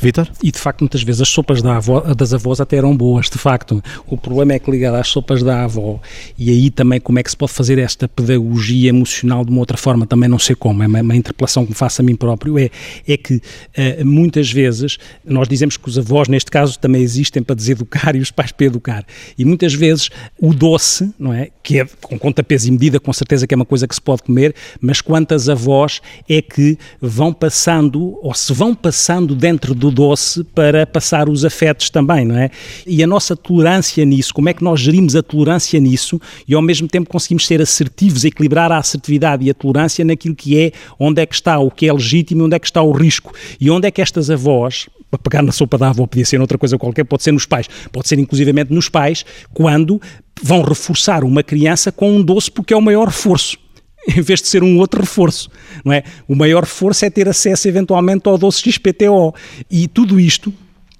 Vitor? 0.00 0.26
E 0.42 0.50
de 0.50 0.58
facto, 0.58 0.80
muitas 0.80 1.02
vezes 1.02 1.20
as 1.20 1.28
sopas 1.28 1.60
da 1.60 1.76
avó, 1.76 2.00
das 2.14 2.32
avós 2.32 2.58
até 2.58 2.78
eram 2.78 2.96
boas, 2.96 3.28
de 3.28 3.36
facto. 3.36 3.82
O 4.06 4.16
problema 4.16 4.54
é 4.54 4.58
que 4.58 4.70
ligado 4.70 4.94
às 4.94 5.08
sopas 5.08 5.42
da 5.42 5.64
avó, 5.64 6.00
e 6.38 6.48
aí 6.48 6.70
também 6.70 6.98
como 6.98 7.18
é 7.18 7.22
que 7.22 7.30
se 7.30 7.36
pode 7.36 7.52
fazer 7.52 7.78
esta 7.78 8.08
pedagogia 8.08 8.88
emocional 8.88 9.44
de 9.44 9.50
uma 9.50 9.60
outra 9.60 9.76
forma, 9.76 10.06
também 10.06 10.26
não 10.26 10.38
sei 10.38 10.56
como, 10.56 10.82
é 10.82 10.86
uma, 10.86 11.02
uma 11.02 11.14
interpelação 11.14 11.64
que 11.64 11.72
me 11.72 11.76
faço 11.76 12.00
a 12.00 12.04
mim 12.04 12.16
próprio, 12.16 12.58
é, 12.58 12.70
é 13.06 13.16
que 13.18 13.34
uh, 13.34 14.04
muitas 14.04 14.50
vezes 14.50 14.96
nós 15.22 15.46
dizemos 15.46 15.76
que 15.76 15.86
os 15.86 15.98
avós, 15.98 16.28
neste 16.28 16.50
caso, 16.50 16.78
também 16.78 17.02
existem 17.02 17.42
para 17.42 17.54
deseducar 17.54 18.16
e 18.16 18.20
os 18.20 18.30
pais 18.30 18.52
para 18.52 18.66
educar. 18.66 19.04
E 19.36 19.44
muitas 19.44 19.74
vezes 19.74 20.08
o 20.40 20.54
doce, 20.54 21.12
não 21.18 21.34
é? 21.34 21.48
Que 21.62 21.80
é 21.80 21.86
com 22.00 22.18
conta, 22.18 22.42
peso 22.42 22.68
e 22.68 22.70
medida, 22.70 22.98
com 22.98 23.12
certeza 23.12 23.46
que 23.46 23.52
é 23.52 23.56
uma 23.56 23.66
coisa 23.66 23.86
que 23.86 23.94
se 23.94 24.00
pode 24.00 24.22
comer, 24.22 24.54
mas 24.80 25.02
quantas 25.02 25.46
avós 25.46 26.00
é 26.26 26.40
que 26.40 26.78
vão 27.02 27.34
passando, 27.34 28.18
ou 28.22 28.32
se 28.32 28.54
vão 28.54 28.74
passando 28.74 29.34
dentro 29.34 29.74
do 29.74 29.89
doce 29.90 30.44
para 30.44 30.86
passar 30.86 31.28
os 31.28 31.44
afetos 31.44 31.90
também, 31.90 32.24
não 32.24 32.36
é? 32.36 32.50
E 32.86 33.02
a 33.02 33.06
nossa 33.06 33.36
tolerância 33.36 34.04
nisso, 34.04 34.34
como 34.34 34.48
é 34.48 34.54
que 34.54 34.64
nós 34.64 34.80
gerimos 34.80 35.14
a 35.16 35.22
tolerância 35.22 35.78
nisso 35.78 36.20
e 36.46 36.54
ao 36.54 36.62
mesmo 36.62 36.88
tempo 36.88 37.08
conseguimos 37.08 37.46
ser 37.46 37.60
assertivos, 37.60 38.24
equilibrar 38.24 38.72
a 38.72 38.78
assertividade 38.78 39.44
e 39.44 39.50
a 39.50 39.54
tolerância 39.54 40.04
naquilo 40.04 40.34
que 40.34 40.58
é, 40.58 40.72
onde 40.98 41.22
é 41.22 41.26
que 41.26 41.34
está 41.34 41.58
o 41.58 41.70
que 41.70 41.86
é 41.86 41.92
legítimo 41.92 42.40
onde 42.44 42.56
é 42.56 42.58
que 42.58 42.66
está 42.66 42.82
o 42.82 42.92
risco. 42.92 43.32
E 43.60 43.70
onde 43.70 43.86
é 43.86 43.90
que 43.90 44.00
estas 44.00 44.30
avós, 44.30 44.88
para 45.10 45.18
pegar 45.18 45.42
na 45.42 45.52
sopa 45.52 45.76
da 45.78 45.88
avó, 45.88 46.06
podia 46.06 46.24
ser 46.24 46.40
outra 46.40 46.58
coisa 46.58 46.78
qualquer, 46.78 47.04
pode 47.04 47.22
ser 47.22 47.32
nos 47.32 47.46
pais, 47.46 47.68
pode 47.92 48.08
ser 48.08 48.18
inclusivamente 48.18 48.72
nos 48.72 48.88
pais, 48.88 49.24
quando 49.52 50.00
vão 50.42 50.62
reforçar 50.62 51.24
uma 51.24 51.42
criança 51.42 51.92
com 51.92 52.16
um 52.16 52.22
doce 52.22 52.50
porque 52.50 52.72
é 52.72 52.76
o 52.76 52.80
maior 52.80 53.06
reforço 53.06 53.58
em 54.16 54.20
vez 54.20 54.40
de 54.40 54.48
ser 54.48 54.62
um 54.62 54.78
outro 54.78 55.00
reforço, 55.00 55.50
não 55.84 55.92
é? 55.92 56.02
O 56.26 56.34
maior 56.34 56.62
reforço 56.62 57.04
é 57.04 57.10
ter 57.10 57.28
acesso 57.28 57.68
eventualmente 57.68 58.28
ao 58.28 58.38
doce 58.38 58.70
XPTO 58.70 59.34
e 59.70 59.86
tudo 59.88 60.18
isto 60.18 60.52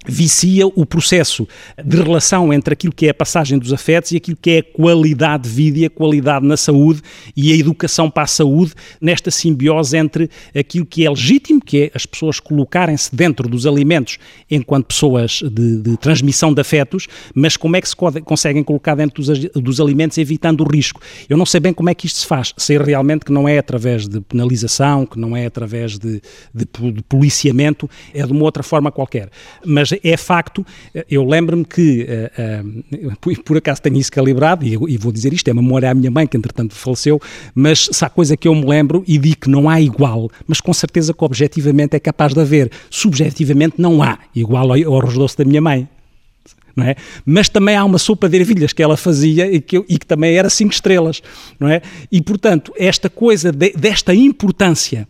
vicia 0.07 0.65
o 0.67 0.85
processo 0.85 1.47
de 1.83 1.97
relação 1.97 2.51
entre 2.51 2.73
aquilo 2.73 2.93
que 2.93 3.05
é 3.05 3.09
a 3.09 3.13
passagem 3.13 3.57
dos 3.59 3.71
afetos 3.71 4.11
e 4.11 4.17
aquilo 4.17 4.37
que 4.41 4.51
é 4.51 4.57
a 4.59 4.63
qualidade 4.63 5.43
de 5.43 5.49
vida 5.49 5.79
e 5.79 5.85
a 5.85 5.89
qualidade 5.89 6.45
na 6.45 6.57
saúde 6.57 7.01
e 7.35 7.51
a 7.51 7.55
educação 7.55 8.09
para 8.09 8.23
a 8.23 8.27
saúde 8.27 8.73
nesta 8.99 9.29
simbiose 9.29 9.95
entre 9.95 10.29
aquilo 10.57 10.85
que 10.85 11.05
é 11.05 11.09
legítimo, 11.09 11.61
que 11.61 11.83
é 11.83 11.91
as 11.93 12.05
pessoas 12.05 12.39
colocarem-se 12.39 13.15
dentro 13.15 13.47
dos 13.47 13.67
alimentos 13.67 14.17
enquanto 14.49 14.87
pessoas 14.87 15.41
de, 15.51 15.77
de, 15.77 15.97
transmissão 15.97 16.53
de 16.53 16.61
afetos, 16.61 17.07
mas 17.35 17.55
como 17.55 17.75
é 17.75 17.81
que 17.81 17.87
se 17.87 17.95
conseguem 18.25 18.63
colocar 18.63 18.95
dentro 18.95 19.23
dos, 19.23 19.39
dos 19.53 19.79
alimentos 19.79 20.17
evitando 20.17 20.61
o 20.61 20.67
risco. 20.67 20.99
Eu 21.29 21.37
não 21.37 21.45
sei 21.45 21.59
bem 21.59 21.73
como 21.73 21.89
é 21.89 21.93
que 21.93 22.07
isto 22.07 22.19
se 22.19 22.25
faz, 22.25 22.53
sei 22.57 22.77
realmente 22.77 23.23
que 23.23 23.31
não 23.31 23.47
é 23.47 23.57
através 23.57 24.07
de 24.07 24.19
penalização, 24.21 25.05
que 25.05 25.19
não 25.19 25.37
é 25.37 25.45
através 25.45 25.99
de, 25.99 26.21
de, 26.53 26.65
de 26.91 27.03
policiamento, 27.03 27.89
é 28.13 28.25
de 28.25 28.31
uma 28.31 28.43
outra 28.43 28.63
forma 28.63 28.91
qualquer. 28.91 29.29
Mas 29.63 29.90
é 30.03 30.17
facto, 30.17 30.65
eu 31.09 31.23
lembro-me 31.25 31.65
que, 31.65 32.07
uh, 32.07 33.31
uh, 33.31 33.43
por 33.43 33.57
acaso 33.57 33.81
tenho 33.81 33.97
isso 33.97 34.11
calibrado, 34.11 34.65
e, 34.65 34.97
vou 34.97 35.11
dizer 35.11 35.33
isto, 35.33 35.47
é 35.49 35.53
memória 35.53 35.89
à 35.89 35.93
minha 35.93 36.11
mãe, 36.11 36.27
que 36.27 36.37
entretanto 36.37 36.73
faleceu, 36.73 37.19
mas 37.53 37.89
se 37.91 38.05
há 38.05 38.09
coisa 38.09 38.37
que 38.37 38.47
eu 38.47 38.55
me 38.55 38.65
lembro 38.65 39.03
e 39.07 39.17
digo 39.17 39.41
que 39.41 39.49
não 39.49 39.69
há 39.69 39.79
igual, 39.79 40.29
mas 40.47 40.61
com 40.61 40.73
certeza 40.73 41.13
que 41.13 41.23
objetivamente 41.23 41.95
é 41.95 41.99
capaz 41.99 42.33
de 42.33 42.39
haver, 42.39 42.71
subjetivamente 42.89 43.75
não 43.77 44.01
há 44.01 44.19
igual 44.35 44.71
ao, 44.71 44.97
arroz 44.99 45.15
doce 45.15 45.37
da 45.37 45.45
minha 45.45 45.61
mãe. 45.61 45.87
É? 46.79 46.95
Mas 47.25 47.49
também 47.49 47.75
há 47.75 47.83
uma 47.83 47.97
sopa 47.97 48.29
de 48.29 48.37
ervilhas 48.37 48.71
que 48.71 48.81
ela 48.81 48.95
fazia 48.95 49.45
e 49.51 49.59
que, 49.59 49.77
e 49.89 49.99
que 49.99 50.05
também 50.05 50.37
era 50.37 50.49
cinco 50.49 50.73
estrelas, 50.73 51.21
não 51.59 51.67
é? 51.67 51.81
E 52.09 52.21
portanto, 52.21 52.73
esta 52.77 53.09
coisa 53.09 53.51
de, 53.51 53.73
desta 53.73 54.15
importância 54.15 55.05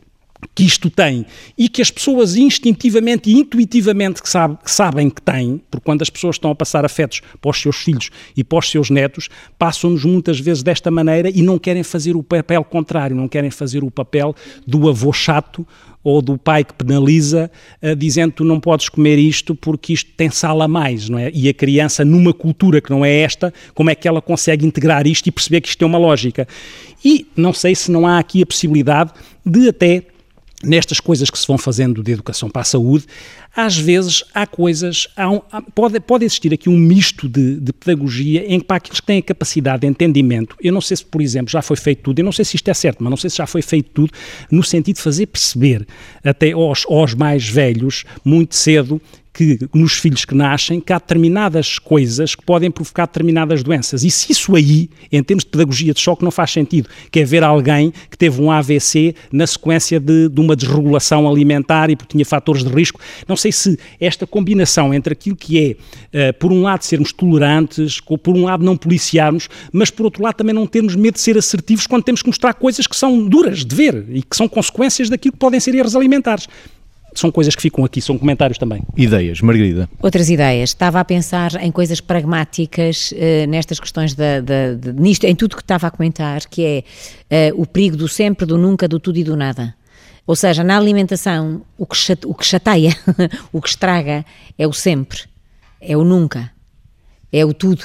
que 0.53 0.63
isto 0.63 0.89
tem 0.89 1.25
e 1.57 1.69
que 1.69 1.81
as 1.81 1.91
pessoas 1.91 2.35
instintivamente 2.35 3.29
e 3.29 3.33
intuitivamente 3.33 4.21
que, 4.21 4.29
sabe, 4.29 4.57
que 4.63 4.71
sabem 4.71 5.09
que 5.09 5.21
têm, 5.21 5.61
porque 5.69 5.83
quando 5.83 6.01
as 6.01 6.09
pessoas 6.09 6.35
estão 6.35 6.51
a 6.51 6.55
passar 6.55 6.83
afetos 6.83 7.21
para 7.39 7.51
os 7.51 7.61
seus 7.61 7.77
filhos 7.77 8.09
e 8.35 8.43
para 8.43 8.59
os 8.59 8.69
seus 8.69 8.89
netos, 8.89 9.29
passam-nos 9.57 10.03
muitas 10.03 10.39
vezes 10.39 10.63
desta 10.63 10.91
maneira 10.91 11.29
e 11.29 11.41
não 11.41 11.57
querem 11.57 11.83
fazer 11.83 12.15
o 12.15 12.23
papel 12.23 12.63
contrário, 12.63 13.15
não 13.15 13.27
querem 13.27 13.51
fazer 13.51 13.83
o 13.83 13.91
papel 13.91 14.35
do 14.65 14.89
avô 14.89 15.13
chato 15.13 15.65
ou 16.03 16.21
do 16.21 16.37
pai 16.37 16.63
que 16.63 16.73
penaliza, 16.73 17.51
uh, 17.81 17.95
dizendo 17.95 18.33
tu 18.33 18.43
não 18.43 18.59
podes 18.59 18.89
comer 18.89 19.19
isto 19.19 19.53
porque 19.53 19.93
isto 19.93 20.11
tem 20.17 20.29
sal 20.29 20.61
a 20.61 20.67
mais, 20.67 21.07
não 21.07 21.19
é? 21.19 21.31
E 21.33 21.47
a 21.47 21.53
criança, 21.53 22.03
numa 22.03 22.33
cultura 22.33 22.81
que 22.81 22.89
não 22.89 23.05
é 23.05 23.19
esta, 23.19 23.53
como 23.73 23.89
é 23.89 23.95
que 23.95 24.07
ela 24.07 24.21
consegue 24.21 24.65
integrar 24.65 25.05
isto 25.05 25.27
e 25.27 25.31
perceber 25.31 25.61
que 25.61 25.69
isto 25.69 25.77
tem 25.77 25.87
uma 25.87 25.99
lógica? 25.99 26.47
E 27.03 27.27
não 27.35 27.53
sei 27.53 27.75
se 27.75 27.91
não 27.91 28.07
há 28.07 28.17
aqui 28.17 28.41
a 28.41 28.45
possibilidade 28.45 29.11
de 29.45 29.69
até 29.69 30.03
nestas 30.63 30.99
coisas 30.99 31.29
que 31.29 31.37
se 31.37 31.47
vão 31.47 31.57
fazendo 31.57 32.03
de 32.03 32.11
educação 32.11 32.49
para 32.49 32.61
a 32.61 32.65
saúde, 32.65 33.05
às 33.55 33.77
vezes 33.77 34.23
há 34.33 34.47
coisas, 34.47 35.07
há 35.15 35.29
um, 35.29 35.41
pode, 35.75 35.99
pode 35.99 36.25
existir 36.25 36.53
aqui 36.53 36.69
um 36.69 36.77
misto 36.77 37.27
de, 37.27 37.59
de, 37.59 37.73
pedagogia 37.73 38.45
em 38.47 38.59
que 38.59 38.65
para 38.65 38.77
aqueles 38.77 38.99
que 38.99 39.05
têm 39.05 39.19
a 39.19 39.23
capacidade 39.23 39.81
de 39.81 39.87
entendimento, 39.87 40.55
eu 40.61 40.71
não 40.71 40.81
sei 40.81 40.97
se, 40.97 41.05
por 41.05 41.21
exemplo, 41.21 41.51
já 41.51 41.61
foi 41.61 41.75
feito 41.75 42.03
tudo, 42.03 42.19
eu 42.19 42.25
não 42.25 42.31
sei 42.31 42.45
se 42.45 42.55
isto 42.55 42.69
é 42.69 42.73
certo, 42.73 43.03
mas 43.03 43.09
não 43.09 43.17
sei 43.17 43.29
se 43.29 43.37
já 43.37 43.47
foi 43.47 43.61
feito 43.61 43.89
tudo, 43.93 44.11
no 44.49 44.63
sentido 44.63 44.95
de 44.95 45.01
fazer 45.01 45.25
perceber 45.25 45.85
até 46.23 46.51
aos, 46.51 46.85
aos 46.87 47.13
mais 47.13 47.47
velhos, 47.47 48.05
muito 48.23 48.55
cedo, 48.55 49.01
que 49.33 49.59
nos 49.73 49.93
filhos 49.93 50.25
que 50.25 50.35
nascem 50.35 50.79
que 50.79 50.91
há 50.91 50.97
determinadas 50.97 51.79
coisas 51.79 52.35
que 52.35 52.43
podem 52.43 52.69
provocar 52.69 53.05
determinadas 53.05 53.63
doenças. 53.63 54.03
E 54.03 54.11
se 54.11 54.31
isso 54.31 54.55
aí, 54.55 54.89
em 55.11 55.23
termos 55.23 55.43
de 55.43 55.49
pedagogia 55.49 55.93
de 55.93 55.99
choque, 55.99 56.23
não 56.23 56.31
faz 56.31 56.51
sentido, 56.51 56.89
que 57.09 57.19
é 57.19 57.25
ver 57.25 57.43
alguém 57.43 57.93
que 58.09 58.17
teve 58.17 58.41
um 58.41 58.51
AVC 58.51 59.15
na 59.31 59.47
sequência 59.47 59.99
de, 59.99 60.27
de 60.27 60.41
uma 60.41 60.55
desregulação 60.55 61.29
alimentar 61.29 61.89
e 61.89 61.95
porque 61.95 62.11
tinha 62.11 62.25
fatores 62.25 62.63
de 62.63 62.69
risco. 62.69 62.99
Não 63.27 63.37
sei 63.37 63.51
se 63.51 63.79
esta 63.99 64.27
combinação 64.27 64.93
entre 64.93 65.13
aquilo 65.13 65.35
que 65.35 65.77
é, 66.13 66.29
uh, 66.29 66.33
por 66.37 66.51
um 66.51 66.61
lado, 66.61 66.83
sermos 66.83 67.13
tolerantes, 67.13 67.99
por 68.01 68.35
um 68.35 68.45
lado, 68.45 68.65
não 68.65 68.75
policiarmos, 68.75 69.47
mas 69.71 69.89
por 69.89 70.03
outro 70.03 70.23
lado, 70.23 70.35
também 70.35 70.53
não 70.53 70.67
termos 70.67 70.95
medo 70.95 71.13
de 71.13 71.21
ser 71.21 71.37
assertivos 71.37 71.87
quando 71.87 72.03
temos 72.03 72.21
que 72.21 72.27
mostrar 72.27 72.53
coisas 72.53 72.85
que 72.85 72.95
são 72.95 73.27
duras 73.27 73.63
de 73.63 73.75
ver 73.75 74.05
e 74.09 74.21
que 74.21 74.35
são 74.35 74.47
consequências 74.47 75.09
daquilo 75.09 75.33
que 75.33 75.39
podem 75.39 75.59
ser 75.59 75.73
erros 75.73 75.95
alimentares 75.95 76.47
são 77.13 77.31
coisas 77.31 77.55
que 77.55 77.61
ficam 77.61 77.83
aqui, 77.83 78.01
são 78.01 78.17
comentários 78.17 78.57
também. 78.57 78.81
Ideias, 78.95 79.41
Margarida. 79.41 79.89
Outras 80.01 80.29
ideias. 80.29 80.69
Estava 80.69 80.99
a 80.99 81.05
pensar 81.05 81.61
em 81.61 81.71
coisas 81.71 81.99
pragmáticas 81.99 83.11
uh, 83.11 83.47
nestas 83.49 83.79
questões, 83.79 84.13
da, 84.13 84.39
da, 84.39 84.73
de, 84.73 84.93
nisto, 84.93 85.25
em 85.25 85.35
tudo 85.35 85.55
que 85.55 85.61
estava 85.61 85.87
a 85.87 85.91
comentar, 85.91 86.47
que 86.47 86.85
é 87.29 87.51
uh, 87.51 87.61
o 87.61 87.65
perigo 87.65 87.97
do 87.97 88.07
sempre, 88.07 88.45
do 88.45 88.57
nunca, 88.57 88.87
do 88.87 88.99
tudo 88.99 89.17
e 89.17 89.23
do 89.23 89.35
nada. 89.35 89.75
Ou 90.25 90.35
seja, 90.35 90.63
na 90.63 90.77
alimentação, 90.77 91.63
o 91.77 91.85
que, 91.85 91.97
chate, 91.97 92.25
o 92.25 92.33
que 92.33 92.45
chateia, 92.45 92.95
o 93.51 93.61
que 93.61 93.69
estraga, 93.69 94.25
é 94.57 94.65
o 94.65 94.71
sempre, 94.71 95.21
é 95.79 95.97
o 95.97 96.03
nunca, 96.03 96.51
é 97.31 97.43
o 97.43 97.53
tudo 97.53 97.83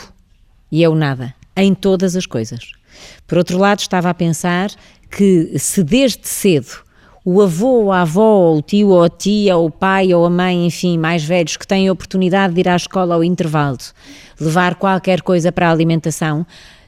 e 0.70 0.85
é 0.85 0.89
o 0.89 0.95
nada, 0.95 1.35
em 1.57 1.74
todas 1.74 2.14
as 2.14 2.27
coisas. 2.27 2.72
Por 3.27 3.39
outro 3.39 3.59
lado, 3.59 3.81
estava 3.81 4.11
a 4.11 4.14
pensar 4.14 4.70
que 5.11 5.59
se 5.59 5.83
desde 5.83 6.29
cedo 6.29 6.85
o 7.29 7.43
avô, 7.43 7.83
ou 7.83 7.93
a 7.93 8.03
avó, 8.03 8.22
ou 8.22 8.59
o 8.59 8.62
tio, 8.62 8.91
ou 8.91 9.03
a 9.03 9.09
tia, 9.09 9.57
ou 9.57 9.66
o 9.66 9.70
pai, 9.70 10.14
ou 10.14 10.24
a 10.24 10.31
mãe, 10.31 10.64
enfim, 10.64 10.97
mais 10.97 11.24
velhos 11.24 11.57
que 11.57 11.66
têm 11.66 11.89
a 11.89 11.93
oportunidade 11.93 12.55
de 12.55 12.61
ir 12.61 12.68
à 12.68 12.77
escola 12.77 13.16
ao 13.16 13.24
intervalo, 13.24 13.79
levar 14.41 14.77
qualquer 14.77 15.22
coisa 15.22 15.51
para 15.51 15.68
a 15.68 15.72
alimentação, 15.72 16.47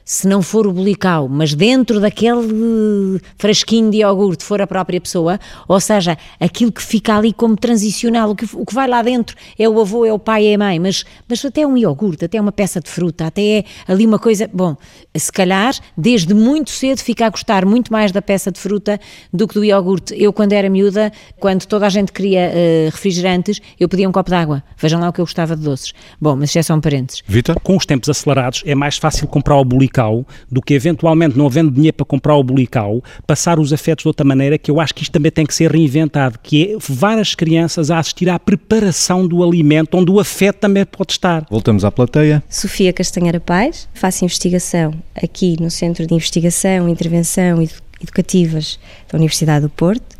se 0.09 0.27
não 0.27 0.41
for 0.41 0.65
o 0.65 0.73
bulical, 0.73 1.29
mas 1.29 1.53
dentro 1.53 1.99
daquele 1.99 3.21
frasquinho 3.37 3.91
de 3.91 3.97
iogurte 3.97 4.43
for 4.43 4.59
a 4.59 4.65
própria 4.65 4.99
pessoa, 4.99 5.39
ou 5.67 5.79
seja, 5.79 6.17
aquilo 6.39 6.71
que 6.71 6.81
fica 6.81 7.15
ali 7.15 7.31
como 7.31 7.55
transicional, 7.55 8.31
o 8.31 8.35
que, 8.35 8.49
o 8.55 8.65
que 8.65 8.73
vai 8.73 8.87
lá 8.87 9.03
dentro 9.03 9.37
é 9.57 9.69
o 9.69 9.79
avô, 9.79 10.03
é 10.07 10.11
o 10.11 10.17
pai, 10.17 10.47
é 10.47 10.55
a 10.55 10.57
mãe, 10.57 10.79
mas, 10.79 11.05
mas 11.27 11.45
até 11.45 11.65
um 11.65 11.77
iogurte, 11.77 12.25
até 12.25 12.41
uma 12.41 12.51
peça 12.51 12.81
de 12.81 12.89
fruta, 12.89 13.27
até 13.27 13.59
é 13.59 13.63
ali 13.87 14.03
uma 14.03 14.17
coisa, 14.17 14.49
bom, 14.51 14.75
se 15.15 15.31
calhar 15.31 15.75
desde 15.95 16.33
muito 16.33 16.71
cedo 16.71 17.01
fica 17.01 17.27
a 17.27 17.29
gostar 17.29 17.63
muito 17.63 17.93
mais 17.93 18.11
da 18.11 18.19
peça 18.21 18.51
de 18.51 18.59
fruta 18.59 18.99
do 19.31 19.47
que 19.47 19.53
do 19.53 19.63
iogurte. 19.63 20.15
Eu 20.17 20.33
quando 20.33 20.53
era 20.53 20.71
miúda, 20.71 21.11
quando 21.39 21.67
toda 21.67 21.85
a 21.85 21.89
gente 21.89 22.11
queria 22.11 22.49
uh, 22.49 22.85
refrigerantes, 22.85 23.61
eu 23.79 23.87
pedia 23.87 24.09
um 24.09 24.11
copo 24.11 24.31
de 24.31 24.35
água, 24.35 24.63
vejam 24.75 24.99
lá 24.99 25.09
o 25.09 25.13
que 25.13 25.21
eu 25.21 25.25
gostava 25.25 25.55
de 25.55 25.61
doces. 25.61 25.93
Bom, 26.19 26.35
mas 26.35 26.49
isso 26.49 26.57
é 26.57 26.63
só 26.63 26.73
um 26.73 26.81
parênteses. 26.81 27.21
Vitor? 27.27 27.59
Com 27.59 27.77
os 27.77 27.85
tempos 27.85 28.09
acelerados 28.09 28.63
é 28.65 28.73
mais 28.73 28.97
fácil 28.97 29.27
comprar 29.27 29.55
o 29.55 29.63
bulical 29.63 29.98
bulical 29.99 30.25
do 30.49 30.61
que 30.61 30.73
eventualmente, 30.73 31.37
não 31.37 31.45
havendo 31.45 31.71
dinheiro 31.71 31.95
para 31.95 32.05
comprar 32.05 32.35
o 32.35 32.43
bulical, 32.43 33.03
passar 33.27 33.59
os 33.59 33.73
afetos 33.73 34.03
de 34.03 34.07
outra 34.07 34.25
maneira, 34.25 34.57
que 34.57 34.71
eu 34.71 34.79
acho 34.79 34.95
que 34.95 35.03
isto 35.03 35.11
também 35.11 35.31
tem 35.31 35.45
que 35.45 35.53
ser 35.53 35.71
reinventado, 35.71 36.39
que 36.41 36.73
é 36.73 36.77
várias 36.79 37.35
crianças 37.35 37.91
a 37.91 37.99
assistir 37.99 38.29
à 38.29 38.39
preparação 38.39 39.27
do 39.27 39.43
alimento, 39.43 39.97
onde 39.97 40.11
o 40.11 40.19
afeto 40.19 40.57
também 40.57 40.85
pode 40.85 41.13
estar. 41.13 41.45
Voltamos 41.49 41.83
à 41.83 41.91
plateia. 41.91 42.41
Sofia 42.49 42.93
Castanheira 42.93 43.39
Paz, 43.39 43.87
faço 43.93 44.23
investigação 44.23 44.93
aqui 45.15 45.55
no 45.59 45.69
Centro 45.69 46.05
de 46.07 46.13
Investigação 46.13 46.87
e 46.87 46.91
Intervenção 46.91 47.61
Educativas 48.01 48.79
da 49.11 49.17
Universidade 49.17 49.65
do 49.65 49.69
Porto 49.69 50.17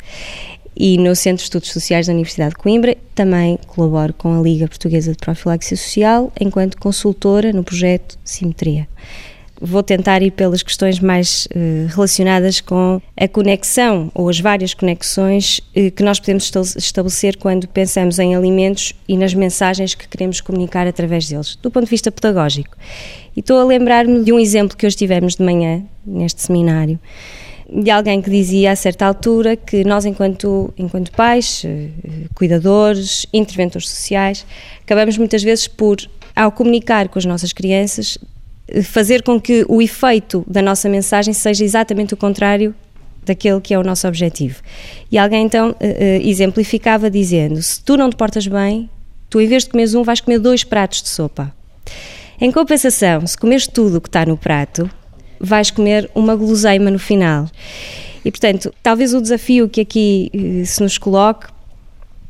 e 0.76 0.98
no 0.98 1.16
Centro 1.16 1.38
de 1.38 1.44
Estudos 1.44 1.72
Sociais 1.72 2.08
da 2.08 2.14
Universidade 2.14 2.52
de 2.52 2.58
Coimbra. 2.58 2.96
Também 3.16 3.58
colaboro 3.68 4.14
com 4.14 4.38
a 4.38 4.42
Liga 4.42 4.68
Portuguesa 4.68 5.12
de 5.12 5.18
Profilaxia 5.18 5.78
Social 5.78 6.32
enquanto 6.40 6.78
consultora 6.78 7.52
no 7.52 7.64
projeto 7.64 8.18
Simetria 8.24 8.88
vou 9.62 9.84
tentar 9.84 10.22
ir 10.22 10.32
pelas 10.32 10.64
questões 10.64 11.00
mais 11.00 11.48
uh, 11.48 11.88
relacionadas 11.94 12.62
com 12.62 13.02
a 13.18 13.28
conexão 13.28 14.10
ou 14.16 14.30
as 14.30 14.40
várias 14.40 14.74
conexões 14.74 15.60
uh, 15.76 15.92
que 15.92 16.02
nós 16.02 16.20
podemos 16.20 16.52
estabelecer 16.78 17.38
quando 17.38 17.68
pensamos 17.68 18.20
em 18.20 18.36
alimentos 18.36 18.94
e 19.08 19.18
nas 19.18 19.34
mensagens 19.34 19.94
que 19.94 20.08
queremos 20.08 20.40
comunicar 20.40 20.88
através 20.88 21.28
deles, 21.28 21.58
do 21.62 21.70
ponto 21.70 21.86
de 21.86 21.90
vista 21.90 22.12
pedagógico. 22.12 22.78
E 23.36 23.42
estou 23.42 23.60
a 23.60 23.64
lembrar-me 23.64 24.24
de 24.24 24.32
um 24.32 24.40
exemplo 24.40 24.78
que 24.78 24.86
hoje 24.86 24.96
tivemos 24.96 25.36
de 25.36 25.44
manhã, 25.44 25.84
neste 26.06 26.42
seminário, 26.42 26.98
de 27.72 27.92
alguém 27.92 28.22
que 28.22 28.30
dizia 28.30 28.72
a 28.72 28.76
certa 28.76 29.06
altura 29.06 29.56
que 29.56 29.84
nós, 29.84 30.06
enquanto, 30.06 30.74
enquanto 30.78 31.12
pais, 31.12 31.64
uh, 31.66 32.34
cuidadores, 32.34 33.26
interventores 33.34 33.90
sociais, 33.90 34.46
acabamos 34.82 35.18
muitas 35.18 35.44
vezes 35.44 35.68
por, 35.68 35.98
ao 36.34 36.52
comunicar 36.52 37.10
com 37.10 37.20
as 37.20 37.26
nossas 37.26 37.52
crianças, 37.52 38.18
fazer 38.84 39.24
com 39.24 39.40
que 39.40 39.66
o 39.68 39.82
efeito 39.82 40.44
da 40.48 40.62
nossa 40.62 40.88
mensagem 40.90 41.34
seja 41.34 41.64
exatamente 41.64 42.14
o 42.14 42.18
contrário 42.18 42.74
daquele 43.26 43.62
que 43.62 43.74
é 43.74 43.80
o 43.80 43.84
nosso 43.84 44.08
objetivo. 44.08 44.62
E 45.12 45.18
alguém 45.18 45.46
então 45.46 45.72
uh, 45.72 45.76
exemplificava 46.22 47.10
dizendo: 47.10 47.62
se 47.62 47.82
tu 47.82 47.96
não 47.96 48.10
te 48.10 48.16
portas 48.16 48.48
bem, 48.48 48.90
tu 49.30 49.40
em 49.40 49.48
vez 49.48 49.64
de 49.64 49.70
comeres 49.70 49.94
um, 49.94 50.04
vais 50.04 50.22
comer 50.22 50.40
dois 50.40 50.64
pratos 50.64 51.02
de 51.02 51.10
sopa. 51.10 51.54
Em 52.42 52.52
compensação, 52.52 53.26
se 53.28 53.38
comeres 53.38 53.68
tudo 53.68 53.98
o 53.98 54.02
que 54.02 54.08
está 54.08 54.26
no 54.26 54.38
prato, 54.38 54.90
vais 55.40 55.70
comer 55.70 56.10
uma 56.16 56.36
guloseima 56.36 56.90
no 56.90 57.00
final. 57.00 57.48
E 58.24 58.32
portanto, 58.32 58.74
talvez 58.82 59.14
o 59.14 59.22
desafio 59.22 59.70
que 59.70 59.82
aqui 59.82 60.32
uh, 60.34 60.66
se 60.66 60.82
nos 60.82 60.98
coloque 60.98 61.48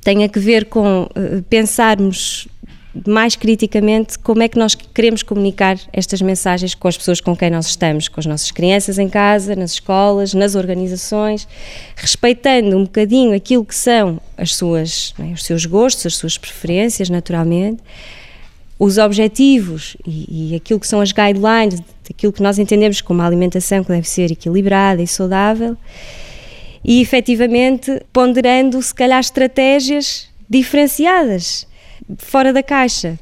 tenha 0.02 0.30
que 0.30 0.40
ver 0.40 0.66
com 0.66 1.08
pensarmos 1.50 2.48
mais 3.08 3.36
criticamente 3.36 4.18
como 4.18 4.42
é 4.42 4.48
que 4.48 4.58
nós 4.58 4.74
queremos 4.74 5.22
comunicar 5.22 5.78
estas 5.94 6.22
mensagens 6.22 6.74
com 6.74 6.88
as 6.88 6.98
pessoas 6.98 7.22
com 7.22 7.36
quem 7.36 7.50
nós 7.50 7.68
estamos, 7.68 8.08
com 8.08 8.20
as 8.20 8.26
nossas 8.26 8.50
crianças 8.52 8.98
em 8.98 9.08
casa, 9.08 9.56
nas 9.56 9.74
escolas, 9.74 10.34
nas 10.34 10.56
organizações, 10.56 11.48
respeitando 11.96 12.76
um 12.76 12.84
bocadinho 12.84 13.36
aquilo 13.36 13.64
que 13.64 13.76
são 13.76 14.20
as 14.36 14.56
suas, 14.56 15.14
é, 15.20 15.34
os 15.34 15.44
seus 15.44 15.66
gostos, 15.66 16.08
as 16.08 16.16
suas 16.16 16.38
preferências, 16.38 17.10
naturalmente, 17.10 17.82
os 18.80 18.98
objetivos 18.98 19.96
e, 20.08 20.54
e 20.54 20.56
aquilo 20.56 20.80
que 20.80 20.88
são 20.88 21.02
as 21.02 21.12
guidelines, 21.12 21.82
aquilo 22.10 22.34
que 22.34 22.42
nós 22.42 22.58
entendemos 22.58 23.02
como 23.02 23.20
uma 23.20 23.28
alimentação 23.28 23.84
que 23.84 23.90
deve 23.90 24.08
ser 24.08 24.32
equilibrada 24.32 25.02
e 25.02 25.08
saudável, 25.08 25.78
e 26.84 27.02
efetivamente 27.02 28.02
ponderando, 28.12 28.82
se 28.82 28.96
calhar, 28.96 29.20
estratégias 29.20 30.28
diferenciadas 30.50 31.69
fora 32.18 32.52
da 32.52 32.64
caixa. 32.64 33.18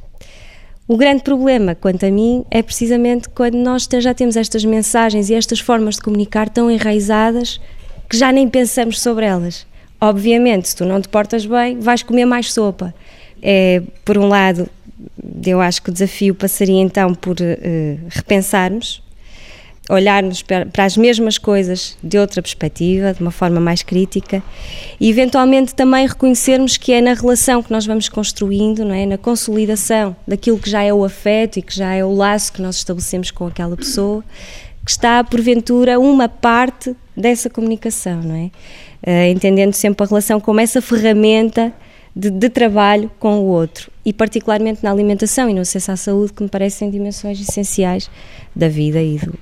O 0.88 0.96
grande 0.96 1.22
problema, 1.22 1.76
quanto 1.76 2.06
a 2.06 2.12
mim, 2.12 2.46
é 2.50 2.62
precisamente 2.62 3.28
quando 3.30 3.56
nós 3.56 3.88
já 4.00 4.14
temos 4.14 4.38
estas 4.38 4.64
mensagens 4.64 5.30
e 5.30 5.34
estas 5.34 5.60
formas 5.60 5.96
de 5.96 6.02
comunicar 6.02 6.50
tão 6.50 6.72
enraizadas 6.72 7.60
que 8.10 8.18
já 8.18 8.32
nem 8.32 8.48
pensamos 8.48 9.02
sobre 9.02 9.26
elas. 9.26 9.68
Obviamente, 10.00 10.70
se 10.70 10.76
tu 10.76 10.86
não 10.86 11.02
te 11.02 11.10
portas 11.10 11.46
bem, 11.46 11.80
vais 11.80 12.04
comer 12.04 12.26
mais 12.26 12.54
sopa. 12.54 12.94
É, 13.42 13.82
por 14.06 14.18
um 14.18 14.28
lado, 14.28 14.70
eu 15.46 15.60
acho 15.60 15.82
que 15.82 15.90
o 15.90 15.94
desafio 15.94 16.34
passaria 16.34 16.82
então 16.82 17.14
por 17.14 17.36
uh, 17.36 18.00
repensarmos 18.10 19.02
olharmos 19.90 20.42
para 20.42 20.84
as 20.84 20.98
mesmas 20.98 21.38
coisas 21.38 21.98
de 22.04 22.18
outra 22.18 22.42
perspectiva, 22.42 23.14
de 23.14 23.22
uma 23.22 23.32
forma 23.32 23.60
mais 23.60 23.82
crítica 23.82 24.44
e 25.00 25.10
eventualmente 25.10 25.74
também 25.74 26.06
reconhecermos 26.06 26.76
que 26.76 26.92
é 26.92 27.02
na 27.02 27.14
relação 27.14 27.64
que 27.64 27.72
nós 27.72 27.86
vamos 27.86 28.10
construindo, 28.10 28.84
não 28.84 28.94
é, 28.94 29.06
na 29.06 29.18
consolidação 29.18 30.16
daquilo 30.28 30.60
que 30.60 30.70
já 30.70 30.84
é 30.84 30.94
o 30.94 31.06
afeto 31.06 31.58
e 31.58 31.62
que 31.62 31.76
já 31.76 31.94
é 31.94 32.04
o 32.04 32.14
laço 32.14 32.52
que 32.52 32.62
nós 32.62 32.76
estabelecemos 32.76 33.32
com 33.32 33.48
aquela 33.48 33.78
pessoa, 33.78 34.24
que 34.84 34.92
está 34.92 35.24
porventura 35.24 36.00
uma 36.00 36.28
parte 36.28 36.96
dessa 37.16 37.50
comunicação, 37.50 38.22
não 38.22 38.36
é? 38.36 38.52
Uh, 39.06 39.32
entendendo 39.32 39.74
sempre 39.74 40.04
a 40.04 40.08
relação 40.08 40.40
como 40.40 40.60
essa 40.60 40.82
ferramenta 40.82 41.72
de, 42.16 42.32
de, 42.32 42.50
trabalho 42.50 43.12
com 43.20 43.40
o 43.40 43.46
outro 43.46 43.92
e 44.04 44.12
particularmente 44.12 44.84
na 44.84 44.92
alimentação 44.92 45.48
e 45.50 45.54
no 45.54 45.62
acesso 45.62 45.92
à 45.92 45.96
saúde 45.96 46.34
que 46.34 46.42
me 46.42 46.50
parecem 46.50 46.90
dimensões 46.90 47.40
essenciais 47.40 48.10
da 48.56 48.68
vida 48.68 49.00
e 49.00 49.20
do, 49.20 49.38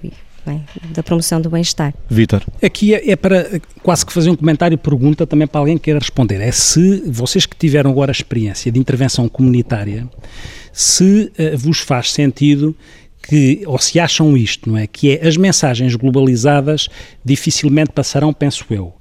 bem, 0.46 0.64
da 0.92 1.02
promoção 1.02 1.42
do 1.42 1.50
bem-estar. 1.50 1.94
Vítor. 2.10 2.44
Aqui 2.62 2.94
é, 2.94 3.12
é, 3.12 3.16
para 3.16 3.60
quase 3.82 4.06
que 4.06 4.14
fazer 4.14 4.30
um 4.30 4.36
comentário 4.36 4.76
e 4.76 4.78
pergunta 4.78 5.26
também 5.26 5.48
para 5.48 5.60
alguém 5.60 5.78
que 5.78 5.86
queira 5.86 6.00
responder. 6.00 6.40
É 6.42 6.52
se 6.52 7.04
vocês 7.08 7.46
que 7.46 7.56
tiveram 7.56 7.90
agora 7.90 8.12
a 8.12 8.14
experiência 8.14 8.72
de 8.72 8.80
intervenção 8.80 9.28
comunitária, 9.28 10.08
se 10.72 11.32
uh, 11.38 11.58
vos 11.58 11.80
faz 11.80 12.12
sentido 12.12 12.76
que, 13.28 13.64
ou 13.66 13.80
se 13.80 14.00
acham 14.00 14.38
isto, 14.38 14.70
não 14.70 14.78
é? 14.78 14.86
Que 14.88 15.18
é 15.18 15.28
as 15.28 15.36
mensagens 15.36 15.96
globalizadas 15.96 16.88
dificilmente 17.24 17.92
passarão, 17.92 18.32
penso 18.32 18.66
eu. 18.70 18.94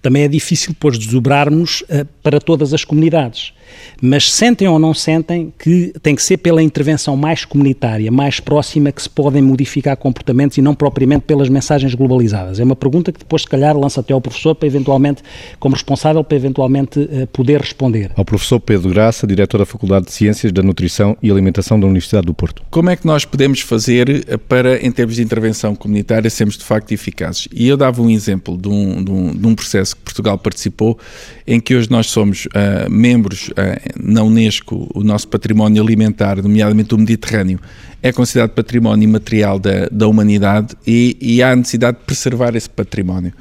Também 0.00 0.24
é 0.24 0.28
difícil 0.28 0.72
depois 0.72 0.98
desdobrarmos 0.98 1.82
uh, 1.82 2.06
para 2.22 2.40
todas 2.40 2.74
as 2.74 2.84
comunidades 2.84 3.52
mas 4.00 4.32
sentem 4.32 4.68
ou 4.68 4.78
não 4.78 4.94
sentem 4.94 5.52
que 5.58 5.92
tem 6.02 6.14
que 6.14 6.22
ser 6.22 6.38
pela 6.38 6.62
intervenção 6.62 7.16
mais 7.16 7.44
comunitária, 7.44 8.10
mais 8.10 8.40
próxima, 8.40 8.90
que 8.92 9.02
se 9.02 9.10
podem 9.10 9.42
modificar 9.42 9.96
comportamentos 9.96 10.58
e 10.58 10.62
não 10.62 10.74
propriamente 10.74 11.24
pelas 11.26 11.48
mensagens 11.48 11.94
globalizadas? 11.94 12.60
É 12.60 12.64
uma 12.64 12.76
pergunta 12.76 13.12
que 13.12 13.18
depois, 13.18 13.42
se 13.42 13.48
calhar, 13.48 13.76
lança 13.76 14.00
até 14.00 14.12
ao 14.12 14.20
professor 14.20 14.54
para 14.54 14.66
eventualmente, 14.66 15.22
como 15.58 15.74
responsável, 15.74 16.22
para 16.24 16.36
eventualmente 16.36 17.08
eh, 17.10 17.26
poder 17.26 17.60
responder. 17.60 18.10
Ao 18.16 18.24
professor 18.24 18.60
Pedro 18.60 18.90
Graça, 18.90 19.26
diretor 19.26 19.58
da 19.58 19.66
Faculdade 19.66 20.06
de 20.06 20.12
Ciências 20.12 20.52
da 20.52 20.62
Nutrição 20.62 21.16
e 21.22 21.30
Alimentação 21.30 21.78
da 21.78 21.86
Universidade 21.86 22.26
do 22.26 22.34
Porto. 22.34 22.62
Como 22.70 22.90
é 22.90 22.96
que 22.96 23.06
nós 23.06 23.24
podemos 23.24 23.60
fazer 23.60 24.24
eh, 24.28 24.36
para, 24.36 24.84
em 24.84 24.90
termos 24.90 25.16
de 25.16 25.22
intervenção 25.22 25.74
comunitária, 25.74 26.28
sermos 26.28 26.56
de 26.56 26.64
facto 26.64 26.92
eficazes? 26.92 27.48
E 27.52 27.68
eu 27.68 27.76
dava 27.76 28.02
um 28.02 28.10
exemplo 28.10 28.56
de 28.56 28.68
um, 28.68 29.04
de 29.04 29.10
um, 29.10 29.34
de 29.34 29.46
um 29.46 29.54
processo 29.54 29.96
que 29.96 30.02
Portugal 30.02 30.38
participou, 30.38 30.98
em 31.46 31.60
que 31.60 31.74
hoje 31.74 31.90
nós 31.90 32.06
somos 32.06 32.46
uh, 32.46 32.90
membros 32.90 33.48
uh, 33.50 33.61
na 33.98 34.22
Unesco, 34.22 34.88
o 34.94 35.02
nosso 35.02 35.28
património 35.28 35.82
alimentar, 35.82 36.42
nomeadamente 36.42 36.94
o 36.94 36.98
Mediterrâneo, 36.98 37.60
é 38.02 38.12
considerado 38.12 38.50
património 38.50 39.04
imaterial 39.04 39.58
da, 39.58 39.88
da 39.90 40.08
humanidade 40.08 40.74
e, 40.86 41.16
e 41.20 41.42
há 41.42 41.54
necessidade 41.54 41.98
de 41.98 42.04
preservar 42.04 42.56
esse 42.56 42.68
património. 42.68 43.32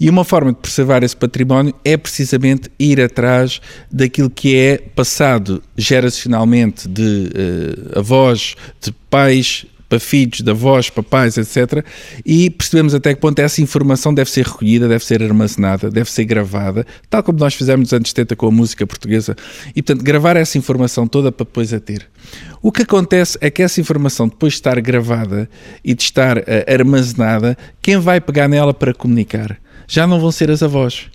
E 0.00 0.08
uma 0.08 0.24
forma 0.24 0.52
de 0.52 0.58
preservar 0.58 1.02
esse 1.02 1.16
património 1.16 1.74
é 1.84 1.96
precisamente 1.96 2.70
ir 2.78 3.00
atrás 3.00 3.60
daquilo 3.90 4.30
que 4.30 4.56
é 4.56 4.78
passado 4.78 5.62
geracionalmente 5.76 6.88
de 6.88 7.30
uh, 7.92 7.98
avós, 7.98 8.54
de 8.80 8.92
pais, 9.10 9.66
para 9.88 9.98
filhos, 9.98 10.40
de 10.40 10.50
avós, 10.50 10.90
papais, 10.90 11.36
etc. 11.38 11.84
E 12.24 12.50
percebemos 12.50 12.94
até 12.94 13.14
que 13.14 13.20
ponto 13.20 13.38
essa 13.38 13.62
informação 13.62 14.12
deve 14.12 14.30
ser 14.30 14.44
recolhida, 14.44 14.86
deve 14.86 15.04
ser 15.04 15.22
armazenada, 15.22 15.90
deve 15.90 16.10
ser 16.10 16.24
gravada, 16.24 16.86
tal 17.08 17.22
como 17.22 17.38
nós 17.38 17.54
fizemos 17.54 17.88
nos 17.88 17.92
anos 17.92 18.08
70 18.10 18.36
com 18.36 18.46
a 18.46 18.50
música 18.50 18.86
portuguesa. 18.86 19.34
E, 19.74 19.82
portanto, 19.82 20.04
gravar 20.04 20.36
essa 20.36 20.58
informação 20.58 21.06
toda 21.06 21.32
para 21.32 21.44
depois 21.44 21.72
a 21.72 21.80
ter. 21.80 22.06
O 22.60 22.70
que 22.70 22.82
acontece 22.82 23.38
é 23.40 23.50
que 23.50 23.62
essa 23.62 23.80
informação, 23.80 24.28
depois 24.28 24.54
de 24.54 24.58
estar 24.58 24.80
gravada 24.80 25.48
e 25.84 25.94
de 25.94 26.02
estar 26.02 26.38
uh, 26.38 26.42
armazenada, 26.66 27.56
quem 27.80 27.98
vai 27.98 28.20
pegar 28.20 28.48
nela 28.48 28.74
para 28.74 28.92
comunicar? 28.92 29.58
Já 29.86 30.06
não 30.06 30.20
vão 30.20 30.30
ser 30.30 30.50
as 30.50 30.62
avós 30.62 31.08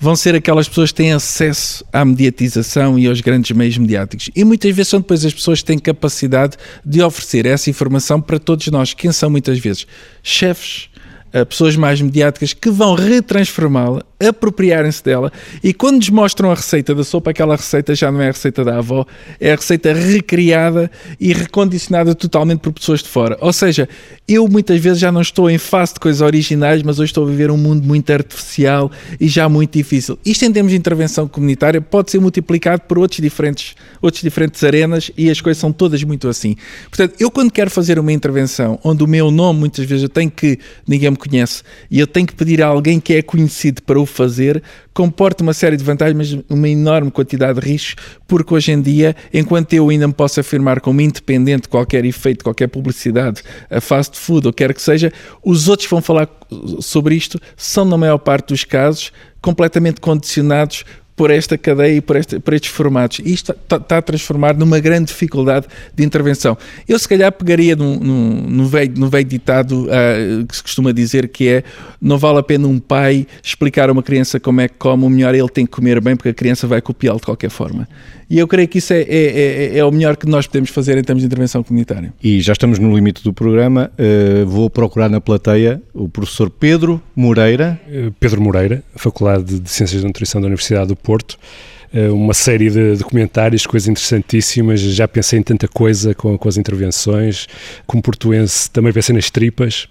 vão 0.00 0.16
ser 0.16 0.34
aquelas 0.34 0.66
pessoas 0.66 0.90
que 0.90 0.96
têm 0.96 1.12
acesso 1.12 1.84
à 1.92 2.04
mediatização 2.04 2.98
e 2.98 3.06
aos 3.06 3.20
grandes 3.20 3.54
meios 3.54 3.76
mediáticos. 3.76 4.30
E 4.34 4.42
muitas 4.44 4.74
vezes 4.74 4.88
são 4.88 5.00
depois 5.00 5.24
as 5.24 5.34
pessoas 5.34 5.60
que 5.60 5.66
têm 5.66 5.78
capacidade 5.78 6.56
de 6.84 7.02
oferecer 7.02 7.44
essa 7.44 7.68
informação 7.68 8.20
para 8.20 8.38
todos 8.38 8.66
nós. 8.68 8.94
Quem 8.94 9.12
são 9.12 9.28
muitas 9.28 9.58
vezes? 9.58 9.86
Chefes, 10.22 10.88
eh, 11.32 11.44
pessoas 11.44 11.76
mais 11.76 12.00
mediáticas 12.00 12.52
que 12.52 12.70
vão 12.70 12.94
retransformá-la 12.94 14.02
apropriarem-se 14.28 15.02
dela 15.02 15.32
e 15.64 15.72
quando 15.72 15.96
nos 15.96 16.10
mostram 16.10 16.50
a 16.50 16.54
receita 16.54 16.94
da 16.94 17.02
sopa, 17.02 17.30
aquela 17.30 17.56
receita 17.56 17.94
já 17.94 18.12
não 18.12 18.20
é 18.20 18.28
a 18.28 18.32
receita 18.32 18.62
da 18.62 18.76
avó, 18.76 19.06
é 19.40 19.52
a 19.52 19.56
receita 19.56 19.92
recriada 19.94 20.90
e 21.18 21.32
recondicionada 21.32 22.14
totalmente 22.14 22.60
por 22.60 22.72
pessoas 22.72 23.02
de 23.02 23.08
fora. 23.08 23.38
Ou 23.40 23.52
seja, 23.52 23.88
eu 24.28 24.46
muitas 24.46 24.78
vezes 24.78 24.98
já 24.98 25.10
não 25.10 25.22
estou 25.22 25.48
em 25.48 25.56
face 25.56 25.94
de 25.94 26.00
coisas 26.00 26.20
originais, 26.20 26.82
mas 26.82 26.98
hoje 26.98 27.10
estou 27.10 27.24
a 27.24 27.30
viver 27.30 27.50
um 27.50 27.56
mundo 27.56 27.86
muito 27.86 28.12
artificial 28.12 28.90
e 29.18 29.26
já 29.26 29.48
muito 29.48 29.72
difícil. 29.72 30.18
Isto 30.24 30.44
em 30.44 30.52
termos 30.52 30.72
de 30.72 30.78
intervenção 30.78 31.26
comunitária 31.26 31.80
pode 31.80 32.10
ser 32.10 32.20
multiplicado 32.20 32.82
por 32.82 32.98
outros 32.98 33.20
diferentes, 33.20 33.74
outros 34.02 34.22
diferentes 34.22 34.62
arenas 34.62 35.10
e 35.16 35.30
as 35.30 35.40
coisas 35.40 35.60
são 35.60 35.72
todas 35.72 36.02
muito 36.04 36.28
assim. 36.28 36.56
Portanto, 36.90 37.14
eu 37.18 37.30
quando 37.30 37.50
quero 37.50 37.70
fazer 37.70 37.98
uma 37.98 38.12
intervenção 38.12 38.78
onde 38.84 39.02
o 39.02 39.06
meu 39.06 39.30
nome 39.30 39.60
muitas 39.60 39.84
vezes 39.86 40.02
eu 40.02 40.08
tenho 40.08 40.30
que, 40.30 40.58
ninguém 40.86 41.10
me 41.10 41.16
conhece, 41.20 41.62
e 41.90 42.00
eu 42.00 42.06
tenho 42.06 42.26
que 42.26 42.34
pedir 42.34 42.62
a 42.62 42.66
alguém 42.66 42.98
que 42.98 43.14
é 43.14 43.22
conhecido 43.22 43.82
para 43.82 44.00
o 44.00 44.06
fazer 44.06 44.62
comporta 44.92 45.42
uma 45.42 45.54
série 45.54 45.76
de 45.76 45.84
vantagens, 45.84 46.16
mas 46.16 46.44
uma 46.48 46.68
enorme 46.68 47.10
quantidade 47.10 47.60
de 47.60 47.66
riscos, 47.66 47.96
porque 48.26 48.52
hoje 48.52 48.72
em 48.72 48.80
dia, 48.80 49.14
enquanto 49.32 49.72
eu 49.72 49.88
ainda 49.88 50.06
me 50.06 50.12
posso 50.12 50.40
afirmar 50.40 50.80
como 50.80 51.00
independente 51.00 51.62
de 51.62 51.68
qualquer 51.68 52.04
efeito, 52.04 52.44
qualquer 52.44 52.66
publicidade, 52.66 53.42
a 53.70 53.80
fast 53.80 54.18
food 54.18 54.46
ou 54.46 54.52
quer 54.52 54.74
que 54.74 54.82
seja, 54.82 55.12
os 55.44 55.68
outros 55.68 55.88
vão 55.88 56.02
falar 56.02 56.28
sobre 56.80 57.14
isto, 57.14 57.40
são 57.56 57.84
na 57.84 57.96
maior 57.96 58.18
parte 58.18 58.48
dos 58.48 58.64
casos 58.64 59.12
completamente 59.40 60.00
condicionados 60.00 60.84
por 61.20 61.30
esta 61.30 61.58
cadeia 61.58 61.96
e 61.96 62.00
por, 62.00 62.16
este, 62.16 62.40
por 62.40 62.54
estes 62.54 62.70
formatos. 62.70 63.20
Isto 63.22 63.52
está, 63.52 63.76
está, 63.76 63.98
a 63.98 64.00
transformar 64.00 64.56
numa 64.56 64.80
grande 64.80 65.08
dificuldade 65.08 65.66
de 65.94 66.02
intervenção. 66.02 66.56
Eu, 66.88 66.98
se 66.98 67.06
calhar, 67.06 67.30
pegaria 67.30 67.76
num, 67.76 68.00
num, 68.00 68.30
num, 68.48 68.66
velho, 68.66 68.94
num 68.96 69.06
velho 69.06 69.26
ditado 69.26 69.84
uh, 69.84 70.46
que 70.46 70.56
se 70.56 70.62
costuma 70.62 70.94
dizer 70.94 71.28
que 71.28 71.46
é 71.46 71.64
não 72.00 72.16
vale 72.16 72.38
a 72.38 72.42
pena 72.42 72.66
um 72.66 72.78
pai 72.78 73.26
explicar 73.44 73.90
a 73.90 73.92
uma 73.92 74.02
criança 74.02 74.40
como 74.40 74.62
é 74.62 74.68
que 74.68 74.76
come, 74.78 75.04
o 75.04 75.10
melhor 75.10 75.34
é 75.34 75.38
ele 75.40 75.50
tem 75.50 75.66
que 75.66 75.72
comer 75.72 76.00
bem 76.00 76.16
porque 76.16 76.30
a 76.30 76.34
criança 76.34 76.66
vai 76.66 76.80
copiá-lo 76.80 77.18
de 77.18 77.26
qualquer 77.26 77.50
forma. 77.50 77.86
E 78.30 78.38
eu 78.38 78.46
creio 78.46 78.68
que 78.68 78.78
isso 78.78 78.92
é, 78.92 79.00
é, 79.00 79.72
é, 79.74 79.78
é, 79.78 79.84
o 79.84 79.90
melhor 79.90 80.16
que 80.16 80.24
nós 80.24 80.46
podemos 80.46 80.70
fazer 80.70 80.96
em 80.96 81.02
termos 81.02 81.20
de 81.20 81.26
intervenção 81.26 81.64
comunitária. 81.64 82.14
E 82.22 82.40
já 82.40 82.52
estamos 82.52 82.78
no 82.78 82.94
limite 82.94 83.24
do 83.24 83.32
programa. 83.32 83.90
Uh, 83.98 84.46
vou 84.46 84.70
procurar 84.70 85.08
na 85.08 85.20
plateia 85.20 85.82
o 85.92 86.08
professor 86.08 86.48
Pedro 86.48 87.02
Moreira. 87.16 87.80
Eh, 87.88 88.10
Pedro 88.20 88.40
Moreira, 88.40 88.84
Faculdade 88.94 89.58
de 89.58 89.68
Ciências 89.68 90.02
da 90.02 90.06
Nutrição 90.06 90.40
da 90.40 90.46
Universidade 90.46 90.86
do 90.86 90.94
Porto. 90.94 91.36
Eh, 91.92 92.08
uma 92.08 92.32
série 92.32 92.70
de 92.70 92.96
documentários, 92.96 93.66
coisas 93.66 93.88
interessantíssimas. 93.88 94.80
Já 94.80 95.08
pensei 95.08 95.38
em 95.38 95.42
tanta 95.42 95.66
coisa 95.66 96.14
com, 96.14 96.38
com 96.38 96.48
as 96.48 96.56
intervenções. 96.56 97.48
Como 97.86 98.02
portuense, 98.02 98.70
também 98.70 98.92
pensei 98.92 99.14
nas 99.14 99.30
tripas. 99.30 99.88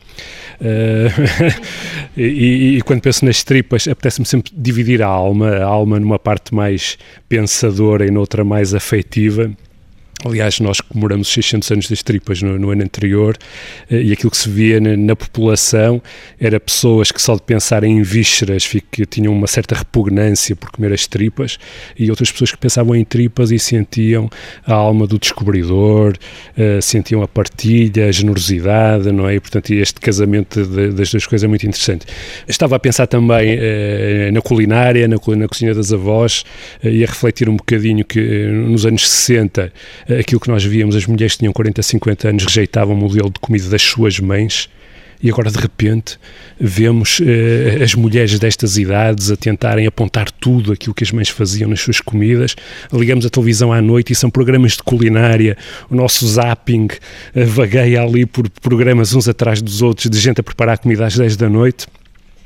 Uh, 0.62 1.60
e, 2.16 2.78
e, 2.78 2.82
quando 2.82 3.02
penso 3.02 3.26
nas 3.26 3.43
tripas, 3.43 3.88
apetece-me 3.88 4.26
sempre 4.26 4.52
dividir 4.56 5.02
a 5.02 5.08
alma, 5.08 5.58
a 5.58 5.66
alma 5.66 6.00
numa 6.00 6.20
parte 6.20 6.54
mais 6.54 6.97
pensadora 7.28 8.06
e 8.06 8.12
noutra 8.12 8.43
mais 8.43 8.74
afetiva. 8.74 9.52
Aliás, 10.26 10.59
nós 10.59 10.82
comemoramos 10.82 11.30
600 11.30 11.72
anos 11.72 11.89
das 11.89 12.03
tripas 12.03 12.41
no, 12.41 12.59
no 12.59 12.72
ano 12.72 12.84
anterior 12.84 13.38
eh, 13.89 14.01
e 14.01 14.11
aquilo 14.11 14.30
que 14.30 14.36
se 14.36 14.49
via 14.49 14.78
na, 14.82 14.97
na, 14.97 15.15
população 15.15 16.01
era 16.38 16.59
pessoas 16.59 17.09
que 17.09 17.22
só 17.22 17.36
de 17.36 17.41
pensar 17.41 17.86
em 17.86 18.01
vísceras 18.01 18.67
que 18.91 19.05
tinham 19.05 19.32
uma 19.32 19.47
certa 19.47 19.76
repugnância 19.76 20.57
por 20.57 20.72
comer 20.72 20.91
as 20.91 21.07
tripas 21.07 21.57
e 21.97 22.09
outras 22.09 22.30
pessoas 22.34 22.51
que 22.51 22.57
pensavam 22.57 22.97
em 22.97 23.05
tripas 23.05 23.49
e 23.49 23.57
sentiam 23.57 24.30
a 24.65 24.74
alma 24.74 25.07
do 25.07 25.17
descobridor, 25.17 26.17
uh, 26.57 26.82
sentiam 26.82 27.24
a 27.24 27.28
partilha, 27.28 28.07
a 28.07 28.11
generosidade, 28.11 29.13
não 29.13 29.28
é? 29.30 29.36
E, 29.36 29.39
portanto, 29.39 29.72
este 29.72 30.01
casamento 30.01 30.65
de, 30.65 30.89
das 30.89 31.11
duas 31.11 31.26
coisas 31.26 31.45
é 31.45 31.47
muito 31.47 31.65
interessante. 31.65 32.05
Estava 32.45 32.76
a 32.76 32.80
pensar 32.80 33.07
também 33.07 33.55
uh, 33.55 34.32
na 34.34 34.41
culinária, 34.41 35.07
na, 35.07 35.15
na, 35.15 35.47
cozinha 35.47 35.74
das 35.74 35.93
avós 35.93 36.43
uh, 36.84 36.89
e 36.89 37.05
a 37.05 37.07
refletir 37.07 37.47
um 37.47 37.55
bocadinho 37.55 38.03
que 38.03 38.20
nos 38.47 38.86
anos 38.86 39.09
60 39.09 39.72
aquilo 40.18 40.39
que 40.39 40.49
nós 40.49 40.64
víamos, 40.64 40.95
as 40.95 41.05
mulheres 41.05 41.34
que 41.34 41.39
tinham 41.39 41.53
40, 41.53 41.82
50 41.82 42.30
anos 42.30 42.45
rejeitavam 42.45 42.95
o 42.95 42.97
modelo 42.97 43.30
de 43.30 43.39
comida 43.39 43.70
das 43.70 43.82
suas 43.82 44.20
mães 44.20 44.70
e 45.22 45.30
agora 45.30 45.51
de 45.51 45.57
repente 45.57 46.18
vemos 46.57 47.20
eh, 47.22 47.84
as 47.84 47.93
mulheres 47.93 48.39
destas 48.39 48.78
idades 48.78 49.30
a 49.30 49.36
tentarem 49.36 49.86
apontar 49.86 50.32
tudo 50.32 50.72
aquilo 50.72 50.93
que 50.93 51.03
as 51.03 51.12
mães 51.12 51.28
faziam 51.28 51.70
nas 51.70 51.82
suas 51.82 51.99
comidas. 51.99 52.55
Ligamos 52.91 53.26
a 53.26 53.30
televisão 53.30 53.74
à 53.74 53.82
noite 53.82 54.14
e 54.14 54.16
são 54.16 54.30
programas 54.30 54.74
de 54.74 54.84
culinária. 54.84 55.57
O 55.89 55.95
nosso 55.95 56.26
zapping 56.26 56.88
eh, 57.36 57.43
vagueia 57.43 58.01
ali 58.01 58.26
por 58.26 58.49
programas 58.49 59.14
uns 59.14 59.28
atrás 59.28 59.62
dos 59.62 59.82
outros 59.82 60.10
de 60.10 60.18
gente 60.18 60.39
a 60.39 60.43
preparar 60.43 60.78
comida 60.78 61.05
às 61.05 61.18
10 61.18 61.36
da 61.36 61.49
noite. 61.49 61.86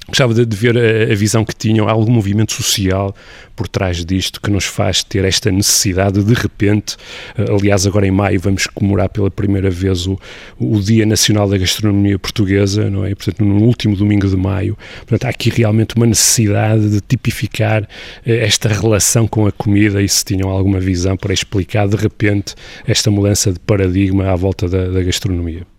Gostava 0.07 0.33
de, 0.33 0.45
de 0.45 0.55
ver 0.55 0.77
a, 0.77 1.13
a, 1.13 1.15
visão 1.15 1.45
que 1.45 1.55
tinham, 1.55 1.87
algum 1.87 2.11
movimento 2.11 2.51
social 2.51 3.15
por 3.55 3.67
trás 3.67 4.03
disto 4.03 4.41
que 4.41 4.51
nos 4.51 4.65
faz 4.65 5.03
ter 5.03 5.23
esta 5.23 5.49
necessidade 5.49 6.21
de 6.21 6.33
repente. 6.33 6.97
Eh, 7.37 7.45
aliás, 7.49 7.87
agora 7.87 8.05
em 8.05 8.11
maio 8.11 8.39
vamos 8.39 8.67
comemorar 8.67 9.07
pela 9.09 9.31
primeira 9.31 9.69
vez 9.69 10.05
o, 10.05 10.19
o 10.59 10.79
Dia 10.81 11.05
Nacional 11.05 11.47
da 11.47 11.57
Gastronomia 11.57 12.19
Portuguesa, 12.19 12.89
não 12.89 13.05
é? 13.05 13.15
Portanto, 13.15 13.45
no 13.45 13.63
último 13.63 13.95
domingo 13.95 14.27
de 14.27 14.35
maio. 14.35 14.77
Portanto, 14.99 15.25
há 15.25 15.29
aqui 15.29 15.49
realmente 15.49 15.95
uma 15.95 16.05
necessidade 16.05 16.89
de 16.89 16.99
tipificar 16.99 17.87
eh, 18.25 18.45
esta 18.45 18.67
relação 18.67 19.25
com 19.25 19.47
a 19.47 19.51
comida 19.53 20.01
e 20.01 20.09
se 20.09 20.25
tinham 20.25 20.49
alguma 20.49 20.79
visão 20.79 21.15
para 21.15 21.33
explicar 21.33 21.87
de 21.87 21.95
repente 21.95 22.55
esta 22.85 23.09
mudança 23.09 23.53
de 23.53 23.59
paradigma 23.59 24.29
à 24.29 24.35
volta 24.35 24.67
da, 24.67 24.89
da 24.89 25.01
gastronomia. 25.01 25.72